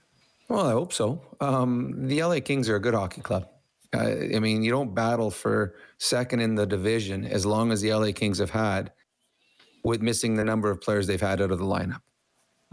Well, 0.49 0.67
I 0.67 0.71
hope 0.71 0.93
so. 0.93 1.21
Um, 1.39 2.07
the 2.07 2.23
LA 2.23 2.39
Kings 2.39 2.69
are 2.69 2.75
a 2.75 2.81
good 2.81 2.93
hockey 2.93 3.21
club. 3.21 3.49
Uh, 3.93 4.35
I 4.35 4.39
mean, 4.39 4.61
you 4.61 4.71
don't 4.71 4.93
battle 4.93 5.31
for 5.31 5.75
second 5.97 6.39
in 6.41 6.55
the 6.55 6.65
division 6.65 7.25
as 7.25 7.45
long 7.45 7.71
as 7.71 7.81
the 7.81 7.93
LA 7.93 8.11
Kings 8.11 8.39
have 8.39 8.51
had, 8.51 8.91
with 9.83 10.01
missing 10.01 10.35
the 10.35 10.43
number 10.43 10.69
of 10.69 10.81
players 10.81 11.07
they've 11.07 11.21
had 11.21 11.41
out 11.41 11.51
of 11.51 11.59
the 11.59 11.65
lineup. 11.65 12.01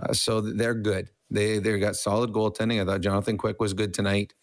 Uh, 0.03 0.13
so 0.13 0.41
they're 0.41 0.75
good. 0.75 1.09
They 1.33 1.59
they 1.59 1.79
got 1.79 1.97
solid 1.97 2.33
goaltending. 2.33 2.81
I 2.81 2.85
thought 2.85 3.01
Jonathan 3.01 3.39
Quick 3.39 3.61
was 3.61 3.73
good 3.73 3.95
tonight. 3.95 4.35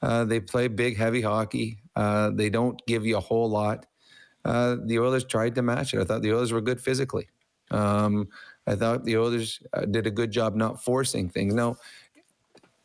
Uh, 0.00 0.24
they 0.24 0.38
play 0.38 0.68
big, 0.68 0.96
heavy 0.96 1.20
hockey. 1.20 1.78
Uh, 1.96 2.30
they 2.30 2.48
don't 2.48 2.80
give 2.86 3.04
you 3.04 3.16
a 3.16 3.20
whole 3.20 3.50
lot. 3.50 3.86
Uh, 4.44 4.76
the 4.86 5.00
Oilers 5.00 5.24
tried 5.24 5.56
to 5.56 5.62
match 5.62 5.92
it. 5.92 6.00
I 6.00 6.04
thought 6.04 6.22
the 6.22 6.32
Oilers 6.32 6.52
were 6.52 6.60
good 6.60 6.80
physically. 6.80 7.28
Um, 7.72 8.28
I 8.66 8.76
thought 8.76 9.04
the 9.04 9.16
Oilers 9.16 9.60
uh, 9.72 9.84
did 9.86 10.06
a 10.06 10.10
good 10.12 10.30
job 10.30 10.54
not 10.54 10.82
forcing 10.82 11.28
things. 11.28 11.54
Now, 11.54 11.76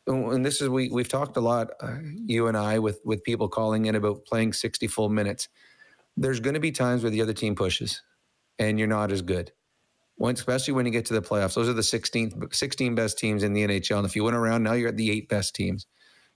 and 0.08 0.44
this 0.44 0.60
is 0.60 0.70
we 0.70 0.90
we've 0.90 1.08
talked 1.08 1.38
a 1.38 1.42
lot, 1.42 1.70
uh, 1.80 1.98
you 2.26 2.48
and 2.48 2.58
I, 2.58 2.80
with 2.80 3.00
with 3.06 3.24
people 3.24 3.48
calling 3.48 3.86
in 3.86 3.96
about 3.96 4.26
playing 4.26 4.54
sixty 4.54 4.88
full 4.88 5.10
minutes. 5.10 5.48
There's 6.18 6.40
going 6.40 6.56
to 6.56 6.60
be 6.60 6.72
times 6.72 7.04
where 7.04 7.12
the 7.12 7.22
other 7.22 7.34
team 7.34 7.56
pushes, 7.56 8.02
and 8.58 8.80
you're 8.80 8.88
not 8.88 9.12
as 9.12 9.22
good 9.22 9.52
when, 10.24 10.36
especially 10.36 10.74
when 10.74 10.86
you 10.86 10.92
get 10.94 11.06
to 11.08 11.14
the 11.14 11.22
playoffs. 11.22 11.56
Those 11.56 11.68
are 11.68 11.74
the 11.74 11.82
16th, 11.82 12.56
16 12.56 12.96
best 12.96 13.18
teams 13.18 13.44
in 13.44 13.52
the 13.52 13.68
NHL. 13.68 13.98
And 13.98 14.06
if 14.06 14.16
you 14.16 14.24
went 14.24 14.38
around, 14.38 14.64
now 14.64 14.72
you're 14.72 14.88
at 14.88 14.96
the 14.96 15.12
eight 15.12 15.28
best 15.28 15.54
teams. 15.54 15.86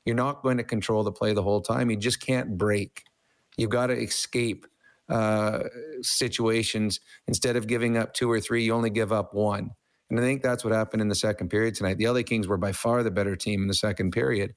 You're 0.04 0.14
not 0.14 0.44
going 0.44 0.58
to 0.58 0.66
control 0.66 1.06
the 1.06 1.12
play 1.14 1.32
the 1.32 1.42
whole 1.42 1.62
time. 1.62 1.90
You 1.90 1.96
just 1.96 2.20
can't 2.20 2.58
break. 2.58 3.04
You've 3.56 3.70
got 3.70 3.88
to 3.88 3.94
escape 3.94 4.66
uh, 5.08 5.60
situations. 6.02 7.00
Instead 7.30 7.56
of 7.56 7.68
giving 7.68 7.96
up 7.96 8.14
two 8.14 8.30
or 8.30 8.42
three, 8.42 8.66
you 8.66 8.74
only 8.74 8.90
give 8.90 9.14
up 9.14 9.34
one. 9.34 9.70
And 10.10 10.20
I 10.20 10.22
think 10.22 10.44
that's 10.44 10.66
what 10.66 10.74
happened 10.74 11.02
in 11.02 11.08
the 11.08 11.16
second 11.16 11.48
period 11.48 11.76
tonight. 11.76 11.98
The 11.98 12.10
LA 12.10 12.24
Kings 12.24 12.46
were 12.46 12.58
by 12.58 12.74
far 12.74 13.04
the 13.04 13.12
better 13.12 13.38
team 13.38 13.62
in 13.62 13.70
the 13.70 13.74
second 13.74 14.12
period, 14.12 14.54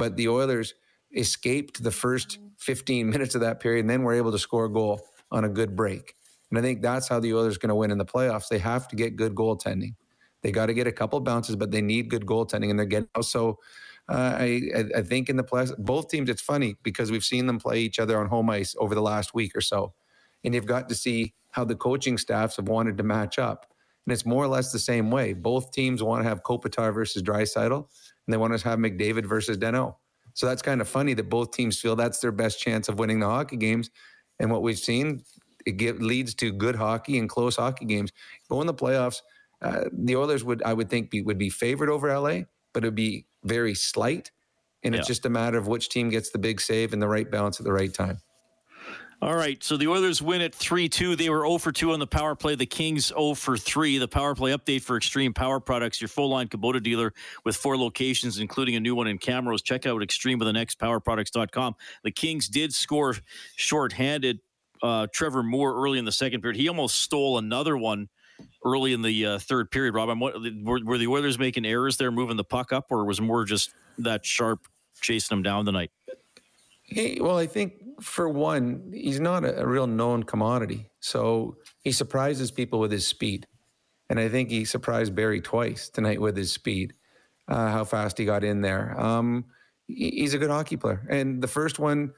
but 0.00 0.16
the 0.16 0.26
Oilers 0.26 0.74
escaped 1.16 1.84
the 1.84 1.92
first 1.92 2.40
15 2.58 3.08
minutes 3.08 3.36
of 3.36 3.42
that 3.42 3.60
period 3.60 3.82
and 3.82 3.90
then 3.90 4.02
were 4.02 4.14
able 4.14 4.32
to 4.32 4.38
score 4.40 4.64
a 4.64 4.72
goal 4.72 5.06
on 5.30 5.44
a 5.44 5.48
good 5.48 5.76
break. 5.76 6.16
And 6.54 6.64
I 6.64 6.68
think 6.68 6.82
that's 6.82 7.08
how 7.08 7.18
the 7.18 7.34
Oilers 7.34 7.56
are 7.56 7.58
going 7.58 7.70
to 7.70 7.74
win 7.74 7.90
in 7.90 7.98
the 7.98 8.04
playoffs. 8.04 8.46
They 8.48 8.58
have 8.58 8.86
to 8.88 8.94
get 8.94 9.16
good 9.16 9.34
goaltending. 9.34 9.96
They 10.42 10.52
got 10.52 10.66
to 10.66 10.74
get 10.74 10.86
a 10.86 10.92
couple 10.92 11.18
bounces, 11.18 11.56
but 11.56 11.72
they 11.72 11.82
need 11.82 12.08
good 12.08 12.26
goaltending, 12.26 12.70
and 12.70 12.78
they're 12.78 12.86
getting 12.86 13.08
also. 13.16 13.58
Uh, 14.08 14.36
I, 14.38 14.84
I 14.94 15.02
think 15.02 15.28
in 15.28 15.36
the 15.36 15.42
playoffs, 15.42 15.76
both 15.78 16.08
teams. 16.08 16.30
It's 16.30 16.42
funny 16.42 16.76
because 16.84 17.10
we've 17.10 17.24
seen 17.24 17.46
them 17.48 17.58
play 17.58 17.80
each 17.80 17.98
other 17.98 18.20
on 18.20 18.28
home 18.28 18.50
ice 18.50 18.76
over 18.78 18.94
the 18.94 19.02
last 19.02 19.34
week 19.34 19.56
or 19.56 19.60
so, 19.60 19.94
and 20.44 20.54
you've 20.54 20.66
got 20.66 20.88
to 20.90 20.94
see 20.94 21.34
how 21.50 21.64
the 21.64 21.74
coaching 21.74 22.18
staffs 22.18 22.56
have 22.56 22.68
wanted 22.68 22.98
to 22.98 23.02
match 23.02 23.38
up. 23.38 23.66
And 24.06 24.12
it's 24.12 24.24
more 24.24 24.44
or 24.44 24.48
less 24.48 24.70
the 24.70 24.78
same 24.78 25.10
way. 25.10 25.32
Both 25.32 25.72
teams 25.72 26.04
want 26.04 26.22
to 26.22 26.28
have 26.28 26.44
Kopitar 26.44 26.94
versus 26.94 27.20
Draisaitl, 27.22 27.78
and 27.78 28.32
they 28.32 28.36
want 28.36 28.56
to 28.56 28.68
have 28.68 28.78
McDavid 28.78 29.26
versus 29.26 29.56
Danault. 29.56 29.96
So 30.34 30.46
that's 30.46 30.62
kind 30.62 30.80
of 30.80 30.88
funny 30.88 31.14
that 31.14 31.28
both 31.28 31.50
teams 31.50 31.80
feel 31.80 31.96
that's 31.96 32.20
their 32.20 32.32
best 32.32 32.60
chance 32.60 32.88
of 32.88 32.98
winning 33.00 33.18
the 33.18 33.26
hockey 33.26 33.56
games. 33.56 33.90
And 34.38 34.50
what 34.50 34.62
we've 34.62 34.78
seen, 34.78 35.22
it 35.66 36.00
leads 36.00 36.34
to 36.36 36.52
good 36.52 36.76
hockey 36.76 37.18
and 37.18 37.28
close 37.28 37.56
hockey 37.56 37.84
games. 37.84 38.12
Go 38.48 38.60
in 38.60 38.66
the 38.66 38.74
playoffs. 38.74 39.22
Uh, 39.62 39.84
the 39.92 40.16
Oilers 40.16 40.44
would, 40.44 40.62
I 40.62 40.74
would 40.74 40.90
think, 40.90 41.10
be, 41.10 41.22
would 41.22 41.38
be 41.38 41.50
favored 41.50 41.88
over 41.88 42.08
LA, 42.08 42.42
but 42.72 42.84
it 42.84 42.88
would 42.88 42.94
be 42.94 43.26
very 43.44 43.74
slight. 43.74 44.30
And 44.82 44.94
yeah. 44.94 44.98
it's 44.98 45.08
just 45.08 45.24
a 45.24 45.30
matter 45.30 45.56
of 45.56 45.66
which 45.66 45.88
team 45.88 46.10
gets 46.10 46.30
the 46.30 46.38
big 46.38 46.60
save 46.60 46.92
and 46.92 47.00
the 47.00 47.08
right 47.08 47.30
balance 47.30 47.58
at 47.58 47.64
the 47.64 47.72
right 47.72 47.92
time. 47.92 48.18
All 49.24 49.36
right, 49.36 49.64
so 49.64 49.78
the 49.78 49.88
Oilers 49.88 50.20
win 50.20 50.42
at 50.42 50.54
3 50.54 50.86
2. 50.86 51.16
They 51.16 51.30
were 51.30 51.46
0 51.46 51.56
for 51.56 51.72
2 51.72 51.92
on 51.92 51.98
the 51.98 52.06
power 52.06 52.34
play. 52.34 52.56
The 52.56 52.66
Kings 52.66 53.06
0 53.06 53.32
for 53.32 53.56
3. 53.56 53.96
The 53.96 54.06
power 54.06 54.34
play 54.34 54.52
update 54.52 54.82
for 54.82 54.98
Extreme 54.98 55.32
Power 55.32 55.60
Products, 55.60 55.98
your 55.98 56.08
full 56.08 56.28
line 56.28 56.48
Kubota 56.48 56.82
dealer 56.82 57.14
with 57.42 57.56
four 57.56 57.78
locations, 57.78 58.38
including 58.38 58.76
a 58.76 58.80
new 58.80 58.94
one 58.94 59.06
in 59.06 59.18
Camrose. 59.18 59.62
Check 59.62 59.86
out 59.86 60.02
Extreme 60.02 60.40
with 60.40 60.48
an 60.48 60.58
X, 60.58 60.74
powerproducts.com. 60.74 61.74
The 62.02 62.10
Kings 62.10 62.48
did 62.48 62.74
score 62.74 63.16
shorthanded 63.56 64.40
uh, 64.84 65.06
Trevor 65.12 65.42
Moore 65.42 65.74
early 65.74 65.98
in 65.98 66.04
the 66.04 66.12
second 66.12 66.42
period. 66.42 66.60
He 66.60 66.68
almost 66.68 67.00
stole 67.00 67.38
another 67.38 67.76
one 67.76 68.08
early 68.64 68.92
in 68.92 69.00
the 69.00 69.26
uh, 69.26 69.38
third 69.38 69.70
period. 69.70 69.94
Rob, 69.94 70.20
what, 70.20 70.34
were, 70.62 70.80
were, 70.84 70.98
the 70.98 71.06
Oilers 71.06 71.38
making 71.38 71.64
errors 71.64 71.96
there, 71.96 72.10
moving 72.10 72.36
the 72.36 72.44
puck 72.44 72.70
up, 72.70 72.86
or 72.90 73.06
was 73.06 73.18
Moore 73.18 73.44
just 73.44 73.74
that 73.98 74.26
sharp 74.26 74.68
chasing 75.00 75.38
him 75.38 75.42
down 75.42 75.64
tonight? 75.64 75.90
Hey, 76.82 77.18
well, 77.18 77.38
I 77.38 77.46
think 77.46 77.74
for 78.02 78.28
one, 78.28 78.92
he's 78.94 79.20
not 79.20 79.42
a, 79.42 79.62
a 79.62 79.66
real 79.66 79.86
known 79.86 80.22
commodity, 80.22 80.90
so 81.00 81.56
he 81.80 81.90
surprises 81.90 82.50
people 82.50 82.78
with 82.78 82.92
his 82.92 83.06
speed, 83.06 83.46
and 84.10 84.20
I 84.20 84.28
think 84.28 84.50
he 84.50 84.66
surprised 84.66 85.14
Barrie 85.14 85.40
twice 85.40 85.88
tonight 85.88 86.20
with 86.20 86.36
his 86.36 86.52
speed. 86.52 86.92
Uh, 87.46 87.70
how 87.70 87.84
fast 87.84 88.16
he 88.16 88.24
got 88.24 88.42
in 88.42 88.62
there. 88.62 88.98
Um, 88.98 89.44
he's 89.86 90.32
a 90.32 90.38
good 90.38 90.50
hockey 90.50 90.76
player, 90.76 91.06
and 91.08 91.42
the 91.42 91.48
first 91.48 91.78
one 91.78 92.12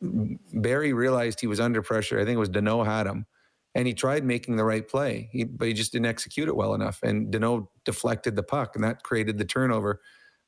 Barrie 0.00 0.92
realized 0.92 1.40
he 1.40 1.46
was 1.46 1.60
under 1.60 1.82
pressure. 1.82 2.18
I 2.20 2.24
think 2.24 2.36
it 2.36 2.40
was 2.40 2.50
Danault 2.50 2.86
had 2.86 3.06
him, 3.06 3.26
and 3.74 3.86
he 3.86 3.94
tried 3.94 4.24
making 4.24 4.56
the 4.56 4.64
right 4.64 4.86
play, 4.88 5.28
he, 5.32 5.44
but 5.44 5.68
he 5.68 5.74
just 5.74 5.92
didn't 5.92 6.06
execute 6.06 6.48
it 6.48 6.56
well 6.56 6.74
enough. 6.74 7.02
And 7.02 7.32
Danault 7.32 7.68
deflected 7.84 8.36
the 8.36 8.42
puck, 8.42 8.74
and 8.74 8.84
that 8.84 9.02
created 9.02 9.38
the 9.38 9.44
turnover. 9.44 10.00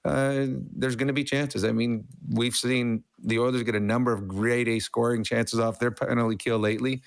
uh, 0.05 0.47
there's 0.77 0.97
going 0.97 1.09
to 1.09 1.13
be 1.13 1.25
chances. 1.25 1.65
I 1.65 1.73
mean, 1.73 2.05
we've 2.31 2.55
seen 2.55 3.05
the 3.19 3.39
Oilers 3.39 3.63
get 3.65 3.75
a 3.75 3.81
number 3.81 4.13
of 4.13 4.29
grade 4.29 4.69
A 4.69 4.79
scoring 4.79 5.25
chances 5.25 5.59
off 5.61 5.79
their 5.79 5.91
penalty 5.91 6.37
kill 6.37 6.59
lately. 6.59 7.03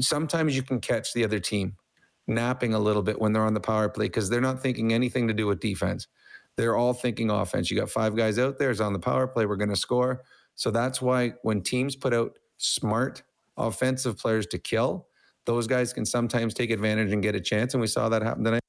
Sometimes 0.00 0.56
you 0.56 0.62
can 0.62 0.80
catch 0.80 1.12
the 1.14 1.24
other 1.24 1.40
team 1.40 1.76
napping 2.26 2.74
a 2.74 2.78
little 2.78 3.02
bit 3.02 3.20
when 3.20 3.32
they're 3.32 3.44
on 3.44 3.54
the 3.54 3.60
power 3.60 3.88
play 3.88 4.06
because 4.06 4.30
they're 4.30 4.40
not 4.40 4.62
thinking 4.62 4.92
anything 4.92 5.28
to 5.28 5.34
do 5.34 5.46
with 5.46 5.60
defense. 5.60 6.06
They're 6.56 6.76
all 6.76 6.94
thinking 6.94 7.30
offense. 7.30 7.70
You 7.70 7.78
got 7.78 7.90
five 7.90 8.14
guys 8.16 8.38
out 8.38 8.58
there. 8.58 8.70
It's 8.70 8.80
on 8.80 8.92
the 8.92 8.98
power 8.98 9.26
play. 9.26 9.46
We're 9.46 9.56
going 9.56 9.70
to 9.70 9.76
score. 9.76 10.22
So 10.54 10.70
that's 10.70 11.00
why 11.00 11.34
when 11.42 11.62
teams 11.62 11.96
put 11.96 12.12
out 12.12 12.38
smart 12.58 13.22
offensive 13.56 14.18
players 14.18 14.46
to 14.48 14.58
kill, 14.58 15.08
those 15.44 15.66
guys 15.66 15.92
can 15.92 16.06
sometimes 16.06 16.54
take 16.54 16.70
advantage 16.70 17.12
and 17.12 17.22
get 17.22 17.34
a 17.34 17.40
chance. 17.40 17.74
And 17.74 17.80
we 17.80 17.86
saw 17.86 18.08
that 18.08 18.22
happen 18.22 18.44
tonight. 18.44 18.62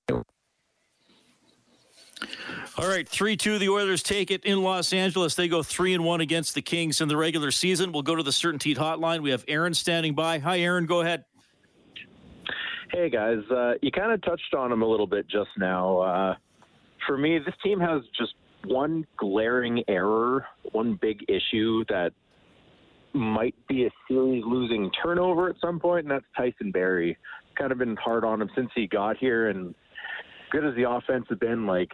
All 2.75 2.87
right, 2.87 3.07
3 3.07 3.37
2. 3.37 3.59
The 3.59 3.69
Oilers 3.69 4.01
take 4.01 4.31
it 4.31 4.43
in 4.45 4.63
Los 4.63 4.93
Angeles. 4.93 5.35
They 5.35 5.47
go 5.47 5.61
3 5.61 5.93
and 5.93 6.03
1 6.03 6.21
against 6.21 6.55
the 6.55 6.61
Kings 6.61 7.01
in 7.01 7.07
the 7.07 7.15
regular 7.15 7.51
season. 7.51 7.91
We'll 7.91 8.01
go 8.01 8.15
to 8.15 8.23
the 8.23 8.31
CertainTeed 8.31 8.77
hotline. 8.77 9.21
We 9.21 9.29
have 9.29 9.45
Aaron 9.47 9.75
standing 9.75 10.15
by. 10.15 10.39
Hi, 10.39 10.59
Aaron. 10.59 10.87
Go 10.87 11.01
ahead. 11.01 11.25
Hey, 12.91 13.11
guys. 13.11 13.43
Uh, 13.51 13.73
you 13.83 13.91
kind 13.91 14.11
of 14.11 14.23
touched 14.23 14.55
on 14.55 14.71
them 14.71 14.81
a 14.81 14.87
little 14.87 15.05
bit 15.05 15.27
just 15.27 15.51
now. 15.57 15.99
Uh, 15.99 16.35
for 17.05 17.15
me, 17.15 17.37
this 17.37 17.53
team 17.63 17.79
has 17.79 18.01
just 18.17 18.33
one 18.65 19.05
glaring 19.17 19.83
error, 19.87 20.45
one 20.71 20.97
big 21.01 21.25
issue 21.27 21.83
that 21.89 22.11
might 23.13 23.55
be 23.67 23.85
a 23.85 23.89
series 24.07 24.43
losing 24.45 24.89
turnover 25.03 25.49
at 25.49 25.55
some 25.61 25.79
point, 25.79 26.05
and 26.05 26.11
that's 26.11 26.25
Tyson 26.35 26.71
Barrie. 26.71 27.17
Kind 27.57 27.71
of 27.71 27.77
been 27.77 27.95
hard 27.95 28.23
on 28.23 28.41
him 28.41 28.49
since 28.55 28.69
he 28.73 28.87
got 28.87 29.17
here, 29.17 29.49
and 29.49 29.75
good 30.51 30.65
as 30.65 30.75
the 30.75 30.89
offense 30.89 31.25
has 31.29 31.37
been, 31.37 31.67
like 31.67 31.91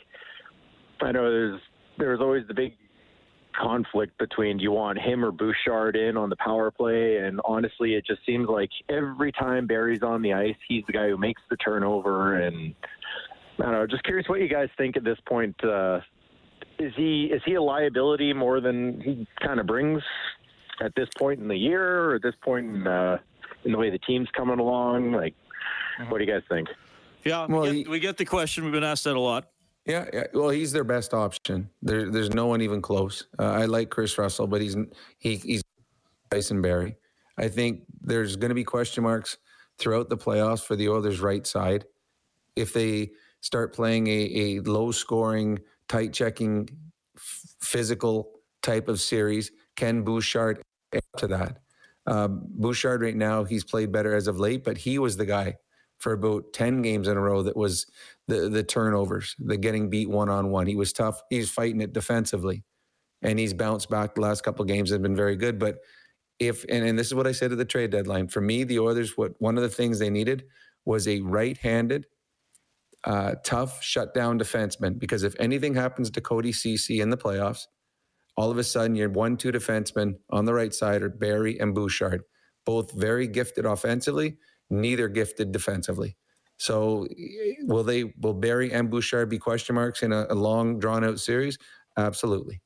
I 1.01 1.11
know 1.11 1.29
there's 1.29 1.61
there's 1.97 2.21
always 2.21 2.47
the 2.47 2.53
big 2.53 2.73
conflict 3.59 4.17
between 4.17 4.57
do 4.57 4.63
you 4.63 4.71
want 4.71 4.99
him 4.99 5.25
or 5.25 5.31
Bouchard 5.31 5.95
in 5.95 6.15
on 6.15 6.29
the 6.29 6.35
power 6.37 6.71
play, 6.71 7.17
and 7.17 7.41
honestly, 7.43 7.95
it 7.95 8.05
just 8.05 8.25
seems 8.25 8.47
like 8.47 8.69
every 8.89 9.31
time 9.31 9.67
Barrie's 9.67 10.03
on 10.03 10.21
the 10.21 10.33
ice, 10.33 10.55
he's 10.67 10.83
the 10.87 10.93
guy 10.93 11.09
who 11.09 11.17
makes 11.17 11.41
the 11.49 11.57
turnover, 11.57 12.41
and 12.41 12.73
I 13.59 13.63
don't 13.63 13.71
know. 13.73 13.87
Just 13.87 14.03
curious 14.03 14.29
what 14.29 14.39
you 14.39 14.47
guys 14.47 14.69
think 14.77 14.95
at 14.95 15.03
this 15.03 15.17
point. 15.27 15.61
Uh, 15.63 15.99
is 16.79 16.93
he 16.95 17.25
is 17.25 17.41
he 17.45 17.55
a 17.55 17.61
liability 17.61 18.33
more 18.33 18.61
than 18.61 19.01
he 19.01 19.27
kind 19.45 19.59
of 19.59 19.67
brings 19.67 20.01
at 20.81 20.93
this 20.95 21.09
point 21.17 21.39
in 21.39 21.47
the 21.47 21.57
year, 21.57 22.05
or 22.11 22.15
at 22.15 22.21
this 22.21 22.35
point 22.41 22.65
in, 22.65 22.87
uh, 22.87 23.17
in 23.65 23.71
the 23.73 23.77
way 23.77 23.89
the 23.89 23.99
team's 23.99 24.29
coming 24.35 24.59
along? 24.59 25.11
Like, 25.11 25.35
what 26.07 26.19
do 26.19 26.23
you 26.23 26.31
guys 26.31 26.43
think? 26.49 26.69
Yeah, 27.25 27.45
Well, 27.47 27.61
we, 27.63 27.69
he- 27.69 27.83
get, 27.83 27.91
we 27.91 27.99
get 27.99 28.17
the 28.17 28.25
question. 28.25 28.63
We've 28.63 28.71
been 28.73 28.83
asked 28.83 29.03
that 29.03 29.15
a 29.15 29.19
lot. 29.19 29.49
Yeah, 29.85 30.05
yeah. 30.13 30.23
Well, 30.33 30.49
he's 30.49 30.71
their 30.71 30.83
best 30.83 31.13
option. 31.13 31.69
There, 31.81 32.09
there's 32.11 32.33
no 32.33 32.45
one 32.47 32.61
even 32.61 32.81
close. 32.81 33.25
Uh, 33.37 33.43
I 33.43 33.65
like 33.65 33.89
Kris 33.89 34.17
Russell, 34.17 34.47
but 34.47 34.61
he's 34.61 34.75
he, 35.17 35.35
he's 35.37 35.63
Tyson 36.31 36.61
Barrie. 36.61 36.95
I 37.37 37.47
think 37.47 37.81
there's 38.01 38.35
going 38.35 38.49
to 38.49 38.55
be 38.55 38.63
question 38.63 39.03
marks 39.03 39.37
throughout 39.77 40.09
the 40.09 40.17
playoffs 40.17 40.63
for 40.65 40.75
the 40.75 40.89
Oilers' 40.89 41.19
right 41.21 41.45
side 41.47 41.85
if 42.55 42.73
they 42.73 43.11
start 43.41 43.73
playing 43.73 44.07
a, 44.07 44.57
a 44.57 44.59
low 44.61 44.91
scoring, 44.91 45.59
tight 45.89 46.13
checking, 46.13 46.69
f- 47.17 47.41
physical 47.61 48.31
type 48.61 48.87
of 48.87 49.01
series. 49.01 49.51
Ken 49.75 50.03
Bouchard 50.03 50.61
up 50.95 51.03
to 51.17 51.27
that? 51.27 51.57
Um, 52.07 52.41
Bouchard 52.47 53.01
right 53.01 53.15
now 53.15 53.43
he's 53.43 53.63
played 53.63 53.91
better 53.91 54.15
as 54.15 54.27
of 54.27 54.39
late, 54.39 54.63
but 54.63 54.77
he 54.77 54.97
was 54.99 55.17
the 55.17 55.25
guy 55.25 55.55
for 55.99 56.13
about 56.13 56.53
10 56.53 56.81
games 56.81 57.07
in 57.07 57.17
a 57.17 57.21
row 57.21 57.43
that 57.43 57.57
was 57.57 57.85
the 58.27 58.49
the 58.49 58.63
turnovers, 58.63 59.35
the 59.39 59.57
getting 59.57 59.89
beat 59.89 60.09
one 60.09 60.29
on 60.29 60.49
one. 60.49 60.65
He 60.65 60.75
was 60.75 60.93
tough. 60.93 61.21
He's 61.29 61.51
fighting 61.51 61.81
it 61.81 61.93
defensively. 61.93 62.63
And 63.21 63.37
he's 63.37 63.53
bounced 63.53 63.89
back 63.89 64.15
the 64.15 64.21
last 64.21 64.43
couple 64.43 64.63
games 64.65 64.91
and 64.91 65.03
been 65.03 65.15
very 65.15 65.35
good. 65.35 65.59
But 65.59 65.79
if 66.39 66.63
and, 66.69 66.85
and 66.85 66.97
this 66.97 67.07
is 67.07 67.15
what 67.15 67.27
I 67.27 67.33
said 67.33 67.51
at 67.51 67.57
the 67.57 67.65
trade 67.65 67.91
deadline. 67.91 68.29
For 68.29 68.41
me, 68.41 68.63
the 68.63 68.79
Oilers, 68.79 69.17
what 69.17 69.33
one 69.39 69.57
of 69.57 69.63
the 69.63 69.69
things 69.69 69.99
they 69.99 70.09
needed 70.09 70.45
was 70.85 71.07
a 71.07 71.19
right-handed, 71.19 72.07
uh, 73.03 73.35
tough 73.43 73.83
shutdown 73.83 74.39
defenseman. 74.39 74.99
Because 74.99 75.23
if 75.23 75.35
anything 75.39 75.73
happens 75.75 76.09
to 76.11 76.21
Cody 76.21 76.51
Ceci 76.51 77.01
in 77.01 77.09
the 77.09 77.17
playoffs, 77.17 77.65
all 78.37 78.51
of 78.51 78.57
a 78.57 78.63
sudden 78.63 78.95
you're 78.95 79.09
one-two 79.09 79.51
defensemen 79.51 80.15
on 80.29 80.45
the 80.45 80.53
right 80.53 80.73
side 80.73 81.01
are 81.01 81.09
Barrie 81.09 81.59
and 81.59 81.75
Bouchard, 81.75 82.23
both 82.65 82.91
very 82.93 83.27
gifted 83.27 83.65
offensively, 83.65 84.37
neither 84.69 85.07
gifted 85.07 85.51
defensively. 85.51 86.15
So 86.57 87.07
will 87.61 87.83
they 87.83 88.13
will 88.19 88.33
Barrie 88.33 88.71
and 88.73 88.89
Bouchard 88.89 89.29
be 89.29 89.39
question 89.39 89.75
marks 89.75 90.03
in 90.03 90.11
a, 90.11 90.27
a 90.29 90.35
long 90.35 90.79
drawn 90.79 91.03
out 91.03 91.19
series? 91.19 91.57
Absolutely. 91.97 92.61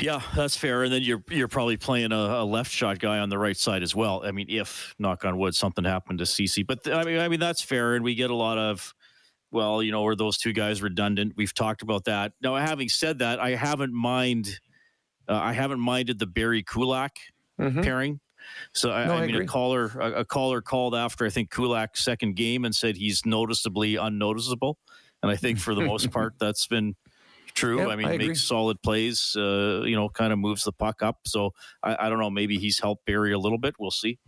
Yeah, 0.00 0.22
that's 0.34 0.56
fair. 0.56 0.84
And 0.84 0.92
then 0.92 1.02
you're 1.02 1.22
you're 1.30 1.48
probably 1.48 1.76
playing 1.76 2.12
a, 2.12 2.16
a 2.16 2.44
left 2.44 2.70
shot 2.70 2.98
guy 2.98 3.18
on 3.18 3.28
the 3.28 3.38
right 3.38 3.56
side 3.56 3.82
as 3.82 3.94
well. 3.94 4.22
I 4.24 4.30
mean, 4.30 4.46
if 4.48 4.94
knock 4.98 5.24
on 5.24 5.38
wood 5.38 5.54
something 5.54 5.84
happened 5.84 6.20
to 6.20 6.26
Ceci, 6.26 6.62
but 6.62 6.84
th- 6.84 6.96
I 6.96 7.04
mean, 7.04 7.18
I 7.18 7.28
mean 7.28 7.40
that's 7.40 7.62
fair. 7.62 7.94
And 7.94 8.04
we 8.04 8.14
get 8.14 8.30
a 8.30 8.34
lot 8.34 8.58
of, 8.58 8.94
well, 9.50 9.82
you 9.82 9.90
know, 9.92 10.06
are 10.06 10.14
those 10.14 10.38
two 10.38 10.52
guys 10.52 10.82
redundant? 10.82 11.32
We've 11.36 11.54
talked 11.54 11.82
about 11.82 12.04
that. 12.04 12.32
Now, 12.40 12.54
having 12.56 12.88
said 12.88 13.18
that, 13.18 13.40
I 13.40 13.50
haven't 13.56 13.92
mind, 13.92 14.60
uh, 15.28 15.34
I 15.34 15.52
haven't 15.52 15.80
minded 15.80 16.18
the 16.18 16.26
Barrie 16.26 16.62
Kulak 16.62 17.16
pairing. 17.82 18.20
So 18.72 18.92
I, 18.92 19.06
No, 19.06 19.14
I 19.14 19.26
mean, 19.26 19.34
a 19.34 19.46
caller 19.46 19.86
a, 20.00 20.20
a 20.20 20.24
caller 20.24 20.62
called 20.62 20.94
after 20.94 21.26
I 21.26 21.30
think 21.30 21.50
Kulak's 21.50 22.02
second 22.04 22.36
game 22.36 22.64
and 22.64 22.74
said 22.74 22.96
he's 22.96 23.26
noticeably 23.26 23.96
unnoticeable, 23.96 24.78
and 25.22 25.30
I 25.30 25.36
think 25.36 25.58
for 25.64 25.74
the 25.74 25.82
most 25.82 26.10
part 26.10 26.34
that's 26.38 26.66
been 26.66 26.94
true. 27.58 27.78
Yep, 27.78 27.88
I 27.88 27.96
mean, 27.96 28.06
I 28.06 28.16
makes 28.16 28.42
solid 28.42 28.80
plays. 28.82 29.34
Uh, 29.36 29.82
you 29.84 29.96
know, 29.96 30.08
kind 30.08 30.32
of 30.32 30.38
moves 30.38 30.64
the 30.64 30.72
puck 30.72 31.02
up. 31.02 31.20
So 31.26 31.52
I, 31.82 32.06
I 32.06 32.08
don't 32.08 32.18
know. 32.18 32.30
Maybe 32.30 32.58
he's 32.58 32.78
helped 32.78 33.04
Barrie 33.06 33.32
a 33.32 33.38
little 33.38 33.58
bit. 33.58 33.74
We'll 33.78 33.90
see. 33.90 34.18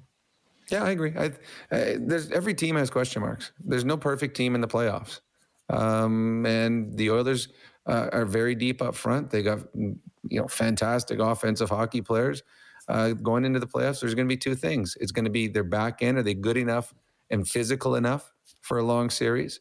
Yeah, 0.71 0.85
I 0.85 0.91
agree. 0.91 1.13
I, 1.17 1.33
I, 1.73 1.97
there's 1.99 2.31
every 2.31 2.55
team 2.55 2.77
has 2.77 2.91
question 2.91 3.23
marks. 3.23 3.53
There's 3.61 3.85
no 3.85 3.97
perfect 3.97 4.37
team 4.37 4.55
in 4.55 4.61
the 4.61 4.69
playoffs, 4.69 5.21
um, 5.69 6.47
and 6.47 6.97
the 6.97 7.11
Oilers 7.11 7.49
uh, 7.87 8.09
are 8.13 8.25
very 8.25 8.55
deep 8.55 8.81
up 8.81 8.95
front. 8.95 9.31
They 9.31 9.43
got 9.43 9.61
you 9.75 9.99
know 10.29 10.49
fantastic 10.49 11.19
offensive 11.19 11.71
hockey 11.71 12.01
players. 12.03 12.43
Uh, 12.89 13.13
going 13.13 13.45
into 13.45 13.61
the 13.61 13.67
playoffs, 13.67 14.01
there's 14.01 14.15
going 14.15 14.27
to 14.27 14.33
be 14.33 14.37
two 14.37 14.55
things. 14.55 14.97
It's 15.01 15.13
going 15.13 15.25
to 15.25 15.31
be 15.31 15.47
their 15.49 15.65
back 15.65 16.03
end. 16.03 16.19
Are 16.19 16.23
they 16.23 16.35
good 16.35 16.57
enough 16.57 16.93
and 17.31 17.47
physical 17.47 17.95
enough 17.95 18.33
for 18.63 18.79
a 18.79 18.83
long 18.83 19.11
series? 19.11 19.61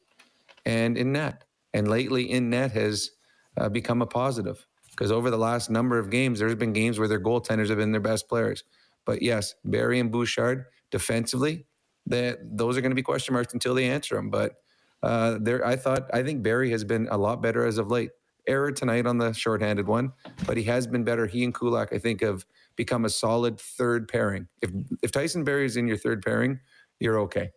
And 0.65 0.97
in 0.97 1.12
net. 1.12 1.43
And 1.73 1.88
lately, 1.88 2.32
in 2.32 2.49
net 2.49 2.71
has 2.71 3.12
uh, 3.57 3.69
become 3.69 4.01
a 4.01 4.05
positive 4.05 4.65
because 4.91 5.12
over 5.12 5.29
the 5.29 5.38
last 5.38 5.69
number 5.69 5.97
of 5.97 6.09
games, 6.09 6.39
there's 6.39 6.55
been 6.55 6.73
games 6.73 6.99
where 6.99 7.07
their 7.07 7.21
goaltenders 7.21 7.69
have 7.69 7.77
been 7.77 7.91
their 7.91 8.01
best 8.01 8.27
players. 8.27 8.63
But 9.05 9.21
yes, 9.21 9.55
Barrie 9.63 9.99
and 9.99 10.12
Bouchard 10.12 10.65
defensively, 10.91 11.65
that 12.07 12.39
those 12.43 12.77
are 12.77 12.81
going 12.81 12.91
to 12.91 12.95
be 12.95 13.01
question 13.01 13.33
marks 13.33 13.53
until 13.53 13.73
they 13.73 13.89
answer 13.89 14.15
them. 14.15 14.29
But 14.29 14.55
uh, 15.01 15.38
there, 15.41 15.65
I 15.65 15.75
thought, 15.75 16.09
I 16.13 16.23
think 16.23 16.43
Barrie 16.43 16.71
has 16.71 16.83
been 16.83 17.07
a 17.12 17.17
lot 17.17 17.41
better 17.41 17.65
as 17.65 17.77
of 17.77 17.89
late. 17.89 18.12
Error 18.47 18.71
tonight 18.71 19.05
on 19.05 19.17
the 19.19 19.31
shorthanded 19.31 19.88
one, 19.88 20.12
but 20.47 20.57
he 20.57 20.63
has 20.63 20.88
been 20.88 21.03
better. 21.03 21.27
He 21.27 21.43
and 21.43 21.53
Kulak, 21.53 21.93
I 21.93 21.99
think, 21.99 22.21
have 22.21 22.45
become 22.75 23.05
a 23.05 23.09
solid 23.09 23.59
third 23.59 24.07
pairing. 24.07 24.47
If 24.62 24.71
if 25.03 25.12
Tyson 25.12 25.43
Barrie 25.43 25.65
is 25.65 25.77
in 25.77 25.88
your 25.88 25.97
third 25.97 26.23
pairing, 26.23 26.59
you're 26.99 27.19
okay. 27.19 27.51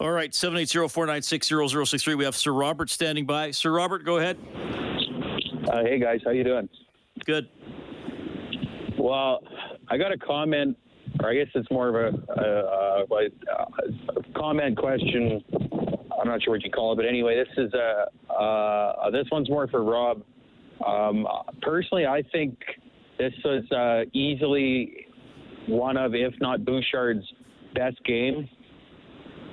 All 0.00 0.12
right, 0.12 0.32
seven 0.32 0.58
eight 0.58 0.68
zero 0.68 0.86
four 0.86 1.06
nine 1.06 1.22
six 1.22 1.48
zero 1.48 1.66
zero 1.66 1.84
six 1.84 2.04
three. 2.04 2.14
We 2.14 2.24
have 2.24 2.36
Sir 2.36 2.52
Robert 2.52 2.88
standing 2.88 3.26
by. 3.26 3.50
Sir 3.50 3.72
Robert, 3.72 4.04
go 4.04 4.18
ahead. 4.18 4.38
Uh, 5.68 5.82
hey 5.82 5.98
guys, 5.98 6.20
how 6.24 6.30
you 6.30 6.44
doing? 6.44 6.68
Good. 7.24 7.48
Well, 8.96 9.40
I 9.88 9.98
got 9.98 10.12
a 10.12 10.18
comment, 10.18 10.76
or 11.20 11.30
I 11.30 11.34
guess 11.34 11.48
it's 11.52 11.68
more 11.72 11.88
of 11.88 12.14
a, 12.14 13.06
comment 14.36 14.78
question. 14.78 15.42
I'm 16.20 16.28
not 16.28 16.44
sure 16.44 16.52
what 16.52 16.62
you 16.62 16.70
call 16.70 16.92
it, 16.92 16.96
but 16.96 17.04
anyway, 17.04 17.34
this 17.34 17.66
is 17.66 17.74
a 17.74 18.32
uh, 18.32 19.10
this 19.10 19.26
one's 19.32 19.50
more 19.50 19.66
for 19.66 19.82
Rob. 19.82 20.22
Um, 20.86 21.26
personally, 21.60 22.06
I 22.06 22.22
think 22.30 22.56
this 23.18 23.32
was 23.44 23.68
uh, 23.72 24.08
easily 24.12 25.08
one 25.66 25.96
of, 25.96 26.14
if 26.14 26.34
not 26.40 26.64
Bouchard's 26.64 27.26
best 27.74 27.96
game 28.04 28.48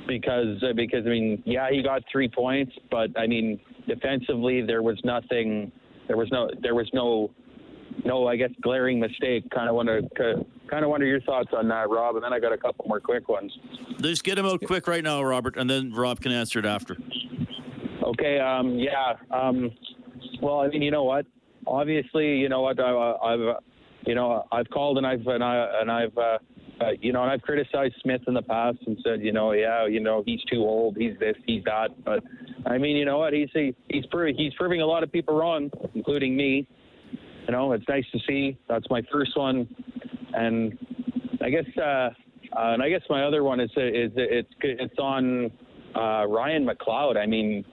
because 0.07 0.61
uh, 0.63 0.73
because 0.75 1.05
I 1.05 1.09
mean, 1.09 1.43
yeah, 1.45 1.67
he 1.71 1.81
got 1.81 2.03
three 2.11 2.29
points, 2.29 2.73
but 2.91 3.09
I 3.17 3.27
mean, 3.27 3.59
defensively 3.87 4.61
there 4.61 4.83
was 4.83 4.99
nothing. 5.03 5.71
There 6.07 6.17
was 6.17 6.29
no. 6.31 6.49
There 6.61 6.75
was 6.75 6.89
no. 6.93 7.31
No, 8.03 8.27
I 8.27 8.35
guess 8.35 8.49
glaring 8.61 8.99
mistake. 8.99 9.49
Kind 9.51 9.69
of 9.69 9.75
wonder. 9.75 10.01
Kind 10.69 10.83
of 10.83 10.89
wonder 10.89 11.05
your 11.05 11.21
thoughts 11.21 11.49
on 11.55 11.67
that, 11.69 11.89
Rob. 11.89 12.15
And 12.15 12.23
then 12.23 12.33
I 12.33 12.39
got 12.39 12.51
a 12.51 12.57
couple 12.57 12.85
more 12.87 12.99
quick 12.99 13.29
ones. 13.29 13.51
Just 14.01 14.23
get 14.23 14.37
him 14.37 14.45
out 14.45 14.61
quick 14.65 14.87
right 14.87 15.03
now, 15.03 15.23
Robert, 15.23 15.55
and 15.57 15.69
then 15.69 15.93
Rob 15.93 16.19
can 16.19 16.31
answer 16.31 16.59
it 16.59 16.65
after. 16.65 16.97
Okay. 18.03 18.39
Um, 18.39 18.77
yeah. 18.77 19.13
Um, 19.31 19.71
well, 20.41 20.59
I 20.59 20.67
mean, 20.67 20.81
you 20.81 20.91
know 20.91 21.03
what? 21.03 21.25
Obviously, 21.65 22.37
you 22.37 22.49
know 22.49 22.61
what? 22.61 22.79
I, 22.79 23.15
I've, 23.23 23.55
you 24.05 24.15
know, 24.15 24.45
I've 24.51 24.69
called 24.69 24.97
and 24.97 25.07
I've 25.07 25.25
and 25.25 25.43
I 25.43 25.79
and 25.81 25.91
I've, 25.91 26.17
uh, 26.17 26.37
uh, 26.81 26.91
you 26.99 27.13
know, 27.13 27.23
and 27.23 27.31
I've 27.31 27.41
criticized 27.41 27.95
Smith 28.01 28.21
in 28.27 28.33
the 28.33 28.41
past 28.41 28.77
and 28.85 28.97
said, 29.03 29.21
you 29.21 29.31
know, 29.31 29.53
yeah, 29.53 29.85
you 29.87 29.99
know, 29.99 30.23
he's 30.25 30.41
too 30.51 30.59
old, 30.59 30.97
he's 30.97 31.17
this, 31.19 31.35
he's 31.45 31.63
that. 31.63 31.89
But 32.03 32.23
I 32.65 32.77
mean, 32.77 32.97
you 32.97 33.05
know 33.05 33.17
what? 33.17 33.33
He's 33.33 33.49
a, 33.55 33.73
he's 33.89 34.05
proving 34.07 34.35
he's 34.35 34.53
proving 34.55 34.81
a 34.81 34.85
lot 34.85 35.03
of 35.03 35.11
people 35.11 35.37
wrong, 35.37 35.69
including 35.93 36.35
me. 36.35 36.67
You 37.47 37.51
know, 37.51 37.71
it's 37.73 37.87
nice 37.87 38.05
to 38.11 38.19
see. 38.27 38.57
That's 38.67 38.85
my 38.89 39.01
first 39.11 39.37
one, 39.37 39.67
and 40.33 40.77
I 41.41 41.49
guess 41.49 41.65
uh, 41.77 41.81
uh, 41.81 42.11
and 42.53 42.81
I 42.81 42.89
guess 42.89 43.01
my 43.09 43.23
other 43.23 43.43
one 43.43 43.59
is 43.59 43.69
is 43.77 44.11
it's 44.15 44.49
it's 44.61 44.99
on 44.99 45.51
uh, 45.95 46.25
Ryan 46.27 46.67
McLeod. 46.67 47.17
I 47.17 47.25
mean, 47.25 47.63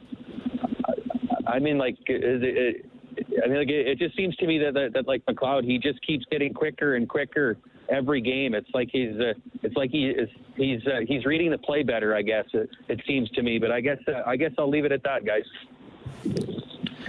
I 1.47 1.59
mean, 1.59 1.79
like, 1.79 1.95
is 2.09 2.41
it, 2.43 2.87
I 3.45 3.49
mean, 3.49 3.59
like, 3.59 3.69
it, 3.69 3.89
it 3.89 3.99
just 3.99 4.17
seems 4.17 4.37
to 4.37 4.47
me 4.47 4.59
that, 4.59 4.75
that, 4.75 4.93
that 4.95 5.09
like 5.09 5.25
McLeod, 5.27 5.65
he 5.65 5.79
just 5.79 6.05
keeps 6.07 6.25
getting 6.31 6.55
quicker 6.55 6.95
and 6.97 7.09
quicker 7.09 7.59
every 7.93 8.21
game. 8.21 8.55
It's 8.55 8.69
like 8.75 8.89
he's, 8.91 9.15
uh, 9.21 9.35
it's 9.63 9.77
like 9.77 9.91
he 9.91 10.09
is, 10.09 10.29
he's, 10.57 10.81
uh, 10.87 11.01
he's 11.07 11.25
reading 11.25 11.51
the 11.51 11.59
play 11.59 11.83
better. 11.83 12.15
I 12.15 12.23
guess 12.23 12.47
it, 12.55 12.71
it 12.89 13.01
seems 13.07 13.31
to 13.31 13.43
me. 13.43 13.59
But 13.59 13.71
I 13.71 13.81
guess, 13.81 13.99
uh, 14.09 14.23
I 14.27 14.37
guess 14.37 14.53
I'll 14.59 14.71
leave 14.71 14.85
it 14.85 14.93
at 14.93 15.03
that, 15.05 15.25
guys. 15.25 15.45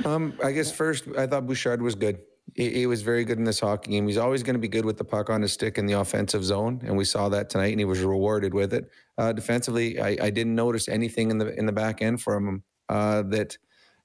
Um, 0.05 0.33
I 0.43 0.51
guess 0.51 0.71
first, 0.71 1.05
I 1.17 1.27
thought 1.27 1.47
Bouchard 1.47 1.81
was 1.81 1.95
good. 1.95 2.19
He, 2.55 2.69
he 2.69 2.85
was 2.85 3.01
very 3.01 3.23
good 3.23 3.37
in 3.37 3.43
this 3.43 3.59
hockey 3.59 3.91
game. 3.91 4.07
He's 4.07 4.17
always 4.17 4.43
going 4.43 4.55
to 4.55 4.59
be 4.59 4.67
good 4.67 4.85
with 4.85 4.97
the 4.97 5.03
puck 5.03 5.29
on 5.29 5.41
his 5.41 5.53
stick 5.53 5.77
in 5.77 5.85
the 5.85 5.93
offensive 5.93 6.43
zone, 6.43 6.81
and 6.83 6.95
we 6.95 7.05
saw 7.05 7.29
that 7.29 7.49
tonight, 7.49 7.71
and 7.71 7.79
he 7.79 7.85
was 7.85 8.01
rewarded 8.01 8.53
with 8.53 8.73
it. 8.73 8.91
Uh, 9.17 9.31
defensively, 9.33 9.99
I, 9.99 10.17
I, 10.21 10.29
didn't 10.29 10.55
notice 10.55 10.87
anything 10.87 11.31
in 11.31 11.37
the 11.37 11.57
in 11.57 11.65
the 11.65 11.71
back 11.71 12.01
end 12.01 12.21
from 12.21 12.47
him 12.47 12.63
uh, 12.89 13.23
that 13.23 13.57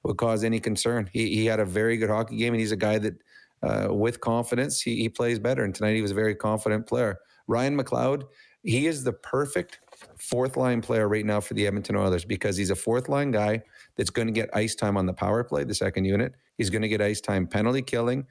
would 0.03 0.17
cause 0.17 0.43
any 0.43 0.59
concern. 0.59 1.09
He, 1.11 1.35
he 1.35 1.45
had 1.45 1.59
a 1.59 1.65
very 1.65 1.97
good 1.97 2.09
hockey 2.09 2.37
game, 2.37 2.53
and 2.53 2.59
he's 2.59 2.71
a 2.71 2.77
guy 2.77 2.97
that, 2.99 3.15
uh, 3.61 3.87
with 3.89 4.21
confidence, 4.21 4.81
he, 4.81 4.97
he 4.97 5.09
plays 5.09 5.39
better. 5.39 5.63
And 5.63 5.73
tonight 5.73 5.95
he 5.95 6.01
was 6.01 6.11
a 6.11 6.15
very 6.15 6.35
confident 6.35 6.87
player. 6.87 7.19
Ryan 7.47 7.77
McLeod, 7.77 8.23
he 8.63 8.87
is 8.87 9.03
the 9.03 9.13
perfect 9.13 9.79
fourth 10.17 10.55
line 10.57 10.81
player 10.81 11.07
right 11.07 11.25
now 11.25 11.39
for 11.39 11.53
the 11.53 11.67
Edmonton 11.67 11.95
Oilers 11.95 12.25
because 12.25 12.57
he's 12.57 12.69
a 12.69 12.75
fourth 12.75 13.09
line 13.09 13.31
guy 13.31 13.61
that's 13.97 14.09
going 14.09 14.27
to 14.27 14.33
get 14.33 14.49
ice 14.53 14.75
time 14.75 14.97
on 14.97 15.05
the 15.05 15.13
power 15.13 15.43
play, 15.43 15.63
the 15.63 15.75
second 15.75 16.05
unit. 16.05 16.33
He's 16.57 16.69
going 16.69 16.81
to 16.81 16.87
get 16.87 17.01
ice 17.01 17.21
time 17.21 17.47
penalty 17.47 17.81
killing. 17.81 18.25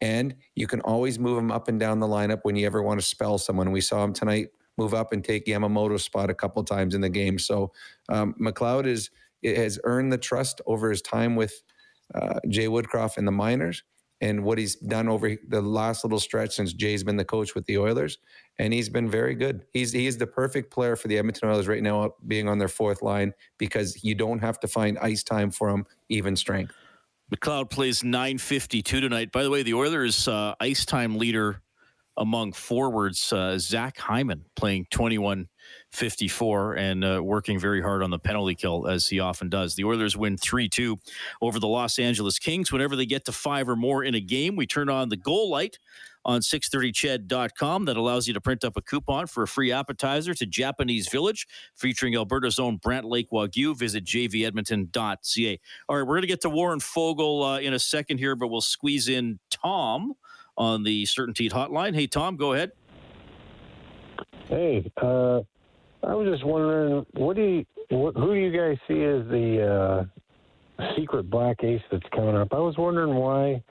And 0.00 0.34
you 0.54 0.66
can 0.66 0.80
always 0.80 1.18
move 1.18 1.38
him 1.38 1.50
up 1.50 1.68
and 1.68 1.80
down 1.80 2.00
the 2.00 2.06
lineup 2.06 2.40
when 2.42 2.56
you 2.56 2.66
ever 2.66 2.82
want 2.82 3.00
to 3.00 3.06
spell 3.06 3.38
someone. 3.38 3.72
We 3.72 3.80
saw 3.80 4.04
him 4.04 4.12
tonight 4.12 4.48
move 4.76 4.92
up 4.92 5.12
and 5.12 5.24
take 5.24 5.46
Yamamoto's 5.46 6.04
spot 6.04 6.28
a 6.28 6.34
couple 6.34 6.62
times 6.64 6.94
in 6.94 7.00
the 7.00 7.08
game. 7.08 7.38
So 7.38 7.72
um, 8.10 8.34
McLeod 8.40 8.86
is 8.86 9.10
has 9.44 9.78
earned 9.84 10.12
the 10.12 10.18
trust 10.18 10.60
over 10.66 10.90
his 10.90 11.00
time 11.00 11.36
with 11.36 11.62
uh, 12.14 12.40
Jay 12.48 12.66
Woodcroft 12.66 13.16
and 13.16 13.26
the 13.26 13.32
Miners 13.32 13.82
and 14.20 14.42
what 14.42 14.58
he's 14.58 14.76
done 14.76 15.08
over 15.08 15.36
the 15.48 15.60
last 15.60 16.04
little 16.04 16.20
stretch 16.20 16.54
since 16.54 16.72
Jay's 16.72 17.04
been 17.04 17.16
the 17.16 17.24
coach 17.24 17.54
with 17.54 17.66
the 17.66 17.78
Oilers. 17.78 18.18
And 18.58 18.72
he's 18.72 18.88
been 18.88 19.10
very 19.10 19.34
good. 19.34 19.66
He's 19.72 19.92
he's 19.92 20.16
the 20.16 20.26
perfect 20.26 20.72
player 20.72 20.96
for 20.96 21.08
the 21.08 21.18
Edmonton 21.18 21.48
Oilers 21.48 21.68
right 21.68 21.82
now, 21.82 22.14
being 22.26 22.48
on 22.48 22.58
their 22.58 22.68
fourth 22.68 23.02
line 23.02 23.34
because 23.58 24.02
you 24.02 24.14
don't 24.14 24.38
have 24.38 24.58
to 24.60 24.68
find 24.68 24.98
ice 24.98 25.22
time 25.22 25.50
for 25.50 25.68
him, 25.68 25.84
even 26.08 26.36
strength. 26.36 26.72
McLeod 27.34 27.70
plays 27.70 28.04
952 28.04 29.00
tonight. 29.00 29.32
By 29.32 29.42
the 29.42 29.50
way, 29.50 29.62
the 29.62 29.74
Oilers' 29.74 30.28
uh, 30.28 30.54
ice 30.60 30.86
time 30.86 31.18
leader 31.18 31.60
among 32.16 32.52
forwards, 32.52 33.32
uh, 33.32 33.58
Zach 33.58 33.98
Hyman 33.98 34.44
playing 34.54 34.86
21 34.90 35.48
54 35.90 36.74
and 36.74 37.04
uh, 37.04 37.20
working 37.22 37.58
very 37.58 37.80
hard 37.80 38.02
on 38.02 38.10
the 38.10 38.18
penalty 38.18 38.54
kill 38.54 38.86
as 38.86 39.06
he 39.06 39.20
often 39.20 39.48
does. 39.48 39.74
The 39.74 39.84
Oilers 39.84 40.16
win 40.16 40.36
3 40.36 40.68
2 40.68 40.98
over 41.40 41.58
the 41.58 41.68
Los 41.68 41.98
Angeles 41.98 42.38
Kings. 42.38 42.72
Whenever 42.72 42.96
they 42.96 43.06
get 43.06 43.24
to 43.26 43.32
five 43.32 43.68
or 43.68 43.76
more 43.76 44.04
in 44.04 44.14
a 44.14 44.20
game, 44.20 44.56
we 44.56 44.66
turn 44.66 44.88
on 44.88 45.08
the 45.08 45.16
goal 45.16 45.50
light 45.50 45.78
on 46.26 46.40
630ched.com 46.40 47.84
that 47.84 47.96
allows 47.96 48.26
you 48.26 48.34
to 48.34 48.40
print 48.40 48.64
up 48.64 48.76
a 48.76 48.82
coupon 48.82 49.28
for 49.28 49.44
a 49.44 49.48
free 49.48 49.70
appetizer 49.70 50.34
to 50.34 50.44
Japanese 50.44 51.08
Village 51.08 51.46
featuring 51.76 52.16
Alberta's 52.16 52.58
own 52.58 52.76
Brant 52.78 53.06
Lake 53.06 53.30
Wagyu. 53.30 53.78
Visit 53.78 54.04
jvedmonton.ca. 54.04 55.60
All 55.88 55.96
right, 55.96 56.02
we're 56.02 56.14
going 56.14 56.22
to 56.22 56.26
get 56.26 56.40
to 56.42 56.50
Warren 56.50 56.80
Foegele 56.80 57.56
uh, 57.56 57.60
in 57.60 57.74
a 57.74 57.78
second 57.78 58.18
here, 58.18 58.34
but 58.34 58.48
we'll 58.48 58.60
squeeze 58.60 59.08
in 59.08 59.38
Tom 59.50 60.14
on 60.58 60.82
the 60.82 61.04
CertainTeed 61.04 61.52
hotline. 61.52 61.94
Hey, 61.94 62.08
Tom, 62.08 62.36
go 62.36 62.54
ahead. 62.54 62.72
Hey, 64.48 64.90
uh, 64.96 65.42
I 66.06 66.14
was 66.14 66.28
just 66.28 66.46
wondering, 66.46 67.04
what 67.14 67.34
do 67.34 67.42
you, 67.42 67.64
what, 67.90 68.14
who 68.14 68.34
do 68.34 68.40
you 68.40 68.52
guys 68.52 68.78
see 68.86 69.02
as 69.02 69.26
the 69.28 70.06
uh, 70.78 70.92
secret 70.96 71.28
black 71.28 71.64
ace 71.64 71.82
that's 71.90 72.06
coming 72.14 72.36
up? 72.36 72.48
I 72.52 72.58
was 72.58 72.76
wondering 72.78 73.14
why 73.16 73.62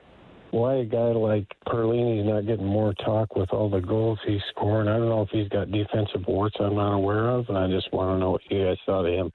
why 0.52 0.76
a 0.76 0.86
guy 0.86 1.12
like 1.12 1.48
Perlini's 1.68 2.26
not 2.26 2.46
getting 2.46 2.66
more 2.66 2.94
talk 2.94 3.36
with 3.36 3.52
all 3.52 3.70
the 3.70 3.82
goals 3.82 4.20
he's 4.26 4.42
scoring. 4.52 4.88
I 4.88 4.98
don't 4.98 5.10
know 5.10 5.22
if 5.22 5.30
he's 5.30 5.50
got 5.50 5.70
defensive 5.70 6.26
warts 6.28 6.56
I'm 6.60 6.76
not 6.76 6.94
aware 6.94 7.30
of, 7.30 7.50
and 7.50 7.58
I 7.58 7.68
just 7.68 7.92
want 7.92 8.16
to 8.16 8.20
know 8.20 8.32
what 8.32 8.42
you 8.50 8.64
guys 8.64 8.78
thought 8.86 9.06
of 9.06 9.14
him. 9.14 9.32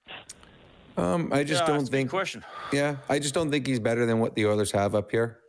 Um, 0.97 1.31
I 1.33 1.45
just 1.45 1.63
yeah, 1.63 1.67
don't 1.67 1.87
think. 1.87 2.11
question. 2.11 2.45
Yeah, 2.73 2.97
I 3.09 3.19
just 3.19 3.35
don't 3.35 3.51
think 3.51 3.67
he's 3.67 3.81
better 3.81 4.07
than 4.07 4.19
what 4.21 4.35
the 4.35 4.47
Oilers 4.47 4.73
have 4.73 4.95
up 4.95 5.11
here. 5.11 5.41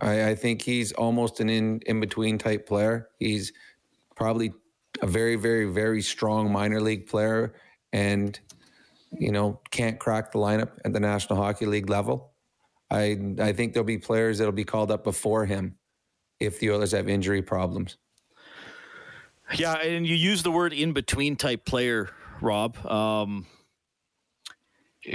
I, 0.00 0.30
I 0.30 0.34
think 0.34 0.62
he's 0.62 0.92
almost 0.92 1.40
an 1.40 1.50
in 1.50 1.80
in 1.86 2.00
between 2.00 2.38
type 2.38 2.66
player. 2.66 3.08
He's 3.18 3.52
probably 4.16 4.52
a 5.00 5.06
very, 5.06 5.36
very, 5.36 5.66
very 5.66 6.02
strong 6.02 6.52
minor 6.52 6.80
league 6.80 7.06
player, 7.06 7.54
and 7.92 8.38
you 9.12 9.32
know 9.32 9.60
can't 9.70 9.98
crack 9.98 10.32
the 10.32 10.38
lineup 10.38 10.72
at 10.84 10.92
the 10.92 11.00
National 11.00 11.40
Hockey 11.40 11.66
League 11.66 11.88
level. 11.88 12.32
I 12.90 13.18
I 13.40 13.52
think 13.52 13.72
there'll 13.72 13.84
be 13.84 13.98
players 13.98 14.38
that'll 14.38 14.52
be 14.52 14.64
called 14.64 14.90
up 14.90 15.04
before 15.04 15.46
him 15.46 15.76
if 16.40 16.60
the 16.60 16.70
Oilers 16.70 16.92
have 16.92 17.08
injury 17.08 17.42
problems. 17.42 17.96
Yeah, 19.54 19.74
and 19.74 20.06
you 20.06 20.14
use 20.14 20.42
the 20.42 20.50
word 20.50 20.72
in 20.72 20.92
between 20.92 21.36
type 21.36 21.64
player, 21.64 22.10
Rob. 22.40 22.76
Um, 22.86 23.46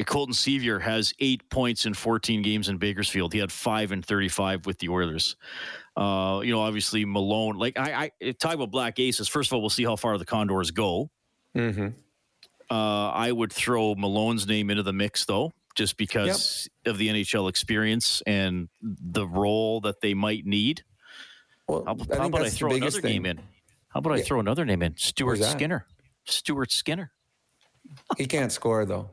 Colton 0.05 0.33
Sceviour 0.33 0.81
has 0.81 1.13
eight 1.19 1.47
points 1.49 1.85
in 1.85 1.93
14 1.93 2.41
games 2.41 2.67
in 2.67 2.77
Bakersfield. 2.77 3.33
He 3.33 3.39
had 3.39 3.51
five 3.51 3.91
and 3.91 4.03
35 4.03 4.65
with 4.65 4.79
the 4.79 4.89
Oilers. 4.89 5.35
Uh, 5.95 6.41
you 6.43 6.51
know, 6.51 6.61
obviously 6.61 7.05
Malone. 7.05 7.57
Like 7.57 7.77
I, 7.77 8.11
I 8.21 8.31
talk 8.31 8.55
about 8.55 8.71
black 8.71 8.99
aces. 8.99 9.27
First 9.27 9.49
of 9.49 9.55
all, 9.55 9.61
we'll 9.61 9.69
see 9.69 9.83
how 9.83 9.95
far 9.95 10.17
the 10.17 10.25
Condors 10.25 10.71
go. 10.71 11.09
Mm-hmm. 11.55 11.89
Uh, 12.69 13.09
I 13.09 13.31
would 13.31 13.51
throw 13.51 13.93
Malone's 13.95 14.47
name 14.47 14.69
into 14.69 14.83
the 14.83 14.93
mix, 14.93 15.25
though, 15.25 15.51
just 15.75 15.97
because 15.97 16.67
yep. 16.85 16.93
of 16.93 16.97
the 16.97 17.09
NHL 17.09 17.49
experience 17.49 18.23
and 18.25 18.69
the 18.81 19.27
role 19.27 19.81
that 19.81 20.01
they 20.01 20.13
might 20.13 20.45
need. 20.45 20.83
Well, 21.67 21.83
how, 21.85 21.95
how 22.17 22.27
about 22.27 22.41
I 22.41 22.49
throw 22.49 22.73
another 22.73 23.01
thing. 23.01 23.11
name 23.11 23.25
in? 23.25 23.37
How 23.89 23.99
about 23.99 24.15
yeah. 24.15 24.21
I 24.21 24.21
throw 24.23 24.39
another 24.39 24.65
name 24.65 24.81
in? 24.81 24.95
Stuart 24.97 25.43
Skinner. 25.43 25.85
Stuart 26.25 26.71
Skinner. 26.71 27.11
he 28.17 28.25
can't 28.25 28.51
score 28.51 28.85
though. 28.85 29.11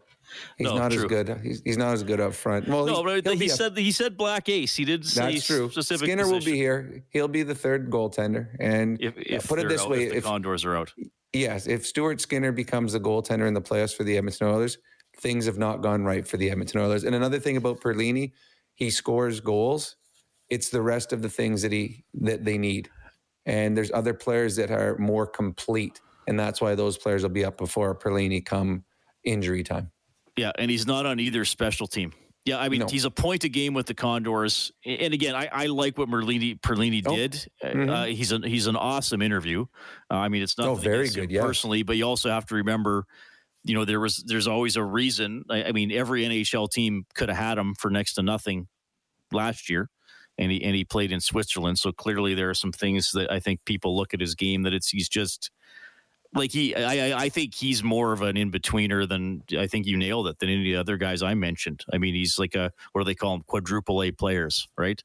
He's 0.57 0.67
no, 0.67 0.79
not 0.79 0.93
true. 0.93 1.03
as 1.03 1.09
good. 1.09 1.41
He's, 1.43 1.63
he's 1.65 1.77
not 1.77 1.93
as 1.93 2.03
good 2.03 2.21
up 2.21 2.35
front. 2.35 2.69
Well, 2.69 2.87
no, 2.87 3.03
but 3.03 3.37
he 3.37 3.49
said 3.49 3.77
he 3.77 3.93
said 3.93 4.17
black 4.17 4.49
ace. 4.49 4.77
He 4.77 4.85
did 4.85 5.05
say 5.07 5.33
that's 5.33 5.47
true. 5.47 5.71
Specific 5.71 6.07
Skinner 6.07 6.23
position. 6.25 6.39
will 6.39 6.45
be 6.45 6.57
here. 6.57 7.05
He'll 7.11 7.29
be 7.29 7.43
the 7.43 7.55
third 7.55 7.91
goaltender. 7.91 8.49
And 8.59 9.01
if, 9.01 9.15
if 9.17 9.49
put 9.49 9.59
it 9.59 9.69
this 9.69 9.83
out, 9.83 9.91
way, 9.91 10.07
if, 10.07 10.15
if 10.15 10.25
Condors 10.25 10.65
are 10.65 10.77
out, 10.77 10.93
yes, 11.33 11.67
if 11.67 11.87
Stuart 11.87 12.21
Skinner 12.21 12.53
becomes 12.53 12.93
the 12.93 13.01
goaltender 13.01 13.47
in 13.47 13.55
the 13.55 13.63
playoffs 13.63 13.95
for 13.95 14.05
the 14.05 14.17
Edmonton 14.17 14.49
Oilers, 14.49 14.79
things 15.19 15.47
have 15.47 15.59
not 15.59 15.83
gone 15.83 16.05
right 16.05 16.27
for 16.27 16.37
the 16.37 16.51
Edmonton 16.51 16.81
Oilers. 16.81 17.05
And 17.05 17.15
another 17.15 17.39
thing 17.39 17.57
about 17.57 17.81
Perlini, 17.81 18.33
he 18.75 18.91
scores 18.91 19.41
goals. 19.41 19.97
It's 20.49 20.71
the 20.71 20.83
rest 20.83 21.13
of 21.13 21.23
the 21.23 21.29
things 21.29 21.63
that 21.63 21.73
he 21.73 22.05
that 22.15 22.45
they 22.45 22.59
need. 22.59 22.91
And 23.47 23.77
there's 23.77 23.91
other 23.93 24.15
players 24.15 24.57
that 24.57 24.71
are 24.71 24.99
more 24.99 25.27
complete, 25.27 26.01
and 26.29 26.39
that's 26.39 26.61
why 26.61 26.75
those 26.75 26.99
players 26.99 27.23
will 27.23 27.31
be 27.31 27.45
up 27.45 27.57
before 27.57 27.95
Perlini 27.95 28.45
come 28.45 28.85
injury 29.25 29.63
time. 29.63 29.91
Yeah, 30.37 30.53
and 30.59 30.71
he's 30.71 30.87
not 30.87 31.07
on 31.07 31.21
either 31.21 31.45
special 31.45 31.87
team. 31.87 32.13
Yeah, 32.47 32.59
I 32.59 32.71
mean, 32.71 32.81
no. 32.81 32.87
he's 32.87 33.05
a 33.05 33.11
point 33.11 33.45
a 33.45 33.49
game 33.49 33.75
with 33.75 33.87
the 33.87 33.95
Condors. 33.95 34.73
And 34.85 35.13
again, 35.13 35.35
I, 35.35 35.49
I 35.53 35.67
like 35.67 35.99
what 35.99 36.09
Merlini, 36.09 36.59
Perlini 36.59 37.03
oh. 37.07 37.15
did. 37.15 37.33
Mm-hmm. 37.63 37.91
Uh, 37.91 38.05
he's, 38.07 38.33
an, 38.33 38.43
he's 38.43 38.67
an 38.67 38.77
awesome 38.77 39.21
interview. 39.21 39.67
Uh, 40.11 40.15
I 40.15 40.29
mean, 40.29 40.43
it's 40.43 40.57
not 40.57 40.69
oh, 40.69 40.75
very 40.75 41.11
good, 41.11 41.31
yeah. 41.31 41.43
personally, 41.43 41.83
but 41.83 41.97
you 41.97 42.05
also 42.05 42.31
have 42.31 42.47
to 42.47 42.55
remember, 42.55 43.05
you 43.63 43.75
know, 43.75 43.85
there 43.85 44.01
was 44.01 44.25
there's 44.27 44.49
always 44.49 44.77
a 44.77 44.83
reason. 44.83 45.45
I, 45.51 45.65
I 45.65 45.73
mean, 45.73 45.93
every 45.93 46.25
NHL 46.25 46.71
team 46.71 47.05
could 47.15 47.29
have 47.29 47.37
had 47.37 47.59
him 47.59 47.75
for 47.75 47.91
next 47.91 48.15
to 48.15 48.23
nothing 48.23 48.69
last 49.31 49.69
year. 49.69 49.91
And 50.39 50.51
he, 50.51 50.63
and 50.65 50.75
he 50.75 50.87
played 50.87 51.13
in 51.13 51.21
Switzerland. 51.21 51.79
So 51.79 51.93
clearly 51.93 52.33
there 52.33 52.49
are 52.49 52.55
some 52.55 52.73
things 52.73 53.11
that 53.13 53.31
I 53.31 53.41
think 53.41 53.61
people 53.67 53.95
look 53.95 54.15
at 54.15 54.21
his 54.23 54.35
game 54.35 54.63
that 54.63 54.73
it's 54.73 54.89
he's 54.89 55.09
just– 55.09 55.51
like 56.35 56.53
he 56.53 56.75
I 56.75 57.25
I 57.25 57.29
think 57.29 57.55
he's 57.55 57.83
more 57.83 58.13
of 58.13 58.23
an 58.23 58.37
in 58.37 58.51
betweener 58.51 59.09
than 59.09 59.43
I 59.59 59.67
think 59.67 59.87
you 59.87 59.97
nailed 59.97 60.29
it 60.29 60.39
than 60.39 60.49
any 60.49 60.75
other 60.75 60.97
guys 60.97 61.23
I 61.23 61.35
mentioned. 61.35 61.85
I 61.93 61.99
mean, 61.99 62.15
he's 62.15 62.39
like 62.39 62.55
a 62.55 62.73
what 62.93 63.03
do 63.03 63.05
they 63.05 63.15
call 63.15 63.33
them? 63.33 63.45
Quadruple 63.47 64.03
A 64.03 64.11
players, 64.11 64.69
right? 64.77 65.03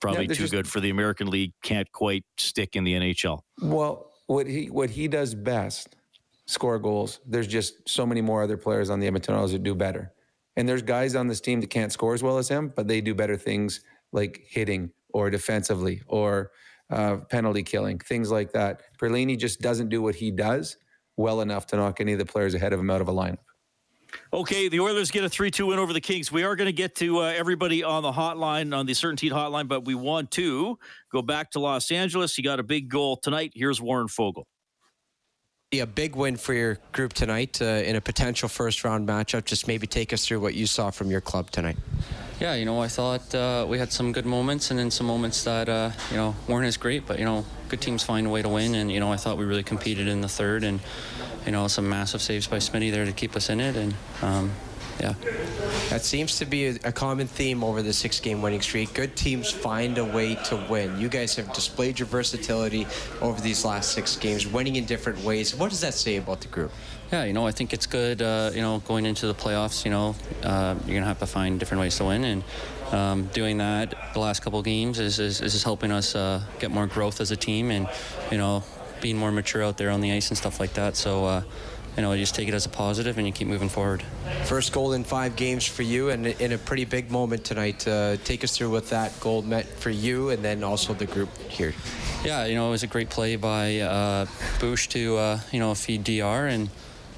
Probably 0.00 0.22
yeah, 0.22 0.28
too 0.28 0.34
just, 0.34 0.52
good 0.52 0.68
for 0.68 0.80
the 0.80 0.90
American 0.90 1.28
League. 1.28 1.52
Can't 1.62 1.90
quite 1.92 2.24
stick 2.36 2.76
in 2.76 2.84
the 2.84 2.94
NHL. 2.94 3.40
Well, 3.62 4.12
what 4.26 4.46
he 4.46 4.66
what 4.66 4.90
he 4.90 5.08
does 5.08 5.34
best, 5.34 5.96
score 6.46 6.78
goals. 6.78 7.20
There's 7.26 7.46
just 7.46 7.88
so 7.88 8.04
many 8.04 8.20
more 8.20 8.42
other 8.42 8.58
players 8.58 8.90
on 8.90 9.00
the 9.00 9.06
Edmonton 9.06 9.34
Oilers 9.34 9.52
that 9.52 9.62
do 9.62 9.74
better. 9.74 10.12
And 10.56 10.68
there's 10.68 10.82
guys 10.82 11.14
on 11.14 11.28
this 11.28 11.40
team 11.40 11.60
that 11.60 11.70
can't 11.70 11.92
score 11.92 12.14
as 12.14 12.22
well 12.22 12.38
as 12.38 12.48
him, 12.48 12.72
but 12.74 12.88
they 12.88 13.00
do 13.00 13.14
better 13.14 13.36
things 13.36 13.80
like 14.12 14.44
hitting 14.48 14.90
or 15.12 15.30
defensively 15.30 16.02
or 16.06 16.50
uh, 16.90 17.18
penalty 17.30 17.62
killing, 17.62 17.98
things 17.98 18.30
like 18.30 18.52
that. 18.52 18.82
Perlini 18.98 19.38
just 19.38 19.60
doesn't 19.60 19.88
do 19.88 20.02
what 20.02 20.14
he 20.14 20.30
does 20.30 20.76
well 21.16 21.40
enough 21.40 21.66
to 21.66 21.76
knock 21.76 22.00
any 22.00 22.12
of 22.12 22.18
the 22.18 22.26
players 22.26 22.54
ahead 22.54 22.72
of 22.72 22.80
him 22.80 22.90
out 22.90 23.00
of 23.00 23.08
a 23.08 23.12
lineup. 23.12 23.38
Okay, 24.32 24.68
the 24.68 24.80
Oilers 24.80 25.10
get 25.10 25.24
a 25.24 25.28
3 25.28 25.50
2 25.50 25.66
win 25.66 25.78
over 25.78 25.92
the 25.92 26.00
Kings. 26.00 26.30
We 26.30 26.42
are 26.42 26.56
going 26.56 26.66
to 26.66 26.72
get 26.72 26.94
to 26.96 27.18
uh, 27.18 27.34
everybody 27.36 27.82
on 27.82 28.02
the 28.02 28.12
hotline, 28.12 28.76
on 28.76 28.86
the 28.86 28.92
CertainTeed 28.92 29.32
hotline, 29.32 29.68
but 29.68 29.84
we 29.84 29.94
want 29.94 30.30
to 30.32 30.78
go 31.12 31.22
back 31.22 31.50
to 31.52 31.60
Los 31.60 31.90
Angeles. 31.90 32.34
He 32.34 32.42
got 32.42 32.60
a 32.60 32.62
big 32.62 32.88
goal 32.88 33.16
tonight. 33.16 33.52
Here's 33.54 33.80
Warren 33.80 34.08
Foegele. 34.08 34.44
Yeah, 35.76 35.82
a 35.82 35.86
big 35.86 36.16
win 36.16 36.38
for 36.38 36.54
your 36.54 36.78
group 36.92 37.12
tonight 37.12 37.60
uh, 37.60 37.64
in 37.64 37.96
a 37.96 38.00
potential 38.00 38.48
first 38.48 38.82
round 38.82 39.06
matchup. 39.06 39.44
Just 39.44 39.68
maybe 39.68 39.86
take 39.86 40.14
us 40.14 40.24
through 40.24 40.40
what 40.40 40.54
you 40.54 40.66
saw 40.66 40.90
from 40.90 41.10
your 41.10 41.20
club 41.20 41.50
tonight. 41.50 41.76
Yeah, 42.40 42.54
you 42.54 42.64
know, 42.64 42.80
I 42.80 42.88
thought 42.88 43.34
uh, 43.34 43.66
we 43.68 43.78
had 43.78 43.92
some 43.92 44.12
good 44.12 44.24
moments 44.24 44.70
and 44.70 44.78
then 44.78 44.90
some 44.90 45.06
moments 45.06 45.44
that, 45.44 45.68
uh, 45.68 45.90
you 46.10 46.16
know, 46.16 46.34
weren't 46.48 46.66
as 46.66 46.78
great, 46.78 47.06
but, 47.06 47.18
you 47.18 47.26
know, 47.26 47.44
good 47.68 47.82
teams 47.82 48.02
find 48.02 48.26
a 48.26 48.30
way 48.30 48.40
to 48.40 48.48
win. 48.48 48.74
And, 48.74 48.90
you 48.90 49.00
know, 49.00 49.12
I 49.12 49.16
thought 49.16 49.36
we 49.36 49.44
really 49.44 49.62
competed 49.62 50.08
in 50.08 50.22
the 50.22 50.28
third 50.28 50.64
and, 50.64 50.80
you 51.44 51.52
know, 51.52 51.68
some 51.68 51.88
massive 51.88 52.22
saves 52.22 52.46
by 52.46 52.56
Smitty 52.56 52.90
there 52.90 53.04
to 53.04 53.12
keep 53.12 53.36
us 53.36 53.50
in 53.50 53.60
it. 53.60 53.76
And, 53.76 53.94
um, 54.22 54.52
yeah. 55.00 55.14
That 55.90 56.02
seems 56.02 56.38
to 56.38 56.44
be 56.44 56.66
a, 56.66 56.92
common 56.92 57.26
theme 57.26 57.62
over 57.62 57.82
the 57.82 57.92
six 57.92 58.18
game 58.18 58.42
winning 58.42 58.60
streak. 58.60 58.94
Good 58.94 59.16
teams 59.16 59.50
find 59.50 59.98
a 59.98 60.04
way 60.04 60.34
to 60.46 60.56
win. 60.68 60.98
You 60.98 61.08
guys 61.08 61.36
have 61.36 61.52
displayed 61.52 61.98
your 61.98 62.08
versatility 62.08 62.86
over 63.20 63.40
these 63.40 63.64
last 63.64 63.92
six 63.92 64.16
games, 64.16 64.46
winning 64.46 64.76
in 64.76 64.84
different 64.84 65.22
ways. 65.22 65.54
What 65.54 65.70
does 65.70 65.80
that 65.82 65.94
say 65.94 66.16
about 66.16 66.40
the 66.40 66.48
group? 66.48 66.72
Yeah, 67.12 67.24
you 67.24 67.32
know, 67.32 67.46
I 67.46 67.52
think 67.52 67.72
it's 67.72 67.86
good, 67.86 68.20
uh, 68.20 68.50
you 68.52 68.62
know, 68.62 68.80
going 68.80 69.06
into 69.06 69.28
the 69.28 69.34
playoffs, 69.34 69.84
you 69.84 69.92
know, 69.92 70.16
uh, 70.42 70.74
you're 70.78 70.94
going 70.94 71.02
to 71.02 71.08
have 71.08 71.20
to 71.20 71.26
find 71.26 71.60
different 71.60 71.80
ways 71.80 71.96
to 71.98 72.04
win. 72.04 72.24
And 72.24 72.44
um, 72.90 73.26
doing 73.26 73.58
that 73.58 73.94
the 74.12 74.18
last 74.18 74.42
couple 74.42 74.60
games 74.62 74.98
is, 74.98 75.20
is, 75.20 75.40
is 75.40 75.62
helping 75.62 75.92
us 75.92 76.16
uh, 76.16 76.42
get 76.58 76.70
more 76.70 76.86
growth 76.86 77.20
as 77.20 77.30
a 77.30 77.36
team 77.36 77.70
and, 77.70 77.88
you 78.32 78.38
know, 78.38 78.64
being 79.00 79.16
more 79.16 79.30
mature 79.30 79.62
out 79.62 79.76
there 79.76 79.90
on 79.90 80.00
the 80.00 80.10
ice 80.12 80.30
and 80.30 80.38
stuff 80.38 80.58
like 80.58 80.72
that. 80.74 80.96
So, 80.96 81.24
uh, 81.24 81.42
you 81.96 82.02
know, 82.02 82.12
you 82.12 82.20
just 82.20 82.34
take 82.34 82.48
it 82.48 82.54
as 82.54 82.66
a 82.66 82.68
positive 82.68 83.16
and 83.16 83.26
you 83.26 83.32
keep 83.32 83.48
moving 83.48 83.70
forward. 83.70 84.02
First 84.44 84.72
goal 84.72 84.92
in 84.92 85.02
five 85.02 85.34
games 85.34 85.66
for 85.66 85.82
you, 85.82 86.10
and 86.10 86.26
in 86.26 86.52
a 86.52 86.58
pretty 86.58 86.84
big 86.84 87.10
moment 87.10 87.44
tonight. 87.44 87.86
Uh, 87.88 88.16
take 88.24 88.44
us 88.44 88.56
through 88.56 88.70
what 88.70 88.86
that 88.90 89.18
goal 89.20 89.42
meant 89.42 89.66
for 89.66 89.90
you, 89.90 90.30
and 90.30 90.44
then 90.44 90.62
also 90.62 90.92
the 90.92 91.06
group 91.06 91.30
here. 91.48 91.72
Yeah, 92.24 92.44
you 92.44 92.54
know, 92.54 92.68
it 92.68 92.70
was 92.70 92.82
a 92.82 92.86
great 92.86 93.08
play 93.08 93.36
by 93.36 93.80
uh, 93.80 94.26
Bouch 94.60 94.88
to, 94.90 95.16
uh, 95.16 95.40
you 95.52 95.58
know, 95.58 95.74
feed 95.74 96.04
DR, 96.04 96.46
and 96.48 96.68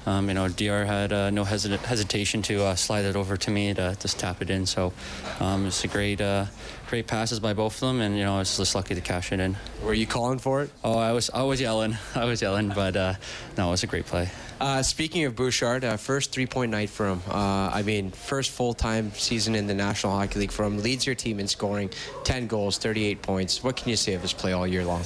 um, 0.09 0.27
you 0.27 0.33
know, 0.33 0.47
DR 0.47 0.85
had 0.87 1.13
uh, 1.13 1.29
no 1.29 1.43
hesit- 1.43 1.85
hesitation 1.85 2.41
to 2.41 2.63
uh, 2.63 2.75
slide 2.75 3.05
it 3.05 3.15
over 3.15 3.37
to 3.37 3.51
me 3.51 3.75
to 3.75 3.95
just 3.99 4.17
tap 4.17 4.41
it 4.41 4.49
in. 4.49 4.65
So 4.65 4.91
um, 5.39 5.67
it's 5.67 5.83
a 5.83 5.87
great, 5.87 6.19
uh, 6.19 6.45
great 6.87 7.05
passes 7.05 7.39
by 7.39 7.53
both 7.53 7.75
of 7.75 7.81
them, 7.81 8.01
and 8.01 8.17
you 8.17 8.23
know, 8.23 8.35
I 8.35 8.39
was 8.39 8.57
just 8.57 8.73
lucky 8.73 8.95
to 8.95 9.01
cash 9.01 9.31
it 9.31 9.39
in. 9.39 9.55
Were 9.83 9.93
you 9.93 10.07
calling 10.07 10.39
for 10.39 10.63
it? 10.63 10.71
Oh, 10.83 10.97
I 10.97 11.11
was, 11.11 11.29
I 11.29 11.43
was 11.43 11.61
yelling, 11.61 11.95
I 12.15 12.25
was 12.25 12.41
yelling, 12.41 12.69
but 12.69 12.95
uh, 12.95 13.13
no, 13.55 13.67
it 13.67 13.71
was 13.71 13.83
a 13.83 13.87
great 13.87 14.07
play. 14.07 14.29
Uh, 14.59 14.81
speaking 14.81 15.23
of 15.25 15.35
Bouchard, 15.35 15.85
uh, 15.85 15.95
first 15.95 16.31
three-point 16.31 16.71
night 16.71 16.89
for 16.89 17.07
him. 17.07 17.21
Uh, 17.29 17.69
I 17.71 17.83
mean, 17.83 18.09
first 18.11 18.51
full-time 18.51 19.11
season 19.11 19.55
in 19.55 19.67
the 19.67 19.73
National 19.75 20.11
Hockey 20.11 20.39
League 20.39 20.51
for 20.51 20.65
him. 20.65 20.79
Leads 20.79 21.05
your 21.05 21.15
team 21.15 21.39
in 21.39 21.47
scoring, 21.47 21.89
10 22.25 22.47
goals, 22.47 22.77
38 22.77 23.21
points. 23.21 23.63
What 23.63 23.77
can 23.77 23.89
you 23.89 23.95
say 23.95 24.15
of 24.15 24.21
his 24.21 24.33
play 24.33 24.51
all 24.51 24.67
year 24.67 24.83
long? 24.83 25.03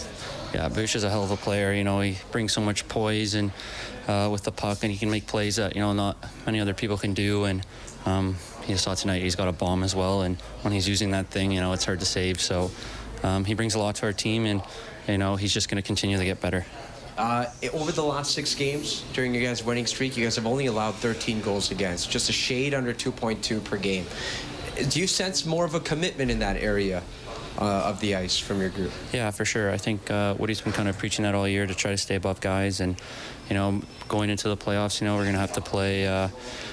Yeah, 0.56 0.70
Bouch 0.70 0.96
is 0.96 1.04
a 1.04 1.10
hell 1.10 1.24
of 1.24 1.30
a 1.30 1.38
player. 1.38 1.72
You 1.72 1.84
know, 1.84 2.00
he 2.00 2.18
brings 2.32 2.54
so 2.54 2.62
much 2.62 2.88
poise 2.88 3.36
and 3.36 3.52
uh, 4.08 4.30
with 4.32 4.44
the 4.44 4.52
puck, 4.52 4.80
and 4.84 4.92
he 4.92 4.98
can 4.98 5.10
make 5.10 5.28
plays 5.28 5.58
that 5.58 5.76
you 5.76 5.82
know 5.82 5.94
not 5.94 6.18
many 6.46 6.60
other 6.60 6.74
people 6.74 6.98
can 6.98 7.14
do. 7.14 7.46
And 7.46 7.66
um, 8.06 8.36
you 8.68 8.78
saw 8.78 8.96
tonight 8.96 9.22
he's 9.22 9.36
got 9.36 9.48
a 9.48 9.52
bomb 9.52 9.84
as 9.84 9.96
well, 9.96 10.22
and 10.22 10.40
when 10.62 10.74
he's 10.74 10.88
using 10.88 11.12
that 11.12 11.28
thing, 11.28 11.52
you 11.52 11.62
know, 11.62 11.74
it's 11.74 11.86
hard 11.86 12.00
to 12.00 12.06
save. 12.06 12.42
So 12.42 12.72
um, 13.24 13.46
he 13.46 13.54
brings 13.54 13.76
a 13.76 13.80
lot 13.80 13.96
to 13.96 14.06
our 14.06 14.14
team, 14.14 14.46
and 14.46 14.62
you 15.08 15.18
know, 15.18 15.36
he's 15.36 15.54
just 15.54 15.70
going 15.70 15.82
to 15.82 15.86
continue 15.86 16.18
to 16.18 16.26
get 16.26 16.42
better. 16.42 16.66
Uh, 17.18 17.46
over 17.74 17.92
the 17.92 18.04
last 18.04 18.34
six 18.34 18.56
games 18.56 19.04
during 19.14 19.36
your 19.36 19.44
guys' 19.44 19.64
winning 19.64 19.86
streak, 19.86 20.18
you 20.18 20.24
guys 20.24 20.36
have 20.36 20.48
only 20.48 20.66
allowed 20.66 20.96
13 20.96 21.42
goals 21.42 21.70
against, 21.70 22.10
just 22.10 22.28
a 22.30 22.34
shade 22.34 22.74
under 22.74 22.92
2.2 22.92 23.64
per 23.64 23.78
game. 23.78 24.06
Do 24.90 25.00
you 25.00 25.06
sense 25.06 25.46
more 25.46 25.66
of 25.66 25.76
a 25.76 25.80
commitment 25.80 26.32
in 26.32 26.40
that 26.40 26.58
area 26.58 27.04
uh, 27.60 27.64
of 27.64 28.00
the 28.00 28.16
ice 28.16 28.40
from 28.40 28.60
your 28.60 28.70
group? 28.70 28.92
Yeah, 29.12 29.30
for 29.30 29.46
sure. 29.46 29.70
I 29.70 29.78
think 29.78 30.10
uh, 30.10 30.34
Woody's 30.40 30.62
been 30.62 30.74
kind 30.74 30.90
of 30.90 30.98
preaching 30.98 31.22
that 31.24 31.36
all 31.36 31.48
year 31.48 31.68
to 31.68 31.76
try 31.76 31.92
to 31.92 31.98
stay 31.98 32.16
above 32.16 32.42
guys, 32.42 32.80
and 32.80 33.00
you 33.54 33.60
know, 33.60 33.80
going 34.08 34.32
into 34.32 34.50
the 34.50 34.58
playoffs, 34.58 35.00
you 35.00 35.06
know, 35.06 35.16
we're 35.16 35.26
going 35.26 35.36
to 35.36 35.40
have 35.40 35.54
to 35.54 35.62
play 35.62 36.08
uh, 36.08 36.28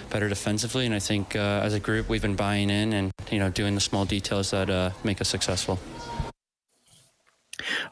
better 0.09 0.31
defensively, 0.31 0.87
and 0.87 0.95
I 0.95 0.99
think 0.99 1.37
uh, 1.37 1.61
as 1.63 1.75
a 1.75 1.79
group 1.79 2.09
we've 2.09 2.23
been 2.23 2.37
buying 2.37 2.71
in 2.71 2.95
and 2.95 3.13
you 3.31 3.39
know 3.39 3.51
doing 3.51 3.75
the 3.75 3.83
small 3.83 4.07
details 4.07 4.51
that 4.53 4.71
uh, 4.71 4.89
make 5.05 5.21
us 5.21 5.29
successful. 5.29 5.79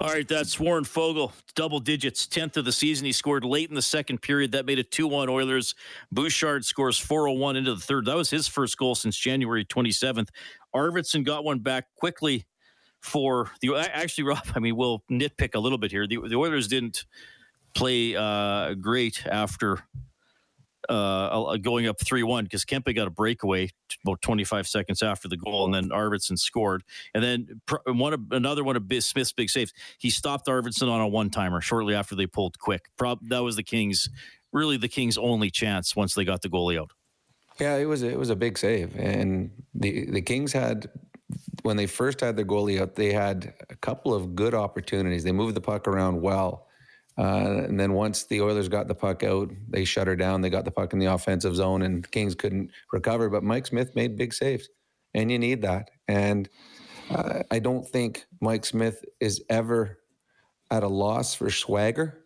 All 0.00 0.08
right, 0.08 0.26
that's 0.26 0.58
Warren 0.58 0.84
Foegele, 0.84 1.32
double 1.54 1.80
digits, 1.80 2.26
10th 2.26 2.56
of 2.56 2.64
the 2.64 2.72
season. 2.72 3.04
He 3.04 3.12
scored 3.12 3.44
late 3.44 3.68
in 3.68 3.74
the 3.74 3.82
second 3.82 4.22
period. 4.22 4.52
That 4.52 4.64
made 4.64 4.78
it 4.78 4.90
2 4.90 5.06
1 5.06 5.28
Oilers. 5.28 5.74
Bouchard 6.10 6.64
scores 6.64 6.98
401 6.98 7.56
into 7.56 7.74
the 7.74 7.80
third. 7.82 8.06
That 8.06 8.16
was 8.16 8.30
his 8.30 8.48
first 8.48 8.78
goal 8.78 8.94
since 8.94 9.18
January 9.18 9.66
27th. 9.66 10.28
Arvidsson 10.74 11.26
got 11.26 11.44
one 11.44 11.58
back 11.58 11.88
quickly 11.94 12.46
for 13.00 13.50
the. 13.60 13.76
Actually, 13.76 14.24
Rob, 14.24 14.46
I 14.54 14.60
mean, 14.60 14.76
we'll 14.76 15.04
nitpick 15.10 15.54
a 15.54 15.58
little 15.58 15.76
bit 15.76 15.90
here. 15.90 16.06
The, 16.06 16.20
the 16.26 16.36
Oilers 16.36 16.68
didn't 16.68 17.04
play 17.78 18.16
uh, 18.16 18.74
great 18.74 19.24
after 19.26 19.78
uh, 20.88 21.56
going 21.58 21.86
up 21.86 22.00
3 22.00 22.22
1 22.22 22.44
because 22.44 22.64
Kempe 22.64 22.94
got 22.94 23.06
a 23.06 23.10
breakaway 23.10 23.70
about 24.04 24.20
25 24.22 24.66
seconds 24.66 25.02
after 25.02 25.28
the 25.28 25.36
goal, 25.36 25.64
and 25.64 25.74
then 25.74 25.90
Arvidsson 25.90 26.38
scored. 26.38 26.82
And 27.14 27.22
then 27.22 27.60
one 27.86 28.12
of, 28.12 28.20
another 28.32 28.64
one 28.64 28.76
of 28.76 28.84
Smith's 29.04 29.32
big 29.32 29.50
saves, 29.50 29.72
he 29.98 30.10
stopped 30.10 30.46
Arvidsson 30.46 30.90
on 30.90 31.00
a 31.00 31.08
one 31.08 31.30
timer 31.30 31.60
shortly 31.60 31.94
after 31.94 32.16
they 32.16 32.26
pulled 32.26 32.58
Quick. 32.58 32.86
That 32.98 33.42
was 33.42 33.56
the 33.56 33.62
Kings, 33.62 34.08
really 34.52 34.76
the 34.76 34.88
Kings' 34.88 35.16
only 35.16 35.50
chance 35.50 35.94
once 35.94 36.14
they 36.14 36.24
got 36.24 36.42
the 36.42 36.48
goalie 36.48 36.80
out. 36.80 36.92
Yeah, 37.60 37.76
it 37.76 37.86
was 37.86 38.02
it 38.02 38.18
was 38.18 38.30
a 38.30 38.36
big 38.36 38.56
save, 38.56 38.96
and 38.96 39.50
the 39.74 40.08
the 40.10 40.22
Kings 40.22 40.52
had 40.52 40.88
when 41.62 41.76
they 41.76 41.86
first 41.86 42.20
had 42.20 42.36
their 42.36 42.44
goalie 42.44 42.80
out, 42.80 42.94
they 42.94 43.12
had 43.12 43.52
a 43.68 43.74
couple 43.74 44.14
of 44.14 44.36
good 44.36 44.54
opportunities. 44.54 45.24
They 45.24 45.32
moved 45.32 45.56
the 45.56 45.60
puck 45.60 45.88
around 45.88 46.20
well. 46.20 46.67
Uh, 47.18 47.64
and 47.64 47.78
then 47.80 47.94
once 47.94 48.24
the 48.24 48.40
Oilers 48.40 48.68
got 48.68 48.86
the 48.86 48.94
puck 48.94 49.24
out, 49.24 49.50
they 49.68 49.84
shut 49.84 50.06
her 50.06 50.14
down. 50.14 50.40
They 50.40 50.50
got 50.50 50.64
the 50.64 50.70
puck 50.70 50.92
in 50.92 51.00
the 51.00 51.06
offensive 51.06 51.56
zone, 51.56 51.82
and 51.82 52.08
Kings 52.10 52.36
couldn't 52.36 52.70
recover. 52.92 53.28
But 53.28 53.42
Mike 53.42 53.66
Smith 53.66 53.96
made 53.96 54.16
big 54.16 54.32
saves, 54.32 54.68
and 55.14 55.30
you 55.30 55.38
need 55.38 55.62
that. 55.62 55.90
And 56.06 56.48
uh, 57.10 57.42
I 57.50 57.58
don't 57.58 57.86
think 57.86 58.24
Mike 58.40 58.64
Smith 58.64 59.04
is 59.18 59.42
ever 59.50 59.98
at 60.70 60.84
a 60.84 60.88
loss 60.88 61.34
for 61.34 61.50
swagger, 61.50 62.24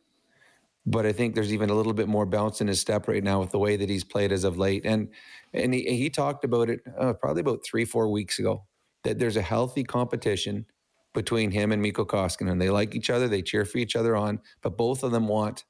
but 0.84 1.06
I 1.06 1.12
think 1.12 1.34
there's 1.34 1.54
even 1.54 1.70
a 1.70 1.74
little 1.74 1.94
bit 1.94 2.08
more 2.08 2.26
bounce 2.26 2.60
in 2.60 2.68
his 2.68 2.80
step 2.80 3.08
right 3.08 3.24
now 3.24 3.40
with 3.40 3.50
the 3.50 3.58
way 3.58 3.76
that 3.76 3.88
he's 3.88 4.04
played 4.04 4.30
as 4.30 4.44
of 4.44 4.58
late. 4.58 4.84
And 4.84 5.08
and 5.54 5.72
he, 5.72 5.84
he 5.96 6.10
talked 6.10 6.44
about 6.44 6.68
it 6.68 6.80
uh, 6.98 7.14
probably 7.14 7.40
about 7.40 7.64
three 7.64 7.86
four 7.86 8.08
weeks 8.08 8.38
ago 8.38 8.64
that 9.04 9.18
there's 9.18 9.36
a 9.36 9.42
healthy 9.42 9.84
competition 9.84 10.66
between 11.14 11.50
him 11.50 11.72
and 11.72 11.82
Mikko 11.82 12.04
Koskinen. 12.04 12.50
And 12.50 12.60
they 12.60 12.70
like 12.70 12.94
each 12.94 13.10
other, 13.10 13.28
they 13.28 13.42
cheer 13.42 13.64
for 13.64 13.78
each 13.78 13.96
other 13.96 14.16
on, 14.16 14.40
but 14.62 14.76
both 14.76 15.02
of 15.02 15.12
them 15.12 15.28
want 15.28 15.64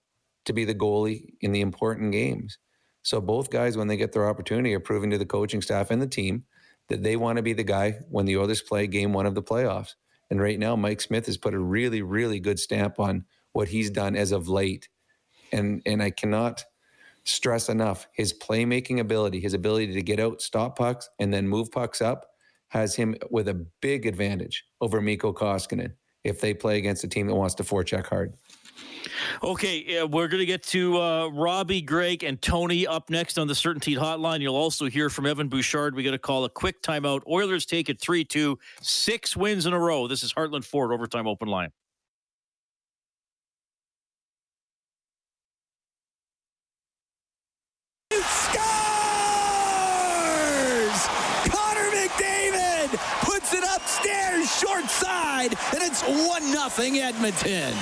to 0.44 0.52
be 0.52 0.64
the 0.64 0.74
goalie 0.74 1.34
in 1.40 1.52
the 1.52 1.60
important 1.60 2.12
games. 2.12 2.58
So 3.02 3.20
both 3.20 3.50
guys, 3.50 3.76
when 3.76 3.88
they 3.88 3.96
get 3.96 4.12
their 4.12 4.28
opportunity, 4.28 4.74
are 4.74 4.80
proving 4.80 5.10
to 5.10 5.18
the 5.18 5.26
coaching 5.26 5.62
staff 5.62 5.90
and 5.90 6.00
the 6.00 6.06
team 6.06 6.44
that 6.88 7.02
they 7.02 7.16
want 7.16 7.36
to 7.36 7.42
be 7.42 7.52
the 7.52 7.64
guy 7.64 7.98
when 8.10 8.26
the 8.26 8.36
others 8.36 8.62
play 8.62 8.86
game 8.86 9.12
one 9.12 9.26
of 9.26 9.34
the 9.34 9.42
playoffs. 9.42 9.94
And 10.30 10.40
right 10.40 10.58
now, 10.58 10.76
Mike 10.76 11.00
Smith 11.00 11.26
has 11.26 11.36
put 11.36 11.54
a 11.54 11.58
really, 11.58 12.02
really 12.02 12.40
good 12.40 12.58
stamp 12.58 12.98
on 12.98 13.24
what 13.52 13.68
he's 13.68 13.90
done 13.90 14.16
as 14.16 14.32
of 14.32 14.48
late. 14.48 14.88
And 15.52 15.82
and 15.84 16.02
I 16.02 16.10
cannot 16.10 16.64
stress 17.24 17.68
enough 17.68 18.06
his 18.12 18.32
playmaking 18.32 18.98
ability, 18.98 19.40
his 19.40 19.54
ability 19.54 19.92
to 19.92 20.02
get 20.02 20.18
out, 20.18 20.40
stop 20.40 20.78
pucks, 20.78 21.08
and 21.18 21.32
then 21.32 21.46
move 21.48 21.70
pucks 21.70 22.00
up 22.00 22.31
has 22.72 22.96
him 22.96 23.14
with 23.30 23.48
a 23.48 23.66
big 23.82 24.06
advantage 24.06 24.64
over 24.80 25.02
Mikko 25.02 25.34
Koskinen 25.34 25.92
if 26.24 26.40
they 26.40 26.54
play 26.54 26.78
against 26.78 27.04
a 27.04 27.08
team 27.08 27.26
that 27.26 27.34
wants 27.34 27.54
to 27.56 27.62
forecheck 27.62 28.06
hard. 28.06 28.32
Okay, 29.42 29.98
uh, 29.98 30.06
we're 30.06 30.28
going 30.28 30.40
to 30.40 30.46
get 30.46 30.62
to 30.64 30.98
uh, 30.98 31.28
Robbie, 31.28 31.82
Greg, 31.82 32.24
and 32.24 32.40
Tony 32.40 32.86
up 32.86 33.10
next 33.10 33.36
on 33.36 33.46
the 33.46 33.52
CertainTeed 33.52 33.98
Hotline. 33.98 34.40
You'll 34.40 34.56
also 34.56 34.86
hear 34.86 35.10
from 35.10 35.26
Evan 35.26 35.48
Bouchard. 35.48 35.94
We 35.94 36.02
got 36.02 36.12
to 36.12 36.18
call 36.18 36.46
a 36.46 36.48
quick 36.48 36.82
timeout. 36.82 37.20
Oilers 37.28 37.66
take 37.66 37.90
it 37.90 38.00
3 38.00 38.24
2, 38.24 38.58
six 38.80 39.36
wins 39.36 39.66
in 39.66 39.74
a 39.74 39.78
row. 39.78 40.08
This 40.08 40.22
is 40.22 40.32
Heartland 40.32 40.64
Ford 40.64 40.92
Overtime 40.92 41.26
Open 41.26 41.48
Line. 41.48 41.72
short 54.62 54.88
side, 55.42 55.58
and 55.72 55.82
it's 55.82 56.02
1 56.02 56.52
nothing 56.52 56.98
Edmonton. 56.98 57.74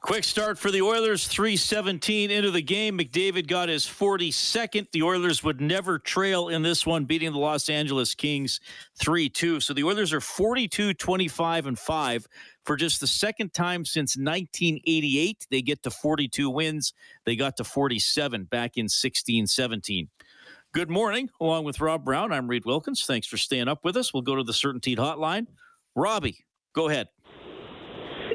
Quick 0.00 0.22
start 0.22 0.58
for 0.58 0.70
the 0.70 0.80
Oilers, 0.80 1.26
317 1.26 2.30
into 2.30 2.52
the 2.52 2.62
game. 2.62 2.96
McDavid 2.96 3.48
got 3.48 3.68
his 3.68 3.84
42nd. 3.84 4.86
The 4.92 5.02
Oilers 5.02 5.42
would 5.42 5.60
never 5.60 5.98
trail 5.98 6.48
in 6.48 6.62
this 6.62 6.86
one, 6.86 7.04
beating 7.04 7.32
the 7.32 7.38
Los 7.38 7.68
Angeles 7.68 8.14
Kings 8.14 8.60
3 9.00 9.28
2. 9.28 9.60
So 9.60 9.74
the 9.74 9.82
Oilers 9.82 10.12
are 10.12 10.20
42 10.20 10.94
25 10.94 11.66
and 11.66 11.78
5 11.78 12.26
for 12.64 12.76
just 12.76 13.00
the 13.00 13.08
second 13.08 13.52
time 13.52 13.84
since 13.84 14.16
1988. 14.16 15.46
They 15.50 15.62
get 15.62 15.82
to 15.82 15.90
42 15.90 16.48
wins. 16.48 16.94
They 17.26 17.34
got 17.34 17.56
to 17.56 17.64
47 17.64 18.44
back 18.44 18.76
in 18.76 18.88
16 18.88 19.48
17. 19.48 20.08
Good 20.72 20.90
morning. 20.90 21.28
Along 21.40 21.64
with 21.64 21.80
Rob 21.80 22.04
Brown, 22.04 22.32
I'm 22.32 22.46
Reed 22.46 22.66
Wilkins. 22.66 23.04
Thanks 23.04 23.26
for 23.26 23.36
staying 23.36 23.68
up 23.68 23.84
with 23.84 23.96
us. 23.96 24.14
We'll 24.14 24.22
go 24.22 24.36
to 24.36 24.44
the 24.44 24.52
CertainTeed 24.52 24.98
Hotline. 24.98 25.48
Robbie, 25.96 26.44
go 26.78 26.88
ahead. 26.88 27.08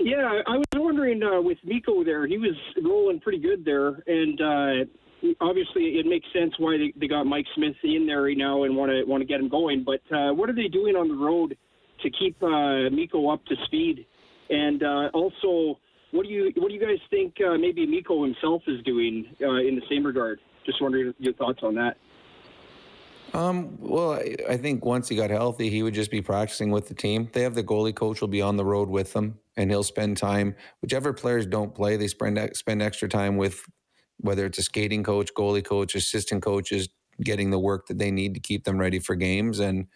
Yeah, 0.01 0.41
I 0.45 0.57
was 0.57 0.65
wondering 0.75 1.23
uh, 1.23 1.41
with 1.41 1.57
Mikko 1.63 2.03
there, 2.03 2.27
he 2.27 2.37
was 2.37 2.55
rolling 2.83 3.21
pretty 3.21 3.39
good 3.39 3.63
there, 3.63 4.03
and 4.05 4.41
uh, 4.41 5.33
obviously 5.39 5.97
it 5.99 6.05
makes 6.05 6.27
sense 6.33 6.53
why 6.57 6.77
they, 6.77 6.93
they 6.99 7.07
got 7.07 7.23
Mike 7.23 7.45
Smith 7.55 7.75
in 7.83 8.05
there 8.05 8.23
right 8.23 8.37
now 8.37 8.63
and 8.63 8.75
want 8.75 8.91
to 8.91 9.05
want 9.05 9.21
to 9.21 9.25
get 9.25 9.39
him 9.39 9.47
going. 9.47 9.85
But 9.85 10.01
uh, 10.13 10.33
what 10.33 10.49
are 10.49 10.55
they 10.55 10.67
doing 10.67 10.95
on 10.95 11.07
the 11.07 11.15
road 11.15 11.55
to 12.01 12.09
keep 12.09 12.35
uh, 12.43 12.89
Mikko 12.91 13.29
up 13.29 13.45
to 13.45 13.55
speed? 13.65 14.05
And 14.49 14.83
uh, 14.83 15.09
also, 15.13 15.79
what 16.11 16.23
do 16.23 16.29
you 16.29 16.51
what 16.57 16.67
do 16.67 16.73
you 16.73 16.81
guys 16.81 16.99
think 17.09 17.35
uh, 17.39 17.57
maybe 17.57 17.85
Mikko 17.85 18.25
himself 18.25 18.61
is 18.67 18.83
doing 18.83 19.25
uh, 19.41 19.61
in 19.63 19.75
the 19.75 19.83
same 19.89 20.05
regard? 20.05 20.39
Just 20.65 20.81
wondering 20.81 21.13
your 21.17 21.33
thoughts 21.33 21.59
on 21.63 21.75
that. 21.75 21.95
Um, 23.33 23.77
well, 23.79 24.13
I, 24.13 24.35
I 24.47 24.57
think 24.57 24.85
once 24.85 25.09
he 25.09 25.15
got 25.15 25.31
healthy, 25.31 25.69
he 25.69 25.81
would 25.81 25.93
just 25.93 26.11
be 26.11 26.21
practicing 26.21 26.69
with 26.69 26.87
the 26.87 26.93
team. 26.93 27.29
They 27.33 27.41
have 27.41 27.55
the 27.55 27.63
goalie 27.63 27.95
coach 27.95 28.21
will 28.21 28.27
be 28.27 28.41
on 28.41 28.57
the 28.57 28.65
road 28.65 28.89
with 28.89 29.13
them, 29.13 29.39
and 29.57 29.71
he'll 29.71 29.83
spend 29.83 30.17
time. 30.17 30.55
Whichever 30.81 31.13
players 31.13 31.47
don't 31.47 31.73
play, 31.73 31.97
they 31.97 32.07
spend 32.07 32.55
spend 32.55 32.81
extra 32.81 33.09
time 33.09 33.37
with 33.37 33.63
whether 34.17 34.45
it's 34.45 34.59
a 34.59 34.63
skating 34.63 35.03
coach, 35.03 35.33
goalie 35.33 35.65
coach, 35.65 35.95
assistant 35.95 36.43
coaches, 36.43 36.89
getting 37.23 37.49
the 37.49 37.59
work 37.59 37.87
that 37.87 37.97
they 37.97 38.11
need 38.11 38.35
to 38.35 38.39
keep 38.39 38.65
them 38.65 38.77
ready 38.77 38.99
for 38.99 39.15
games. 39.15 39.59
And 39.59 39.87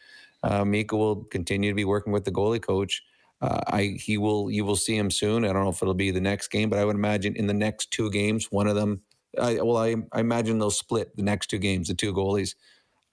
uh, 0.44 0.66
Mikko 0.66 0.98
will 0.98 1.24
continue 1.26 1.70
to 1.70 1.76
be 1.76 1.86
working 1.86 2.14
with 2.14 2.26
the 2.26 2.32
goalie 2.32 2.62
coach. 2.62 3.04
Uh, 3.40 3.62
I 3.68 3.98
he 4.00 4.18
will 4.18 4.50
you 4.50 4.66
will 4.66 4.76
see 4.76 4.98
him 4.98 5.12
soon. 5.12 5.46
I 5.46 5.54
don't 5.54 5.64
know 5.64 5.70
if 5.70 5.84
it'll 5.84 5.94
be 5.94 6.10
the 6.10 6.20
next 6.20 6.48
game, 6.48 6.72
but 6.72 6.80
I 6.80 6.86
would 6.86 6.96
imagine 6.96 7.36
in 7.36 7.46
the 7.46 7.54
next 7.54 7.92
two 7.92 8.10
games, 8.10 8.48
one 8.52 8.66
of 8.66 8.76
them. 8.76 9.02
I, 9.40 9.62
well, 9.62 9.78
I, 9.78 9.96
I 10.12 10.22
imagine 10.22 10.58
they'll 10.58 10.72
split 10.72 11.16
the 11.16 11.22
next 11.22 11.52
two 11.52 11.60
games, 11.60 11.90
the 11.90 11.94
two 11.94 12.12
goalies. 12.12 12.56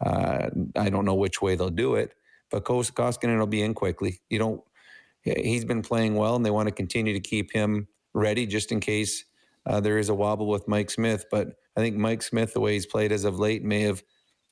Uh, 0.01 0.51
I 0.77 0.91
don't 0.91 1.05
know 1.05 1.15
which 1.15 1.41
way 1.41 1.55
they'll 1.55 1.71
do 1.71 1.95
it, 1.95 2.15
but 2.51 2.65
Koskinen 2.65 3.39
will 3.39 3.47
be 3.47 3.63
in 3.63 3.75
quickly. 3.75 4.21
You 4.29 4.39
don't. 4.39 4.63
He's 5.23 5.65
been 5.65 5.83
playing 5.83 6.17
well, 6.17 6.37
and 6.37 6.45
they 6.45 6.51
want 6.51 6.69
to 6.69 6.75
continue 6.75 7.15
to 7.15 7.21
keep 7.21 7.53
him 7.53 7.89
ready 8.13 8.47
just 8.47 8.71
in 8.71 8.81
case 8.81 9.25
uh, 9.67 9.81
there 9.81 9.99
is 9.99 10.09
a 10.11 10.15
wobble 10.15 10.49
with 10.49 10.69
Mike 10.69 10.91
Smith. 10.91 11.25
But 11.31 11.55
I 11.77 11.81
think 11.81 11.97
Mike 11.97 12.23
Smith, 12.23 12.53
the 12.53 12.61
way 12.61 12.75
he's 12.75 12.87
played 12.87 13.13
as 13.13 13.25
of 13.25 13.39
late, 13.39 13.65
may 13.65 13.83
have 13.83 14.03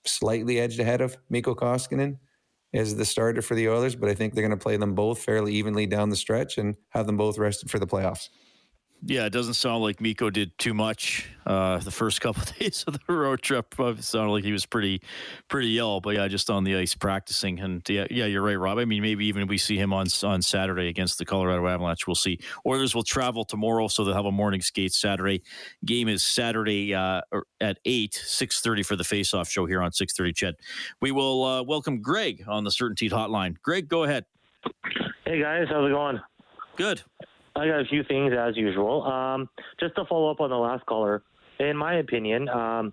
slightly 0.07 0.59
edged 0.59 0.81
ahead 0.81 1.01
of 1.01 1.17
Mikko 1.29 1.55
Koskinen 1.55 2.19
as 2.73 2.97
the 2.97 3.05
starter 3.05 3.43
for 3.43 3.55
the 3.55 3.69
Oilers. 3.69 3.95
But 3.95 4.09
I 4.09 4.15
think 4.15 4.35
they're 4.35 4.47
going 4.47 4.59
to 4.59 4.63
play 4.63 4.79
them 4.79 4.95
both 4.95 5.23
fairly 5.23 5.55
evenly 5.55 5.87
down 5.87 6.09
the 6.09 6.17
stretch 6.17 6.57
and 6.57 6.77
have 6.91 7.07
them 7.07 7.19
both 7.19 7.39
rested 7.39 7.71
for 7.71 7.79
the 7.79 7.87
playoffs. 7.87 8.29
Yeah, 9.05 9.27
it 9.27 9.33
doesn't 9.33 9.55
sound 9.55 9.83
like 9.83 10.01
Mikko 10.01 10.31
did 10.31 10.57
too 10.59 10.75
much 10.75 11.29
uh, 11.45 11.79
the 11.79 11.91
first 11.91 12.21
couple 12.21 12.43
of 12.43 12.57
days 12.57 12.85
of 12.87 12.95
the 12.95 13.13
road 13.13 13.43
trip. 13.43 13.75
It 13.77 14.05
sounded 14.05 14.31
like 14.31 14.45
he 14.45 14.53
was 14.53 14.65
pretty, 14.65 15.03
pretty 15.49 15.77
ill. 15.77 16.01
But 16.01 16.15
yeah, 16.15 16.29
just 16.29 16.49
on 16.51 16.63
the 16.63 16.77
ice 16.77 16.95
practicing. 16.95 17.59
And 17.59 17.83
yeah, 17.89 18.07
yeah, 18.11 18.27
you're 18.27 18.43
right, 18.43 18.55
Rob. 18.55 18.79
I 18.79 18.85
mean, 18.85 19.03
maybe 19.03 19.27
even 19.27 19.49
we 19.49 19.59
see 19.59 19.77
him 19.77 19.93
on 19.93 20.07
on 20.23 20.41
Saturday 20.41 20.87
against 20.87 21.19
the 21.19 21.25
Colorado 21.25 21.67
Avalanche. 21.67 22.07
We'll 22.07 22.15
see. 22.15 22.39
Oilers 22.65 22.95
will 22.95 23.03
travel 23.03 23.45
tomorrow, 23.45 23.89
so 23.89 24.05
they'll 24.05 24.15
have 24.15 24.25
a 24.25 24.33
morning 24.33 24.61
skate 24.61 24.93
Saturday. 24.93 25.43
Game 25.85 26.09
is 26.09 26.23
Saturday 26.23 26.95
uh, 26.95 27.23
er, 27.35 27.45
at 27.61 27.81
eight, 27.85 28.15
six 28.15 28.61
thirty 28.61 28.85
for 28.85 28.95
the 28.95 29.05
face-off 29.05 29.51
show 29.51 29.67
here 29.67 29.83
on 29.83 29.91
six 29.91 30.13
thirty. 30.15 30.33
CHED. 30.33 30.55
We 31.01 31.11
will 31.11 31.45
uh, 31.45 31.63
welcome 31.65 32.01
Greg 32.01 32.45
on 32.47 32.63
the 32.63 32.71
CertainTeed 32.71 33.11
Hotline. 33.11 33.57
Greg, 33.63 33.89
go 33.89 34.05
ahead. 34.05 34.27
Hey 35.27 35.41
guys, 35.41 35.67
how's 35.69 35.89
it 35.89 35.93
going? 35.93 36.21
Good. 36.77 37.03
I 37.55 37.67
got 37.67 37.81
a 37.81 37.85
few 37.85 38.03
things 38.05 38.33
as 38.39 38.57
usual. 38.57 39.03
Um, 39.05 39.49
just 39.79 39.95
to 39.97 40.05
follow 40.07 40.31
up 40.31 40.41
on 40.41 40.51
the 40.51 40.57
last 40.57 40.87
caller, 40.87 41.23
in 41.59 41.77
my 41.77 41.95
opinion, 41.95 42.49
um, 42.49 42.93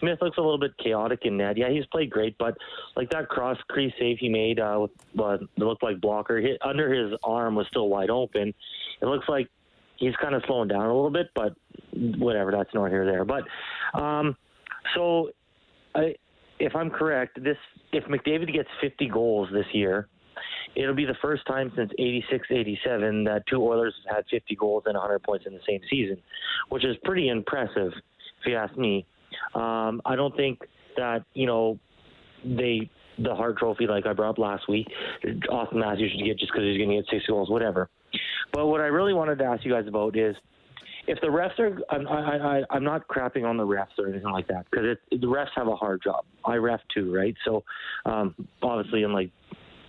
Smith 0.00 0.18
looks 0.20 0.38
a 0.38 0.40
little 0.40 0.58
bit 0.58 0.76
chaotic 0.78 1.20
in 1.22 1.36
net. 1.36 1.56
Yeah, 1.56 1.70
he's 1.70 1.86
played 1.86 2.10
great, 2.10 2.36
but 2.38 2.56
like 2.96 3.10
that 3.10 3.28
cross 3.28 3.56
crease 3.68 3.92
save 3.98 4.18
he 4.18 4.28
made, 4.28 4.58
uh, 4.58 4.86
with 5.14 5.40
looked 5.56 5.82
like 5.82 6.00
blocker 6.00 6.40
hit 6.40 6.58
under 6.62 6.92
his 6.92 7.16
arm 7.22 7.54
was 7.54 7.66
still 7.68 7.88
wide 7.88 8.10
open. 8.10 8.52
It 9.00 9.06
looks 9.06 9.28
like 9.28 9.48
he's 9.96 10.14
kind 10.16 10.34
of 10.34 10.42
slowing 10.46 10.68
down 10.68 10.86
a 10.86 10.94
little 10.94 11.10
bit, 11.10 11.28
but 11.34 11.54
whatever, 11.92 12.50
that's 12.50 12.70
nor 12.74 12.88
here 12.88 13.04
there. 13.04 13.24
But 13.24 13.44
um, 13.98 14.36
so, 14.94 15.30
I, 15.94 16.14
if 16.58 16.74
I'm 16.74 16.90
correct, 16.90 17.42
this 17.42 17.56
if 17.92 18.04
McDavid 18.04 18.52
gets 18.52 18.68
50 18.80 19.08
goals 19.08 19.48
this 19.52 19.66
year, 19.72 20.08
it'll 20.76 20.94
be 20.94 21.04
the 21.04 21.16
first 21.22 21.46
time 21.46 21.72
since 21.76 21.90
86 21.98 22.46
87 22.50 23.24
that 23.24 23.46
two 23.46 23.62
Oilers 23.62 23.94
have 24.06 24.16
had 24.16 24.24
50 24.30 24.56
goals 24.56 24.82
and 24.86 24.94
100 24.94 25.22
points 25.22 25.46
in 25.46 25.52
the 25.52 25.60
same 25.66 25.80
season, 25.90 26.20
which 26.68 26.84
is 26.84 26.96
pretty 27.04 27.28
impressive, 27.28 27.92
if 28.40 28.46
you 28.46 28.56
ask 28.56 28.76
me. 28.76 29.06
Um, 29.54 30.00
I 30.04 30.16
don't 30.16 30.36
think 30.36 30.60
that, 30.96 31.24
you 31.34 31.46
know, 31.46 31.78
they 32.44 32.90
the 33.18 33.34
Hart 33.34 33.58
Trophy, 33.58 33.86
like 33.86 34.06
I 34.06 34.12
brought 34.12 34.30
up 34.30 34.38
last 34.38 34.68
week, 34.68 34.88
Auston 35.24 35.74
Matthews 35.74 36.12
should 36.12 36.24
get 36.24 36.38
just 36.38 36.52
because 36.52 36.64
he's 36.64 36.78
going 36.78 36.90
to 36.90 36.96
get 36.96 37.04
six 37.10 37.24
goals, 37.26 37.48
whatever. 37.48 37.88
But 38.52 38.66
what 38.66 38.80
I 38.80 38.86
really 38.86 39.14
wanted 39.14 39.38
to 39.38 39.44
ask 39.44 39.64
you 39.64 39.72
guys 39.72 39.86
about 39.86 40.16
is 40.16 40.34
if 41.06 41.20
the 41.20 41.28
refs 41.28 41.58
are, 41.58 41.78
I'm, 41.90 42.08
I, 42.08 42.58
I, 42.58 42.62
I'm 42.70 42.84
not 42.84 43.06
crapping 43.08 43.44
on 43.44 43.56
the 43.56 43.66
refs 43.66 43.98
or 43.98 44.08
anything 44.08 44.30
like 44.30 44.48
that 44.48 44.66
because 44.70 44.96
the 45.10 45.26
refs 45.26 45.48
have 45.54 45.68
a 45.68 45.76
hard 45.76 46.02
job. 46.02 46.24
I 46.44 46.56
ref 46.56 46.80
too, 46.92 47.14
right? 47.14 47.34
So 47.44 47.62
um, 48.06 48.34
obviously, 48.62 49.02
in 49.02 49.12
like 49.12 49.30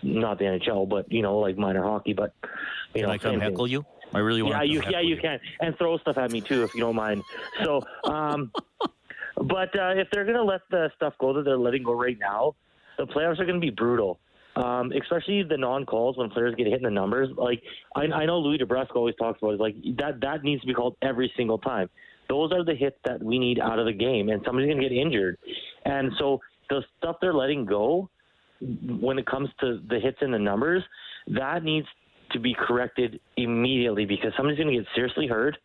not 0.04 0.40
the 0.40 0.46
NHL, 0.46 0.88
but 0.88 1.12
you 1.12 1.22
know, 1.22 1.38
like 1.40 1.58
minor 1.58 1.84
hockey. 1.84 2.14
But 2.14 2.34
you 2.44 2.50
can 2.94 3.04
know, 3.04 3.10
I 3.10 3.18
come 3.18 3.40
heckle 3.40 3.66
thing. 3.66 3.74
you? 3.74 3.86
I 4.14 4.20
really 4.20 4.42
want. 4.42 4.56
Yeah, 4.56 4.60
to 4.62 4.68
you 4.68 4.92
yeah 4.92 5.02
you 5.02 5.18
can 5.18 5.40
and 5.60 5.78
throw 5.78 5.98
stuff 5.98 6.18
at 6.18 6.32
me 6.32 6.42
too 6.42 6.64
if 6.64 6.74
you 6.74 6.82
don't 6.82 6.96
mind. 6.96 7.24
So, 7.64 7.82
um, 8.06 8.52
but 9.36 9.78
uh, 9.78 9.94
if 9.96 10.08
they're 10.12 10.26
gonna 10.26 10.44
let 10.44 10.62
the 10.70 10.92
stuff 10.96 11.14
go 11.20 11.34
that 11.34 11.44
they're 11.44 11.58
letting 11.58 11.84
go 11.84 11.94
right 11.94 12.18
now, 12.20 12.56
the 12.98 13.06
playoffs 13.06 13.40
are 13.40 13.46
gonna 13.46 13.60
be 13.60 13.72
brutal. 13.72 14.20
Um, 14.56 14.94
especially 14.94 15.44
the 15.44 15.58
non-calls 15.58 16.18
when 16.18 16.30
players 16.30 16.56
get 16.56 16.68
hit 16.68 16.78
in 16.78 16.84
the 16.84 16.90
numbers. 16.90 17.30
Like 17.36 17.62
I, 17.94 18.04
I 18.04 18.26
know 18.26 18.40
Louie 18.40 18.58
DeBrusk 18.58 18.96
always 18.96 19.16
talks 19.16 19.42
about 19.42 19.56
it. 19.56 19.60
Like 19.60 19.76
that 19.98 20.22
that 20.22 20.44
needs 20.44 20.62
to 20.62 20.68
be 20.68 20.74
called 20.74 20.96
every 21.02 21.32
single 21.36 21.58
time. 21.58 21.90
Those 22.30 22.54
are 22.54 22.64
the 22.64 22.74
hits 22.74 22.98
that 23.04 23.22
we 23.22 23.38
need 23.38 23.60
out 23.60 23.80
of 23.80 23.86
the 23.86 23.94
game, 23.94 24.30
and 24.30 24.42
somebody's 24.46 24.70
gonna 24.70 24.82
get 24.82 24.94
injured. 24.94 25.38
And 25.84 26.12
so 26.18 26.40
the 26.70 26.84
stuff 26.98 27.18
they're 27.22 27.34
letting 27.34 27.66
go 27.66 28.10
when 29.00 29.20
it 29.20 29.26
comes 29.26 29.50
to 29.62 29.80
the 29.88 30.00
hits 30.00 30.18
and 30.22 30.34
the 30.34 30.40
numbers, 30.40 30.84
that 31.28 31.64
needs 31.64 31.88
to 32.32 32.40
be 32.40 32.54
corrected 32.54 33.20
immediately 33.38 34.06
because 34.06 34.34
somebody's 34.36 34.58
going 34.58 34.76
to 34.76 34.80
get 34.84 34.88
seriously 34.96 35.28
hurt. 35.28 35.58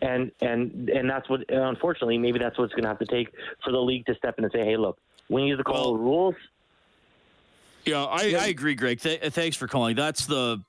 And, 0.00 0.32
and 0.40 0.88
and 0.88 1.08
that's 1.08 1.30
what 1.30 1.48
unfortunately 1.48 2.18
maybe 2.18 2.40
that's 2.40 2.58
what's 2.58 2.72
going 2.72 2.82
to 2.82 2.88
have 2.88 2.98
to 2.98 3.06
take 3.06 3.28
for 3.62 3.70
the 3.70 3.78
league 3.78 4.04
to 4.06 4.16
step 4.16 4.34
in 4.36 4.42
and 4.42 4.52
say 4.52 4.64
hey 4.64 4.76
look 4.76 4.98
we 5.28 5.44
need 5.44 5.56
to 5.56 5.62
call 5.62 5.92
well, 5.92 6.02
rules. 6.02 6.34
Yeah 7.84 8.02
I, 8.06 8.34
I 8.36 8.46
agree 8.46 8.74
Greg. 8.74 9.00
Th- 9.00 9.20
thanks 9.32 9.56
for 9.56 9.68
calling. 9.68 9.94
That's 9.94 10.26
the 10.26 10.60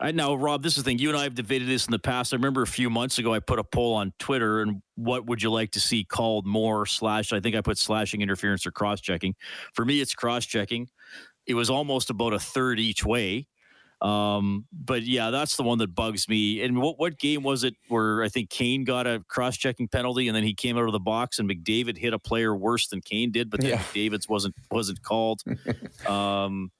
I 0.00 0.12
know, 0.12 0.34
Rob, 0.34 0.62
this 0.62 0.76
is 0.76 0.84
the 0.84 0.90
thing. 0.90 0.98
You 0.98 1.08
and 1.10 1.18
I 1.18 1.24
have 1.24 1.34
debated 1.34 1.68
this 1.68 1.86
in 1.86 1.92
the 1.92 1.98
past. 1.98 2.32
I 2.32 2.36
remember 2.36 2.62
a 2.62 2.66
few 2.66 2.90
months 2.90 3.18
ago, 3.18 3.34
I 3.34 3.40
put 3.40 3.58
a 3.58 3.64
poll 3.64 3.94
on 3.94 4.12
Twitter 4.18 4.62
and 4.62 4.82
what 4.96 5.26
would 5.26 5.42
you 5.42 5.50
like 5.50 5.72
to 5.72 5.80
see 5.80 6.04
called 6.04 6.46
more 6.46 6.86
slash? 6.86 7.32
I 7.32 7.40
think 7.40 7.56
I 7.56 7.60
put 7.60 7.78
slashing 7.78 8.22
interference 8.22 8.66
or 8.66 8.70
cross 8.70 9.00
checking. 9.00 9.34
For 9.72 9.84
me, 9.84 10.00
it's 10.00 10.14
cross 10.14 10.46
checking. 10.46 10.88
It 11.46 11.54
was 11.54 11.68
almost 11.68 12.10
about 12.10 12.32
a 12.32 12.38
third 12.38 12.80
each 12.80 13.04
way. 13.04 13.46
Um, 14.00 14.66
but 14.72 15.02
yeah, 15.02 15.30
that's 15.30 15.56
the 15.56 15.62
one 15.62 15.78
that 15.78 15.94
bugs 15.94 16.28
me. 16.28 16.62
And 16.62 16.76
what 16.80 16.98
what 16.98 17.18
game 17.18 17.42
was 17.42 17.64
it 17.64 17.74
where 17.88 18.22
I 18.22 18.28
think 18.28 18.50
Kane 18.50 18.84
got 18.84 19.06
a 19.06 19.24
cross 19.28 19.56
checking 19.56 19.88
penalty 19.88 20.28
and 20.28 20.36
then 20.36 20.42
he 20.42 20.52
came 20.52 20.76
out 20.76 20.84
of 20.84 20.92
the 20.92 21.00
box 21.00 21.38
and 21.38 21.48
McDavid 21.48 21.96
hit 21.96 22.12
a 22.12 22.18
player 22.18 22.54
worse 22.54 22.88
than 22.88 23.00
Kane 23.00 23.32
did, 23.32 23.50
but 23.50 23.60
then 23.60 23.70
yeah. 23.70 23.78
McDavid's 23.78 24.28
wasn't 24.28 24.54
wasn't 24.70 25.02
called. 25.02 25.42
um, 26.06 26.70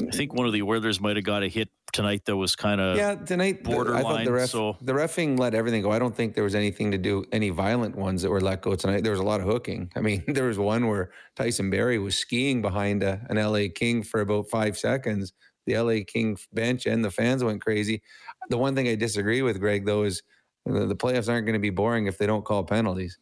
I 0.00 0.10
think 0.10 0.34
one 0.34 0.46
of 0.46 0.52
the 0.52 0.62
Oilers 0.62 1.00
might 1.00 1.16
have 1.16 1.24
got 1.24 1.42
a 1.42 1.48
hit 1.48 1.68
tonight 1.92 2.24
that 2.26 2.36
was 2.36 2.54
kind 2.54 2.80
of 2.80 2.96
yeah 2.96 3.14
tonight. 3.14 3.64
Borderline. 3.64 4.04
I 4.04 4.08
thought 4.08 4.24
the 4.24 4.32
ref, 4.32 4.50
so 4.50 4.76
the 4.80 4.92
refing 4.92 5.38
let 5.38 5.54
everything 5.54 5.82
go. 5.82 5.90
I 5.90 5.98
don't 5.98 6.14
think 6.14 6.34
there 6.34 6.44
was 6.44 6.54
anything 6.54 6.90
to 6.92 6.98
do 6.98 7.24
any 7.32 7.50
violent 7.50 7.96
ones 7.96 8.22
that 8.22 8.30
were 8.30 8.40
let 8.40 8.62
go 8.62 8.74
tonight. 8.74 9.02
There 9.02 9.12
was 9.12 9.20
a 9.20 9.24
lot 9.24 9.40
of 9.40 9.46
hooking. 9.46 9.90
I 9.96 10.00
mean, 10.00 10.24
there 10.28 10.44
was 10.46 10.58
one 10.58 10.86
where 10.86 11.10
Tyson 11.36 11.70
Barrie 11.70 11.98
was 11.98 12.16
skiing 12.16 12.62
behind 12.62 13.02
a, 13.02 13.26
an 13.28 13.36
LA 13.36 13.68
King 13.74 14.02
for 14.02 14.20
about 14.20 14.48
five 14.50 14.76
seconds. 14.76 15.32
The 15.66 15.78
LA 15.78 15.98
King 16.06 16.36
bench 16.52 16.86
and 16.86 17.04
the 17.04 17.10
fans 17.10 17.44
went 17.44 17.60
crazy. 17.60 18.02
The 18.48 18.58
one 18.58 18.74
thing 18.74 18.88
I 18.88 18.94
disagree 18.94 19.42
with 19.42 19.60
Greg 19.60 19.86
though 19.86 20.04
is 20.04 20.22
the, 20.64 20.86
the 20.86 20.96
playoffs 20.96 21.28
aren't 21.28 21.46
going 21.46 21.54
to 21.54 21.58
be 21.58 21.70
boring 21.70 22.06
if 22.06 22.18
they 22.18 22.26
don't 22.26 22.44
call 22.44 22.64
penalties. 22.64 23.18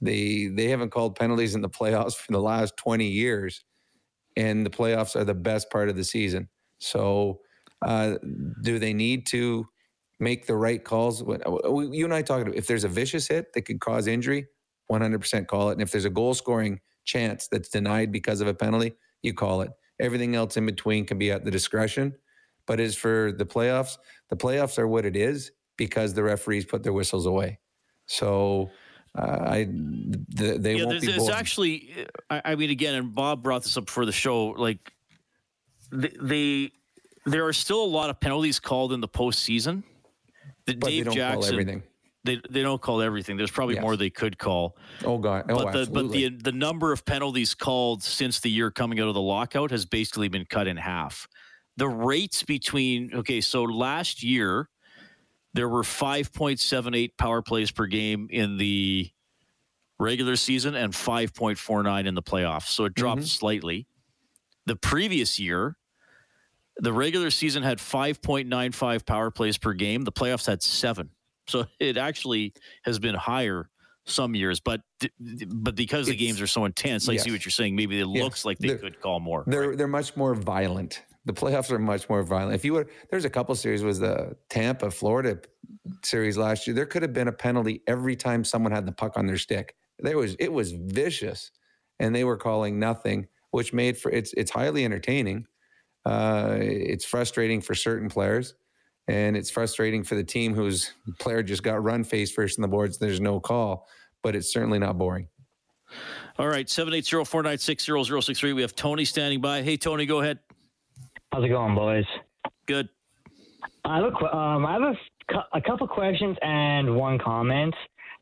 They 0.00 0.48
they 0.48 0.68
haven't 0.68 0.90
called 0.90 1.16
penalties 1.16 1.54
in 1.54 1.62
the 1.62 1.70
playoffs 1.70 2.14
for 2.14 2.32
the 2.32 2.40
last 2.40 2.76
twenty 2.76 3.08
years 3.08 3.64
and 4.36 4.64
the 4.64 4.70
playoffs 4.70 5.16
are 5.16 5.24
the 5.24 5.34
best 5.34 5.70
part 5.70 5.88
of 5.88 5.96
the 5.96 6.04
season. 6.04 6.48
So, 6.78 7.40
uh, 7.84 8.16
do 8.62 8.78
they 8.78 8.92
need 8.92 9.26
to 9.28 9.66
make 10.20 10.46
the 10.46 10.56
right 10.56 10.82
calls? 10.82 11.22
Uh, 11.22 11.80
you 11.90 12.04
and 12.04 12.14
I 12.14 12.22
talked 12.22 12.42
about 12.42 12.56
if 12.56 12.66
there's 12.66 12.84
a 12.84 12.88
vicious 12.88 13.28
hit 13.28 13.52
that 13.54 13.62
could 13.62 13.80
cause 13.80 14.06
injury, 14.06 14.46
100% 14.90 15.46
call 15.46 15.70
it. 15.70 15.72
And 15.72 15.82
if 15.82 15.90
there's 15.90 16.04
a 16.04 16.10
goal 16.10 16.34
scoring 16.34 16.80
chance 17.04 17.48
that's 17.50 17.68
denied 17.68 18.12
because 18.12 18.40
of 18.40 18.48
a 18.48 18.54
penalty, 18.54 18.94
you 19.22 19.34
call 19.34 19.62
it. 19.62 19.70
Everything 20.00 20.34
else 20.34 20.56
in 20.56 20.66
between 20.66 21.06
can 21.06 21.18
be 21.18 21.30
at 21.30 21.44
the 21.44 21.50
discretion. 21.50 22.14
But 22.66 22.80
as 22.80 22.96
for 22.96 23.32
the 23.32 23.46
playoffs, 23.46 23.96
the 24.28 24.36
playoffs 24.36 24.78
are 24.78 24.88
what 24.88 25.06
it 25.06 25.16
is 25.16 25.52
because 25.76 26.14
the 26.14 26.22
referees 26.22 26.64
put 26.64 26.82
their 26.82 26.92
whistles 26.92 27.26
away. 27.26 27.60
So 28.06 28.70
Uh, 29.16 29.44
I 29.48 29.64
the, 29.64 30.58
they 30.58 30.74
yeah, 30.74 30.84
won't 30.84 31.00
there's, 31.00 31.06
be 31.06 31.12
it's 31.12 31.30
actually. 31.30 32.06
I, 32.28 32.42
I 32.44 32.54
mean, 32.54 32.70
again, 32.70 32.94
and 32.94 33.14
Bob 33.14 33.42
brought 33.42 33.62
this 33.62 33.76
up 33.76 33.86
before 33.86 34.04
the 34.04 34.12
show. 34.12 34.48
Like, 34.48 34.92
they, 35.90 36.12
they 36.20 36.72
there 37.24 37.46
are 37.46 37.52
still 37.52 37.82
a 37.82 37.86
lot 37.86 38.10
of 38.10 38.20
penalties 38.20 38.60
called 38.60 38.92
in 38.92 39.00
the 39.00 39.08
postseason. 39.08 39.84
The 40.66 40.74
But 40.74 40.88
they 40.88 40.96
Dave 40.96 41.04
don't 41.06 41.14
call 41.14 41.16
Jackson, 41.16 41.54
everything. 41.54 41.82
They 42.24 42.40
they 42.50 42.62
don't 42.62 42.82
call 42.82 43.00
everything. 43.00 43.36
There's 43.36 43.50
probably 43.50 43.76
Yes. 43.76 43.82
more 43.82 43.96
they 43.96 44.10
could 44.10 44.36
call. 44.36 44.76
Oh 45.04 45.16
god, 45.16 45.46
oh 45.48 45.64
but 45.64 45.72
the 45.72 45.78
absolutely. 45.80 46.28
but 46.28 46.42
the 46.44 46.50
the 46.50 46.56
number 46.58 46.92
of 46.92 47.04
penalties 47.06 47.54
called 47.54 48.02
since 48.02 48.40
the 48.40 48.50
year 48.50 48.70
coming 48.70 49.00
out 49.00 49.08
of 49.08 49.14
the 49.14 49.20
lockout 49.22 49.70
has 49.70 49.86
basically 49.86 50.28
been 50.28 50.44
cut 50.44 50.66
in 50.66 50.76
half. 50.76 51.26
The 51.78 51.88
rates 51.88 52.42
between 52.42 53.14
okay, 53.14 53.40
so 53.40 53.62
last 53.62 54.22
year 54.22 54.68
there 55.56 55.68
were 55.68 55.82
5.78 55.82 57.16
power 57.16 57.40
plays 57.40 57.70
per 57.70 57.86
game 57.86 58.28
in 58.30 58.58
the 58.58 59.10
regular 59.98 60.36
season 60.36 60.74
and 60.74 60.92
5.49 60.92 62.06
in 62.06 62.14
the 62.14 62.22
playoffs. 62.22 62.68
So 62.68 62.84
it 62.84 62.94
dropped 62.94 63.22
mm-hmm. 63.22 63.26
slightly. 63.26 63.86
The 64.66 64.76
previous 64.76 65.38
year, 65.38 65.76
the 66.76 66.92
regular 66.92 67.30
season 67.30 67.62
had 67.62 67.78
5.95 67.78 69.06
power 69.06 69.30
plays 69.30 69.56
per 69.56 69.72
game. 69.72 70.02
The 70.02 70.12
playoffs 70.12 70.46
had 70.46 70.62
seven. 70.62 71.10
So 71.46 71.64
it 71.80 71.96
actually 71.96 72.52
has 72.84 72.98
been 72.98 73.14
higher 73.14 73.70
some 74.04 74.36
years, 74.36 74.60
but 74.60 74.82
but 75.48 75.74
because 75.74 76.06
the 76.06 76.14
games 76.14 76.40
are 76.40 76.46
so 76.46 76.64
intense, 76.64 77.08
I 77.08 77.16
see 77.16 77.32
what 77.32 77.44
you're 77.44 77.50
saying. 77.50 77.74
Maybe 77.74 77.98
it 77.98 78.06
Yeah. 78.06 78.22
looks 78.22 78.44
like 78.44 78.58
they 78.58 78.68
They're- 78.68 78.78
could 78.78 79.00
call 79.00 79.18
more. 79.18 79.42
They're 79.48 79.74
they're 79.74 79.88
much 79.88 80.16
more 80.16 80.32
violent. 80.34 81.02
The 81.26 81.32
playoffs 81.32 81.72
are 81.72 81.78
much 81.78 82.08
more 82.08 82.22
violent. 82.22 82.54
If 82.54 82.64
you 82.64 82.72
would, 82.74 82.88
there's 83.10 83.24
a 83.24 83.30
couple 83.30 83.54
series 83.56 83.82
was 83.82 83.98
the 83.98 84.36
Tampa 84.48 84.92
Florida 84.92 85.40
series 86.04 86.38
last 86.38 86.66
year. 86.66 86.74
There 86.74 86.86
could 86.86 87.02
have 87.02 87.12
been 87.12 87.26
a 87.26 87.32
penalty 87.32 87.82
every 87.88 88.14
time 88.14 88.44
someone 88.44 88.70
had 88.70 88.86
the 88.86 88.92
puck 88.92 89.16
on 89.16 89.26
their 89.26 89.36
stick. 89.36 89.74
There 89.98 90.16
was 90.16 90.36
it 90.38 90.52
was 90.52 90.70
vicious, 90.72 91.50
and 91.98 92.14
they 92.14 92.22
were 92.22 92.36
calling 92.36 92.78
nothing, 92.78 93.26
which 93.50 93.72
made 93.72 93.98
for 93.98 94.10
it's 94.12 94.32
it's 94.34 94.52
highly 94.52 94.84
entertaining. 94.84 95.46
Uh, 96.04 96.58
it's 96.60 97.04
frustrating 97.04 97.60
for 97.60 97.74
certain 97.74 98.08
players, 98.08 98.54
and 99.08 99.36
it's 99.36 99.50
frustrating 99.50 100.04
for 100.04 100.14
the 100.14 100.22
team 100.22 100.54
whose 100.54 100.92
player 101.18 101.42
just 101.42 101.64
got 101.64 101.82
run 101.82 102.04
face 102.04 102.30
first 102.30 102.56
in 102.56 102.62
the 102.62 102.68
boards. 102.68 102.98
There's 102.98 103.20
no 103.20 103.40
call, 103.40 103.88
but 104.22 104.36
it's 104.36 104.52
certainly 104.52 104.78
not 104.78 104.96
boring. 104.96 105.26
All 106.38 106.48
right, 106.48 106.66
780-496-0063. 106.66 108.54
We 108.54 108.62
have 108.62 108.76
Tony 108.76 109.04
standing 109.04 109.40
by. 109.40 109.62
Hey, 109.62 109.76
Tony, 109.76 110.04
go 110.04 110.20
ahead. 110.20 110.38
How's 111.36 111.44
it 111.44 111.48
going, 111.48 111.74
boys? 111.74 112.06
Good. 112.64 112.88
I 113.84 113.96
have 113.98 114.04
a, 114.06 114.34
um, 114.34 114.64
I 114.64 114.72
have 114.72 114.82
a, 114.82 115.58
a 115.58 115.60
couple 115.60 115.86
questions 115.86 116.34
and 116.40 116.96
one 116.96 117.18
comment. 117.18 117.74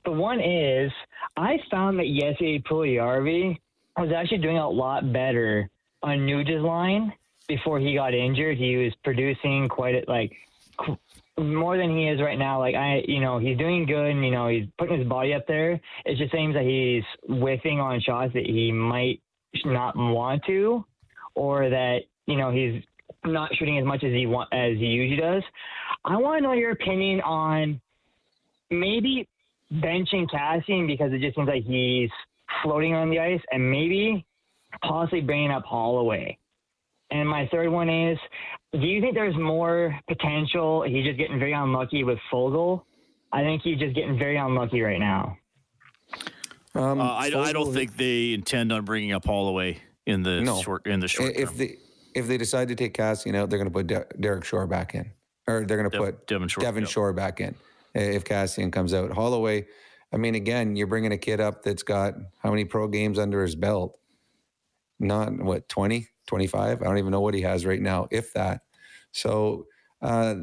The 0.05 0.11
one 0.11 0.41
is, 0.41 0.91
I 1.37 1.59
found 1.71 2.01
that 2.01 2.07
Jesse 2.07 2.61
Puljujarvi 2.69 3.57
was 3.97 4.11
actually 4.11 4.39
doing 4.39 4.59
a 4.59 4.69
lot 4.69 5.12
better 5.12 5.71
on 6.03 6.27
Nuge's 6.27 6.61
line 6.61 7.12
before 7.47 7.79
he 7.79 7.95
got 7.95 8.15
injured. 8.15 8.59
He 8.59 8.79
was 8.79 8.93
producing 9.05 9.69
quite 9.69 9.95
a, 9.95 10.11
like 10.11 10.33
more 11.39 11.77
than 11.77 11.97
he 11.97 12.09
is 12.09 12.21
right 12.21 12.37
now. 12.37 12.59
Like 12.59 12.75
I, 12.75 13.05
you 13.07 13.21
know, 13.21 13.39
he's 13.39 13.57
doing 13.57 13.87
good, 13.87 14.11
and 14.11 14.25
you 14.25 14.33
know, 14.33 14.49
he's 14.49 14.67
putting 14.77 14.99
his 14.99 15.07
body 15.07 15.35
up 15.35 15.47
there. 15.47 15.81
It 16.05 16.17
just 16.17 16.33
seems 16.33 16.55
that 16.55 16.65
he's 16.65 17.05
whiffing 17.29 17.79
on 17.79 18.01
shots 18.01 18.33
that 18.35 18.45
he 18.45 18.73
might 18.73 19.23
not 19.65 19.95
want 19.97 20.43
to, 20.47 20.85
or 21.37 21.71
that 21.71 22.01
you 22.27 22.37
know 22.37 22.51
he's 22.51 22.83
not 23.25 23.55
shooting 23.57 23.79
as 23.79 23.85
much 23.85 24.05
as 24.05 24.13
he 24.13 24.27
want 24.27 24.49
as 24.53 24.77
he 24.79 24.87
usually 24.87 25.21
does. 25.21 25.43
I 26.05 26.17
want 26.17 26.39
to 26.39 26.43
know 26.43 26.53
your 26.53 26.71
opinion 26.73 27.21
on 27.23 27.81
maybe 28.71 29.29
benching 29.73 30.29
Kassian 30.31 30.87
because 30.87 31.13
it 31.13 31.21
just 31.21 31.37
seems 31.37 31.49
like 31.49 31.65
he's 31.65 32.11
floating 32.63 32.95
on 32.95 33.11
the 33.11 33.19
ice, 33.19 33.41
and 33.51 33.71
maybe 33.71 34.25
possibly 34.83 35.21
bringing 35.21 35.51
up 35.51 35.65
Holloway. 35.65 36.37
And 37.11 37.29
my 37.29 37.49
third 37.51 37.71
one 37.71 37.89
is, 37.89 38.19
do 38.73 38.81
you 38.87 39.01
think 39.01 39.15
there's 39.15 39.37
more 39.37 39.99
potential? 40.09 40.83
He's 40.83 41.05
just 41.05 41.19
getting 41.19 41.39
very 41.39 41.53
unlucky 41.53 42.05
with 42.05 42.19
Foegele. 42.33 42.83
I 43.33 43.43
think 43.43 43.63
he's 43.63 43.79
just 43.79 43.95
getting 43.95 44.19
very 44.19 44.37
unlucky 44.37 44.81
right 44.83 44.99
now. 44.99 45.37
Um, 46.75 47.01
Uh, 47.01 47.05
I, 47.05 47.27
I 47.35 47.53
don't 47.53 47.73
think 47.73 47.97
they 47.97 48.33
intend 48.33 48.73
on 48.73 48.85
bringing 48.85 49.13
up 49.13 49.25
Holloway 49.25 49.79
in 50.07 50.23
the 50.23 50.41
No. 50.41 50.61
short 50.61 50.87
in 50.87 51.01
the 51.01 51.09
short 51.09 51.33
if 51.37 51.51
term. 51.51 51.59
they 51.59 51.77
if 52.15 52.27
they 52.27 52.37
decide 52.39 52.69
to 52.69 52.75
take 52.75 52.95
Kassian 52.95 53.35
out, 53.35 53.51
they're 53.51 53.59
going 53.59 53.71
to 53.71 53.73
put 53.73 53.87
De- 53.87 54.07
Derek 54.21 54.45
Shore 54.45 54.67
back 54.67 54.95
in, 54.95 55.11
or 55.47 55.65
they're 55.65 55.77
going 55.77 55.91
to 55.91 55.97
Dev- 55.97 56.05
put 56.05 56.27
Devin 56.27 56.49
Shore, 56.49 56.62
Devin 56.62 56.83
yep. 56.83 56.91
Shore 56.91 57.12
back 57.12 57.41
in 57.41 57.55
if 57.95 58.25
Kassian 58.25 58.73
comes 58.73 58.93
out. 58.95 59.12
Holloway, 59.12 59.67
I 60.12 60.17
mean, 60.17 60.35
again, 60.35 60.77
you're 60.77 60.87
bringing 60.87 61.12
a 61.12 61.19
kid 61.19 61.41
up 61.41 61.62
that's 61.62 61.83
got 61.83 62.15
how 62.43 62.51
many 62.51 62.65
pro 62.65 62.89
games 62.89 63.19
under 63.19 63.43
his 63.43 63.55
belt? 63.55 63.99
Not 65.01 65.33
what 65.43 65.69
20, 65.69 66.07
25? 66.27 66.81
I 66.81 66.85
don't 66.85 66.99
even 66.99 67.11
know 67.11 67.21
what 67.21 67.35
he 67.35 67.43
has 67.43 67.67
right 67.67 67.81
now, 67.81 68.07
if 68.11 68.33
that. 68.35 68.62
So 69.12 69.67
uh, 70.03 70.35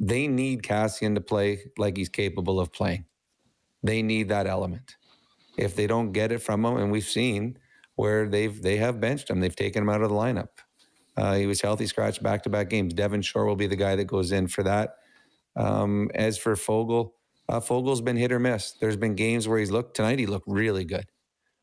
they 0.00 0.26
need 0.26 0.62
Kassian 0.62 1.14
to 1.14 1.20
play 1.20 1.60
like 1.78 1.96
he's 1.96 2.08
capable 2.08 2.58
of 2.58 2.72
playing. 2.72 3.04
They 3.82 4.02
need 4.02 4.28
that 4.28 4.46
element. 4.46 4.96
If 5.56 5.76
they 5.76 5.86
don't 5.86 6.12
get 6.12 6.32
it 6.32 6.38
from 6.38 6.64
him, 6.64 6.76
and 6.78 6.90
we've 6.90 7.04
seen 7.04 7.58
where 7.94 8.28
they've 8.28 8.60
they 8.62 8.78
have 8.78 9.00
benched 9.00 9.28
him, 9.28 9.40
they've 9.40 9.54
taken 9.54 9.82
him 9.82 9.90
out 9.90 10.02
of 10.02 10.08
the 10.08 10.14
lineup. 10.14 10.48
Uh, 11.16 11.34
he 11.34 11.46
was 11.46 11.60
healthy 11.60 11.86
scratch 11.86 12.22
back 12.22 12.42
to 12.42 12.50
back 12.50 12.70
games. 12.70 12.94
Devin 12.94 13.22
Shore 13.22 13.44
will 13.46 13.56
be 13.56 13.66
the 13.66 13.76
guy 13.76 13.96
that 13.96 14.04
goes 14.04 14.32
in 14.32 14.48
for 14.48 14.62
that. 14.62 14.96
Um, 15.56 16.10
as 16.14 16.38
for 16.38 16.54
Foegele, 16.54 17.10
uh, 17.48 17.60
Foegele's 17.60 18.00
been 18.00 18.16
hit 18.16 18.32
or 18.32 18.38
miss. 18.38 18.72
There's 18.72 18.96
been 18.96 19.14
games 19.14 19.46
where 19.46 19.58
he's 19.58 19.70
looked 19.70 19.96
tonight. 19.96 20.18
He 20.18 20.26
looked 20.26 20.48
really 20.48 20.84
good, 20.84 21.06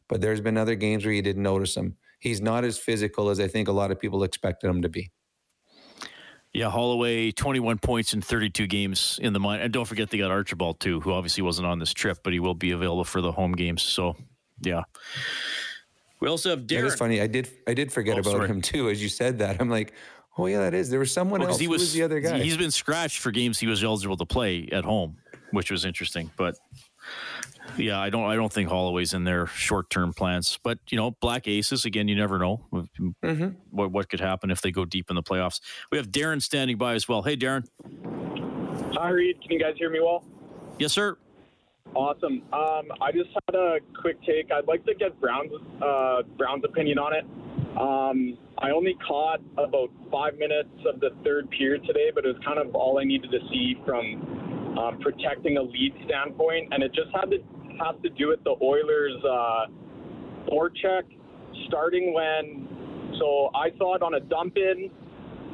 but 0.08 0.22
there's 0.22 0.42
been 0.42 0.58
other 0.58 0.76
games 0.76 1.06
where 1.06 1.14
you 1.14 1.22
didn't 1.22 1.44
notice 1.44 1.76
him. 1.76 1.98
He's 2.20 2.42
not 2.42 2.64
as 2.64 2.78
physical 2.78 3.30
as 3.30 3.40
I 3.40 3.48
think 3.48 3.68
a 3.68 3.72
lot 3.72 3.92
of 3.92 4.00
people 4.00 4.24
expected 4.24 4.70
him 4.70 4.82
to 4.82 4.90
be. 4.90 5.12
Yeah, 6.54 6.70
Holloway, 6.72 7.32
21 7.32 7.78
points 7.78 8.14
in 8.14 8.22
32 8.22 8.66
games 8.66 9.20
in 9.22 9.34
the 9.34 9.40
mine. 9.40 9.62
And 9.62 9.72
don't 9.72 9.86
forget 9.86 10.10
they 10.10 10.18
got 10.18 10.32
Archibald, 10.32 10.80
too, 10.80 11.00
who 11.00 11.12
obviously 11.14 11.44
wasn't 11.44 11.68
on 11.68 11.78
this 11.78 11.94
trip, 11.94 12.20
but 12.24 12.34
he 12.34 12.40
will 12.40 12.56
be 12.56 12.72
available 12.72 13.04
for 13.04 13.22
the 13.22 13.32
home 13.32 13.52
games. 13.52 13.84
So, 13.84 14.16
yeah. 14.60 14.84
We 16.20 16.28
also 16.28 16.50
have 16.50 16.62
Darren. 16.62 16.86
is 16.86 16.96
funny. 16.96 17.22
I 17.22 17.28
did 17.28 17.50
I 17.68 17.74
did 17.74 17.92
forget 17.92 18.18
Oh, 18.18 18.20
about 18.20 18.32
sorry. 18.32 18.48
him 18.48 18.62
too. 18.62 18.90
As 18.90 19.02
you 19.02 19.10
said 19.10 19.40
that, 19.40 19.62
I'm 19.62 19.70
like, 19.70 19.94
oh 20.38 20.48
yeah, 20.48 20.60
that 20.60 20.74
is. 20.74 20.90
There 20.90 21.00
was 21.00 21.12
someone 21.12 21.40
Well, 21.40 21.48
'cause 21.48 21.54
else. 21.56 21.60
he 21.60 21.66
Who 21.66 21.72
was, 21.72 21.82
was 21.82 21.94
the 21.94 22.04
other 22.04 22.20
guy? 22.20 22.40
He's 22.40 22.58
been 22.58 22.72
scratched 22.72 23.20
for 23.20 23.32
games 23.32 23.58
he 23.60 23.68
was 23.68 23.84
eligible 23.84 24.18
to 24.18 24.26
play 24.26 24.68
at 24.72 24.84
home, 24.84 25.18
which 25.52 25.72
was 25.72 25.86
interesting. 25.86 26.30
But 26.38 26.56
yeah, 27.78 28.00
I 28.00 28.10
don't 28.10 28.26
I 28.30 28.36
don't 28.36 28.52
think 28.52 28.68
Holloway's 28.70 29.14
in 29.14 29.24
their 29.24 29.48
short 29.48 29.90
term 29.90 30.12
plans. 30.14 30.60
But 30.62 30.80
you 30.90 30.98
know, 30.98 31.12
Black 31.22 31.48
Aces 31.48 31.86
again, 31.86 32.08
you 32.10 32.16
never 32.16 32.38
know 32.38 32.66
Mm-hmm. 33.24 33.50
what 33.72 33.92
what 33.92 34.10
could 34.10 34.20
happen 34.20 34.52
if 34.52 34.62
they 34.62 34.72
go 34.72 34.84
deep 34.86 35.10
in 35.10 35.16
the 35.16 35.24
playoffs. 35.24 35.62
We 35.92 35.98
have 35.98 36.10
Darren 36.12 36.42
standing 36.42 36.78
by 36.78 36.96
as 36.96 37.08
well. 37.08 37.22
Hey, 37.22 37.38
Darren. 37.38 37.66
Hi, 38.94 39.10
Reed. 39.10 39.42
Can 39.42 39.52
you 39.52 39.60
guys 39.60 39.76
hear 39.78 39.90
me 39.90 40.00
well? 40.02 40.26
Yes, 40.80 40.92
sir. 40.94 41.18
Awesome. 41.96 42.44
Um, 42.54 42.86
I 43.02 43.12
just 43.12 43.30
had 43.34 43.56
a 43.56 43.78
quick 44.00 44.22
take. 44.22 44.52
I'd 44.52 44.68
like 44.68 44.86
to 44.86 44.94
get 44.94 45.20
Brown's 45.20 45.52
uh, 45.82 46.22
Brown's 46.38 46.64
opinion 46.64 47.00
on 47.00 47.14
it. 47.14 47.26
Um, 47.78 48.38
I 48.58 48.72
only 48.72 48.96
caught 49.08 49.42
about 49.58 49.90
five 50.12 50.38
minutes 50.38 50.70
of 50.86 51.00
the 51.00 51.10
third 51.24 51.50
period 51.52 51.84
today, 51.86 52.12
but 52.14 52.26
it 52.26 52.28
was 52.28 52.38
kind 52.46 52.60
of 52.60 52.76
all 52.76 53.00
I 53.00 53.06
needed 53.06 53.32
to 53.32 53.40
see 53.50 53.76
from 53.86 54.78
um, 54.78 55.00
protecting 55.00 55.58
a 55.58 55.62
lead 55.62 55.94
standpoint, 56.06 56.70
and 56.72 56.84
it 56.84 56.94
just 56.94 57.10
had 57.14 57.32
to 57.32 57.38
have 57.84 58.02
to 58.04 58.10
do 58.10 58.30
with 58.30 58.44
the 58.44 58.56
Oilers' 58.62 59.24
uh, 59.24 59.66
forecheck 60.52 61.04
starting 61.68 62.14
when. 62.14 62.68
So 63.20 63.50
I 63.56 63.70
saw 63.78 63.96
it 63.96 64.04
on 64.04 64.14
a 64.14 64.20
dump 64.20 64.58
in, 64.58 64.92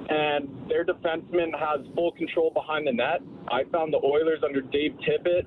and 0.09 0.69
their 0.69 0.85
defenseman 0.85 1.51
has 1.57 1.85
full 1.95 2.11
control 2.11 2.51
behind 2.53 2.87
the 2.87 2.93
net. 2.93 3.21
I 3.47 3.63
found 3.71 3.93
the 3.93 4.01
Oilers 4.03 4.39
under 4.43 4.61
Dave 4.61 4.91
Tippett. 5.07 5.45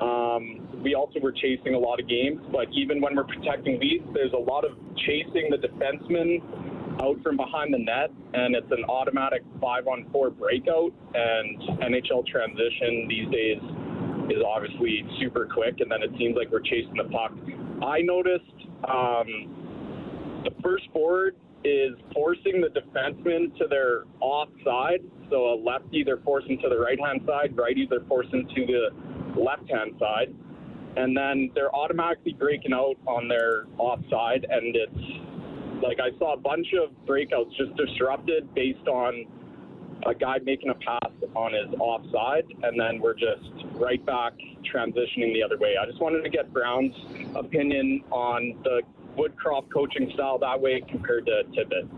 Um, 0.00 0.82
we 0.82 0.94
also 0.94 1.20
were 1.20 1.32
chasing 1.32 1.74
a 1.74 1.78
lot 1.78 2.00
of 2.00 2.08
games, 2.08 2.40
but 2.50 2.68
even 2.72 3.00
when 3.00 3.14
we're 3.14 3.24
protecting 3.24 3.78
leads, 3.78 4.04
there's 4.14 4.32
a 4.32 4.38
lot 4.38 4.64
of 4.64 4.72
chasing 4.96 5.50
the 5.50 5.58
defenseman 5.58 6.40
out 7.02 7.22
from 7.22 7.36
behind 7.36 7.72
the 7.74 7.78
net, 7.78 8.10
and 8.34 8.54
it's 8.54 8.70
an 8.70 8.84
automatic 8.84 9.42
five-on-four 9.60 10.30
breakout. 10.30 10.92
And 11.14 11.60
NHL 11.80 12.26
transition 12.26 13.06
these 13.08 13.28
days 13.30 13.60
is 14.30 14.42
obviously 14.46 15.04
super 15.20 15.46
quick, 15.46 15.80
and 15.80 15.90
then 15.90 16.02
it 16.02 16.10
seems 16.18 16.36
like 16.36 16.50
we're 16.50 16.60
chasing 16.60 16.94
the 16.96 17.08
puck. 17.10 17.32
I 17.82 18.00
noticed 18.00 18.44
um, 18.88 20.40
the 20.44 20.50
first 20.62 20.84
forward 20.92 21.36
is 21.64 21.92
forcing 22.14 22.62
the 22.62 22.68
defenseman 22.68 23.56
to 23.58 23.66
their 23.68 24.04
offside. 24.20 25.00
So 25.28 25.52
a 25.52 25.56
lefty, 25.62 26.02
they're 26.04 26.22
forcing 26.24 26.58
to 26.62 26.68
the 26.68 26.78
right 26.78 26.98
hand 26.98 27.20
side, 27.26 27.56
righty, 27.56 27.86
they're 27.88 28.04
forcing 28.08 28.48
to 28.54 28.66
the 28.66 29.09
left 29.36 29.68
hand 29.70 29.92
side. 29.98 30.34
And 30.96 31.16
then 31.16 31.50
they're 31.54 31.74
automatically 31.74 32.32
breaking 32.32 32.72
out 32.72 32.96
on 33.06 33.28
their 33.28 33.66
offside. 33.78 34.46
And 34.50 34.74
it's 34.74 35.82
like 35.82 35.98
I 36.00 36.16
saw 36.18 36.34
a 36.34 36.36
bunch 36.36 36.68
of 36.74 36.90
breakouts 37.06 37.56
just 37.56 37.74
disrupted 37.76 38.52
based 38.54 38.88
on 38.88 39.26
a 40.06 40.14
guy 40.14 40.38
making 40.42 40.70
a 40.70 40.74
pass 40.74 41.12
on 41.36 41.52
his 41.52 41.72
offside. 41.78 42.44
And 42.62 42.78
then 42.78 43.00
we're 43.00 43.14
just 43.14 43.64
right 43.74 44.04
back 44.04 44.32
transitioning 44.72 45.32
the 45.32 45.42
other 45.44 45.58
way. 45.58 45.76
I 45.80 45.86
just 45.86 46.00
wanted 46.00 46.22
to 46.22 46.30
get 46.30 46.52
Brown's 46.52 46.94
opinion 47.36 48.02
on 48.10 48.58
the 48.64 48.82
Woodcroft 49.16 49.72
coaching 49.72 50.10
style 50.14 50.38
that 50.38 50.60
way 50.60 50.82
compared 50.88 51.26
to 51.26 51.42
Tippett. 51.52 51.88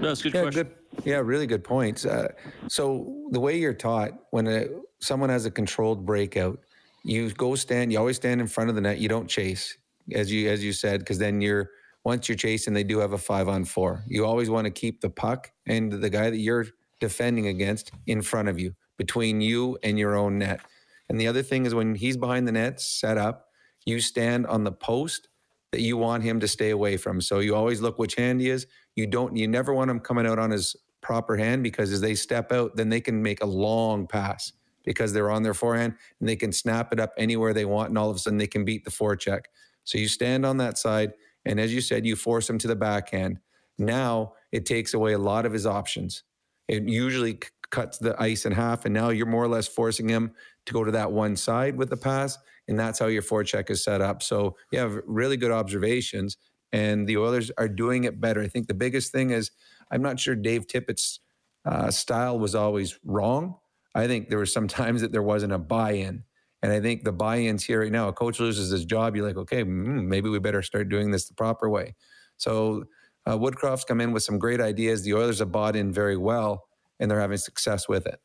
That's 0.00 0.22
good 0.22 0.34
yeah, 0.34 0.42
question. 0.42 0.62
Good, 0.96 1.04
yeah, 1.04 1.16
really 1.16 1.46
good 1.46 1.64
points. 1.64 2.06
Uh, 2.06 2.28
so 2.68 3.26
the 3.30 3.40
way 3.40 3.58
you're 3.58 3.74
taught 3.74 4.12
when 4.30 4.46
a, 4.46 4.66
someone 5.00 5.30
has 5.30 5.46
a 5.46 5.50
controlled 5.50 6.06
breakout, 6.06 6.60
you 7.02 7.30
go 7.30 7.54
stand. 7.54 7.92
You 7.92 7.98
always 7.98 8.16
stand 8.16 8.40
in 8.40 8.46
front 8.46 8.70
of 8.70 8.76
the 8.76 8.82
net. 8.82 8.98
You 8.98 9.08
don't 9.08 9.28
chase, 9.28 9.76
as 10.12 10.32
you 10.32 10.48
as 10.50 10.62
you 10.62 10.72
said, 10.72 11.00
because 11.00 11.18
then 11.18 11.40
you're 11.40 11.70
once 12.04 12.28
you're 12.28 12.36
chasing, 12.36 12.74
they 12.74 12.84
do 12.84 12.98
have 12.98 13.12
a 13.12 13.18
five 13.18 13.48
on 13.48 13.64
four. 13.64 14.04
You 14.06 14.24
always 14.24 14.48
want 14.48 14.64
to 14.66 14.70
keep 14.70 15.00
the 15.00 15.10
puck 15.10 15.52
and 15.66 15.92
the 15.92 16.10
guy 16.10 16.30
that 16.30 16.38
you're 16.38 16.66
defending 16.98 17.46
against 17.46 17.92
in 18.06 18.22
front 18.22 18.48
of 18.48 18.58
you, 18.58 18.74
between 18.96 19.40
you 19.40 19.78
and 19.82 19.98
your 19.98 20.16
own 20.16 20.38
net. 20.38 20.60
And 21.08 21.20
the 21.20 21.26
other 21.26 21.42
thing 21.42 21.66
is 21.66 21.74
when 21.74 21.94
he's 21.94 22.16
behind 22.16 22.46
the 22.46 22.52
net, 22.52 22.80
set 22.80 23.18
up, 23.18 23.48
you 23.84 24.00
stand 24.00 24.46
on 24.46 24.64
the 24.64 24.72
post 24.72 25.28
that 25.72 25.80
you 25.80 25.96
want 25.96 26.22
him 26.22 26.40
to 26.40 26.48
stay 26.48 26.70
away 26.70 26.96
from. 26.96 27.20
So 27.20 27.40
you 27.40 27.54
always 27.54 27.80
look 27.80 27.98
which 27.98 28.14
hand 28.14 28.40
he 28.40 28.50
is. 28.50 28.66
You 28.96 29.06
don't, 29.06 29.36
you 29.36 29.48
never 29.48 29.74
want 29.74 29.90
him 29.90 30.00
coming 30.00 30.26
out 30.26 30.38
on 30.38 30.50
his 30.50 30.76
proper 31.00 31.36
hand 31.36 31.62
because 31.62 31.92
as 31.92 32.00
they 32.00 32.14
step 32.14 32.52
out, 32.52 32.76
then 32.76 32.88
they 32.88 33.00
can 33.00 33.22
make 33.22 33.42
a 33.42 33.46
long 33.46 34.06
pass 34.06 34.52
because 34.84 35.12
they're 35.12 35.30
on 35.30 35.42
their 35.42 35.54
forehand 35.54 35.94
and 36.18 36.28
they 36.28 36.36
can 36.36 36.52
snap 36.52 36.92
it 36.92 37.00
up 37.00 37.12
anywhere 37.16 37.52
they 37.52 37.64
want. 37.64 37.88
And 37.88 37.98
all 37.98 38.10
of 38.10 38.16
a 38.16 38.18
sudden 38.18 38.38
they 38.38 38.46
can 38.46 38.64
beat 38.64 38.84
the 38.84 38.90
forecheck. 38.90 39.42
So 39.84 39.98
you 39.98 40.08
stand 40.08 40.46
on 40.46 40.56
that 40.58 40.78
side. 40.78 41.12
And 41.44 41.58
as 41.58 41.74
you 41.74 41.80
said, 41.80 42.06
you 42.06 42.16
force 42.16 42.48
him 42.48 42.58
to 42.58 42.68
the 42.68 42.76
backhand. 42.76 43.38
Now 43.78 44.34
it 44.52 44.66
takes 44.66 44.94
away 44.94 45.12
a 45.12 45.18
lot 45.18 45.46
of 45.46 45.52
his 45.52 45.66
options. 45.66 46.22
It 46.68 46.88
usually 46.88 47.32
c- 47.32 47.48
cuts 47.70 47.98
the 47.98 48.20
ice 48.20 48.46
in 48.46 48.52
half. 48.52 48.84
And 48.84 48.94
now 48.94 49.08
you're 49.08 49.26
more 49.26 49.44
or 49.44 49.48
less 49.48 49.66
forcing 49.66 50.08
him 50.08 50.32
to 50.66 50.72
go 50.72 50.84
to 50.84 50.92
that 50.92 51.12
one 51.12 51.36
side 51.36 51.76
with 51.76 51.90
the 51.90 51.96
pass. 51.96 52.38
And 52.68 52.78
that's 52.78 52.98
how 52.98 53.06
your 53.06 53.22
forecheck 53.22 53.70
is 53.70 53.82
set 53.82 54.00
up. 54.00 54.22
So 54.22 54.56
you 54.70 54.78
have 54.78 55.00
really 55.06 55.36
good 55.36 55.50
observations. 55.50 56.36
And 56.72 57.06
the 57.08 57.16
Oilers 57.16 57.50
are 57.58 57.68
doing 57.68 58.04
it 58.04 58.20
better. 58.20 58.40
I 58.40 58.48
think 58.48 58.68
the 58.68 58.74
biggest 58.74 59.10
thing 59.10 59.30
is 59.30 59.50
I'm 59.90 60.02
not 60.02 60.20
sure 60.20 60.36
Dave 60.36 60.66
Tippett's 60.68 61.20
uh, 61.64 61.90
style 61.90 62.38
was 62.38 62.54
always 62.54 62.98
wrong. 63.04 63.56
I 63.94 64.06
think 64.06 64.28
there 64.28 64.38
were 64.38 64.46
some 64.46 64.68
times 64.80 65.00
that 65.02 65.12
there 65.12 65.22
wasn't 65.22 65.52
a 65.52 65.58
buy 65.58 65.92
in. 65.92 66.24
And 66.62 66.70
I 66.72 66.80
think 66.80 67.04
the 67.04 67.12
buy 67.12 67.38
ins 67.38 67.64
here 67.64 67.80
right 67.80 67.92
now, 67.92 68.08
a 68.08 68.12
coach 68.12 68.38
loses 68.38 68.70
his 68.70 68.84
job, 68.84 69.16
you're 69.16 69.26
like, 69.26 69.38
okay, 69.38 69.64
mm, 69.64 70.04
maybe 70.04 70.28
we 70.28 70.38
better 70.38 70.62
start 70.62 70.90
doing 70.90 71.10
this 71.10 71.26
the 71.26 71.34
proper 71.34 71.70
way. 71.70 71.94
So 72.36 72.84
uh, 73.26 73.38
Woodcroft's 73.38 73.84
come 73.84 74.00
in 74.00 74.12
with 74.12 74.22
some 74.22 74.38
great 74.38 74.60
ideas. 74.60 75.02
The 75.02 75.14
Oilers 75.14 75.38
have 75.38 75.50
bought 75.52 75.74
in 75.74 75.92
very 75.92 76.16
well, 76.16 76.64
and 76.98 77.10
they're 77.10 77.20
having 77.20 77.38
success 77.38 77.88
with 77.88 78.06
it. 78.06 78.20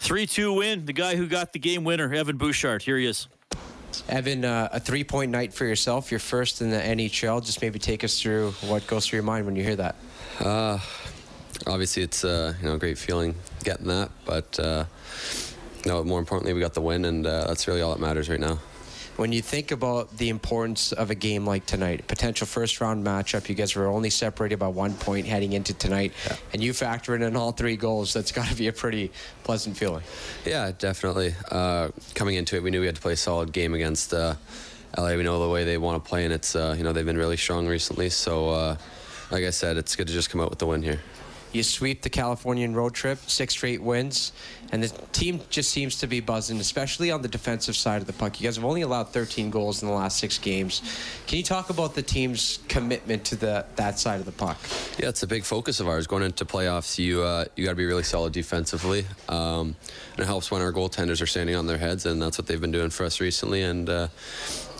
3 0.00 0.26
2 0.26 0.52
win. 0.52 0.84
The 0.84 0.92
guy 0.92 1.16
who 1.16 1.26
got 1.26 1.52
the 1.52 1.58
game 1.58 1.84
winner, 1.84 2.12
Evan 2.12 2.36
Bouchard. 2.36 2.82
Here 2.82 2.98
he 2.98 3.06
is. 3.06 3.28
Evan, 4.08 4.44
uh, 4.44 4.68
a 4.72 4.80
three 4.80 5.04
point 5.04 5.30
night 5.30 5.52
for 5.52 5.64
yourself. 5.64 6.10
You're 6.10 6.20
first 6.20 6.60
in 6.60 6.70
the 6.70 6.78
NHL. 6.78 7.44
Just 7.44 7.62
maybe 7.62 7.78
take 7.78 8.04
us 8.04 8.20
through 8.20 8.52
what 8.66 8.86
goes 8.86 9.06
through 9.06 9.18
your 9.18 9.24
mind 9.24 9.46
when 9.46 9.56
you 9.56 9.62
hear 9.62 9.76
that. 9.76 9.96
Uh, 10.40 10.78
obviously, 11.66 12.02
it's 12.02 12.24
uh, 12.24 12.54
you 12.60 12.68
know 12.68 12.74
a 12.74 12.78
great 12.78 12.98
feeling 12.98 13.34
getting 13.64 13.86
that, 13.88 14.10
but 14.24 14.58
uh, 14.58 14.84
no, 15.84 16.02
more 16.04 16.18
importantly, 16.18 16.52
we 16.52 16.60
got 16.60 16.74
the 16.74 16.80
win, 16.80 17.04
and 17.04 17.26
uh, 17.26 17.46
that's 17.46 17.66
really 17.68 17.80
all 17.80 17.92
that 17.92 18.00
matters 18.00 18.28
right 18.28 18.40
now. 18.40 18.58
When 19.16 19.32
you 19.32 19.40
think 19.40 19.70
about 19.70 20.14
the 20.18 20.28
importance 20.28 20.92
of 20.92 21.10
a 21.10 21.14
game 21.14 21.46
like 21.46 21.64
tonight, 21.64 22.06
potential 22.06 22.46
first 22.46 22.82
round 22.82 23.04
matchup, 23.04 23.48
you 23.48 23.54
guys 23.54 23.74
were 23.74 23.86
only 23.86 24.10
separated 24.10 24.58
by 24.58 24.68
one 24.68 24.92
point 24.92 25.26
heading 25.26 25.54
into 25.54 25.72
tonight, 25.72 26.12
yeah. 26.26 26.36
and 26.52 26.62
you 26.62 26.74
factor 26.74 27.14
in 27.14 27.34
all 27.34 27.52
three 27.52 27.76
goals. 27.76 28.12
That's 28.12 28.30
got 28.30 28.46
to 28.48 28.54
be 28.54 28.68
a 28.68 28.74
pretty 28.74 29.10
pleasant 29.42 29.78
feeling. 29.78 30.02
Yeah, 30.44 30.70
definitely. 30.78 31.34
Uh, 31.50 31.88
coming 32.14 32.34
into 32.34 32.56
it, 32.56 32.62
we 32.62 32.70
knew 32.70 32.80
we 32.80 32.86
had 32.86 32.96
to 32.96 33.00
play 33.00 33.14
a 33.14 33.16
solid 33.16 33.52
game 33.52 33.72
against 33.72 34.12
uh, 34.12 34.34
LA. 34.98 35.14
We 35.14 35.22
know 35.22 35.40
the 35.40 35.48
way 35.48 35.64
they 35.64 35.78
want 35.78 36.04
to 36.04 36.06
play, 36.06 36.24
and 36.24 36.32
it's 36.34 36.54
uh, 36.54 36.74
you 36.76 36.84
know 36.84 36.92
they've 36.92 37.06
been 37.06 37.16
really 37.16 37.38
strong 37.38 37.66
recently. 37.66 38.10
So, 38.10 38.50
uh, 38.50 38.76
like 39.30 39.44
I 39.44 39.50
said, 39.50 39.78
it's 39.78 39.96
good 39.96 40.08
to 40.08 40.12
just 40.12 40.28
come 40.28 40.42
out 40.42 40.50
with 40.50 40.58
the 40.58 40.66
win 40.66 40.82
here. 40.82 41.00
You 41.56 41.62
sweep 41.62 42.02
the 42.02 42.10
Californian 42.10 42.74
road 42.74 42.92
trip, 42.92 43.18
six 43.26 43.54
straight 43.54 43.82
wins, 43.82 44.32
and 44.72 44.82
the 44.82 44.88
team 45.12 45.40
just 45.48 45.70
seems 45.70 45.98
to 46.00 46.06
be 46.06 46.20
buzzing, 46.20 46.60
especially 46.60 47.10
on 47.10 47.22
the 47.22 47.28
defensive 47.28 47.74
side 47.76 48.02
of 48.02 48.06
the 48.06 48.12
puck. 48.12 48.38
You 48.38 48.46
guys 48.46 48.56
have 48.56 48.64
only 48.66 48.82
allowed 48.82 49.08
13 49.08 49.48
goals 49.48 49.80
in 49.80 49.88
the 49.88 49.94
last 49.94 50.18
six 50.18 50.36
games. 50.36 50.82
Can 51.26 51.38
you 51.38 51.42
talk 51.42 51.70
about 51.70 51.94
the 51.94 52.02
team's 52.02 52.58
commitment 52.68 53.24
to 53.26 53.36
the 53.36 53.64
that 53.76 53.98
side 53.98 54.20
of 54.20 54.26
the 54.26 54.32
puck? 54.32 54.58
Yeah, 54.98 55.08
it's 55.08 55.22
a 55.22 55.26
big 55.26 55.44
focus 55.44 55.80
of 55.80 55.88
ours 55.88 56.06
going 56.06 56.24
into 56.24 56.44
playoffs. 56.44 56.98
You 56.98 57.22
uh, 57.22 57.46
you 57.56 57.64
got 57.64 57.70
to 57.70 57.76
be 57.76 57.86
really 57.86 58.02
solid 58.02 58.34
defensively, 58.34 59.06
um, 59.30 59.76
and 60.12 60.20
it 60.20 60.26
helps 60.26 60.50
when 60.50 60.60
our 60.60 60.74
goaltenders 60.74 61.22
are 61.22 61.26
standing 61.26 61.56
on 61.56 61.66
their 61.66 61.78
heads, 61.78 62.04
and 62.04 62.20
that's 62.20 62.36
what 62.36 62.46
they've 62.48 62.60
been 62.60 62.70
doing 62.70 62.90
for 62.90 63.06
us 63.06 63.18
recently. 63.18 63.62
And 63.62 63.88
uh, 63.88 64.08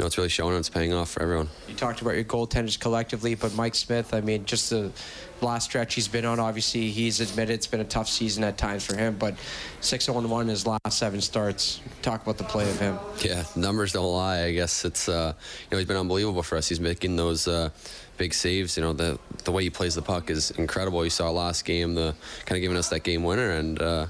know, 0.00 0.06
it's 0.06 0.18
really 0.18 0.28
showing 0.28 0.50
and 0.50 0.58
it's 0.58 0.68
paying 0.68 0.92
off 0.92 1.10
for 1.10 1.22
everyone. 1.22 1.48
You 1.68 1.74
talked 1.74 2.02
about 2.02 2.14
your 2.14 2.24
goaltenders 2.24 2.78
collectively, 2.78 3.34
but 3.34 3.54
Mike 3.54 3.74
Smith, 3.74 4.12
I 4.12 4.20
mean, 4.20 4.44
just 4.44 4.70
the 4.70 4.92
last 5.40 5.64
stretch 5.64 5.94
he's 5.94 6.08
been 6.08 6.24
on, 6.24 6.38
obviously, 6.38 6.90
he's 6.90 7.20
admitted 7.20 7.54
it's 7.54 7.66
been 7.66 7.80
a 7.80 7.84
tough 7.84 8.08
season 8.08 8.44
at 8.44 8.58
times 8.58 8.84
for 8.84 8.96
him, 8.96 9.16
but 9.18 9.34
6 9.80 10.04
0 10.04 10.20
1 10.20 10.48
his 10.48 10.66
last 10.66 10.98
seven 10.98 11.20
starts. 11.20 11.80
Talk 12.02 12.22
about 12.22 12.38
the 12.38 12.44
play 12.44 12.68
of 12.68 12.78
him. 12.78 12.98
Yeah, 13.20 13.44
numbers 13.54 13.92
don't 13.92 14.12
lie. 14.12 14.42
I 14.42 14.52
guess 14.52 14.84
it's, 14.84 15.08
uh, 15.08 15.32
you 15.36 15.68
know, 15.72 15.78
he's 15.78 15.88
been 15.88 15.96
unbelievable 15.96 16.42
for 16.42 16.58
us. 16.58 16.68
He's 16.68 16.80
making 16.80 17.16
those. 17.16 17.48
Uh, 17.48 17.70
big 18.16 18.32
saves. 18.32 18.78
You 18.78 18.82
know, 18.82 18.92
the 18.94 19.18
the 19.44 19.52
way 19.52 19.62
he 19.62 19.68
plays 19.68 19.94
the 19.94 20.00
puck 20.00 20.30
is 20.30 20.50
incredible. 20.52 21.04
You 21.04 21.10
saw 21.10 21.30
last 21.30 21.66
game, 21.66 21.94
the 21.94 22.14
kind 22.46 22.56
of 22.56 22.62
giving 22.62 22.76
us 22.76 22.88
that 22.88 23.02
game 23.02 23.22
winner, 23.24 23.50
and 23.50 23.80
uh, 23.80 24.06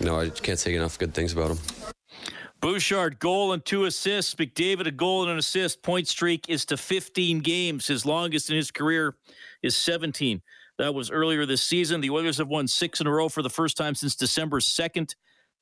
you 0.00 0.06
know, 0.06 0.18
I 0.18 0.30
can't 0.30 0.58
say 0.58 0.74
enough 0.74 0.98
good 0.98 1.14
things 1.14 1.32
about 1.32 1.50
him. 1.50 1.58
Bouchard, 2.60 3.20
goal 3.20 3.52
and 3.52 3.64
two 3.64 3.84
assists. 3.84 4.34
McDavid, 4.34 4.86
a 4.86 4.90
goal 4.90 5.22
and 5.22 5.30
an 5.30 5.38
assist. 5.38 5.82
Point 5.82 6.08
streak 6.08 6.48
is 6.48 6.64
to 6.66 6.76
15 6.76 7.38
games. 7.40 7.86
His 7.86 8.04
longest 8.04 8.50
in 8.50 8.56
his 8.56 8.72
career 8.72 9.14
is 9.62 9.76
17. 9.76 10.42
That 10.78 10.94
was 10.94 11.10
earlier 11.10 11.46
this 11.46 11.62
season. 11.62 12.00
The 12.00 12.10
Oilers 12.10 12.38
have 12.38 12.48
won 12.48 12.66
six 12.66 13.00
in 13.00 13.06
a 13.06 13.12
row 13.12 13.28
for 13.28 13.42
the 13.42 13.50
first 13.50 13.76
time 13.76 13.94
since 13.94 14.16
December 14.16 14.58
2nd 14.58 15.14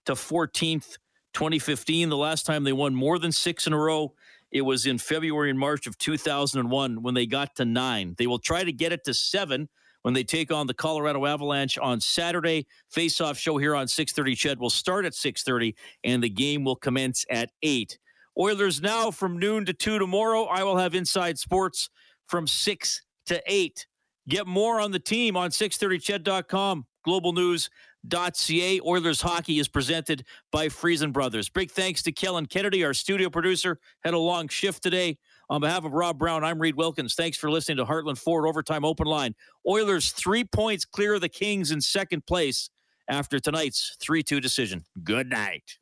to 0.06 0.12
14th, 0.12 0.96
2015. 1.34 2.08
The 2.08 2.16
last 2.16 2.46
time 2.46 2.64
they 2.64 2.72
won 2.72 2.94
more 2.94 3.18
than 3.18 3.32
six 3.32 3.66
in 3.66 3.74
a 3.74 3.78
row, 3.78 4.14
it 4.50 4.62
was 4.62 4.86
in 4.86 4.96
February 4.96 5.50
and 5.50 5.58
March 5.58 5.86
of 5.86 5.98
2001 5.98 7.02
when 7.02 7.14
they 7.14 7.26
got 7.26 7.56
to 7.56 7.66
nine. 7.66 8.14
They 8.16 8.26
will 8.26 8.38
try 8.38 8.64
to 8.64 8.72
get 8.72 8.92
it 8.92 9.04
to 9.04 9.12
seven 9.12 9.68
when 10.06 10.14
they 10.14 10.22
take 10.22 10.52
on 10.52 10.68
the 10.68 10.72
Colorado 10.72 11.26
Avalanche 11.26 11.78
on 11.78 12.00
Saturday. 12.00 12.64
Face-off 12.92 13.36
show 13.36 13.56
here 13.56 13.74
on 13.74 13.88
6:30. 13.88 14.36
Ched 14.36 14.58
will 14.58 14.70
start 14.70 15.04
at 15.04 15.14
6:30, 15.14 15.74
and 16.04 16.22
the 16.22 16.28
game 16.28 16.62
will 16.62 16.76
commence 16.76 17.24
at 17.28 17.50
eight. 17.64 17.98
Oilers 18.38 18.80
now 18.80 19.10
from 19.10 19.36
noon 19.36 19.64
to 19.64 19.72
two 19.72 19.98
tomorrow. 19.98 20.44
I 20.44 20.62
will 20.62 20.76
have 20.76 20.94
Inside 20.94 21.40
Sports 21.40 21.90
from 22.28 22.46
six 22.46 23.02
to 23.26 23.42
eight. 23.48 23.88
Get 24.28 24.46
more 24.46 24.80
on 24.80 24.92
the 24.92 25.00
team 25.00 25.36
on 25.36 25.50
630ched.com. 25.50 26.86
globalnews.ca. 27.04 28.80
Oilers 28.82 29.20
hockey 29.20 29.58
is 29.58 29.66
presented 29.66 30.24
by 30.52 30.68
Friesen 30.68 31.12
Brothers. 31.12 31.48
Big 31.48 31.72
thanks 31.72 32.02
to 32.04 32.12
Kellen 32.12 32.46
Kennedy, 32.46 32.84
our 32.84 32.94
studio 32.94 33.28
producer. 33.28 33.80
Had 34.04 34.14
a 34.14 34.18
long 34.18 34.46
shift 34.46 34.84
today. 34.84 35.18
On 35.48 35.60
behalf 35.60 35.84
of 35.84 35.92
Rob 35.92 36.18
Brown, 36.18 36.42
I'm 36.42 36.58
Reed 36.58 36.74
Wilkins. 36.76 37.14
Thanks 37.14 37.38
for 37.38 37.50
listening 37.50 37.76
to 37.76 37.84
Heartland 37.84 38.18
Ford 38.18 38.48
Overtime 38.48 38.84
Open 38.84 39.06
Line. 39.06 39.34
Oilers 39.66 40.10
three 40.10 40.44
points 40.44 40.84
clear 40.84 41.14
of 41.14 41.20
the 41.20 41.28
Kings 41.28 41.70
in 41.70 41.80
second 41.80 42.26
place 42.26 42.68
after 43.08 43.38
tonight's 43.38 43.96
3 44.00 44.22
2 44.22 44.40
decision. 44.40 44.84
Good 45.04 45.28
night. 45.28 45.78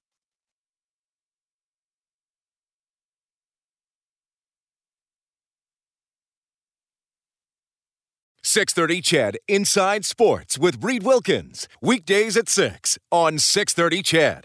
Six 8.47 8.75
thirty, 8.75 9.01
CHED 9.01 9.39
Inside 9.49 10.05
Sports 10.05 10.59
with 10.59 10.85
Reed 10.85 11.03
Wilkins 11.03 11.67
weekdays 11.81 12.37
at 12.37 12.49
six 12.51 12.99
on 13.11 13.39
Six 13.39 13.73
Thirty, 13.73 14.03
CHED. 14.03 14.43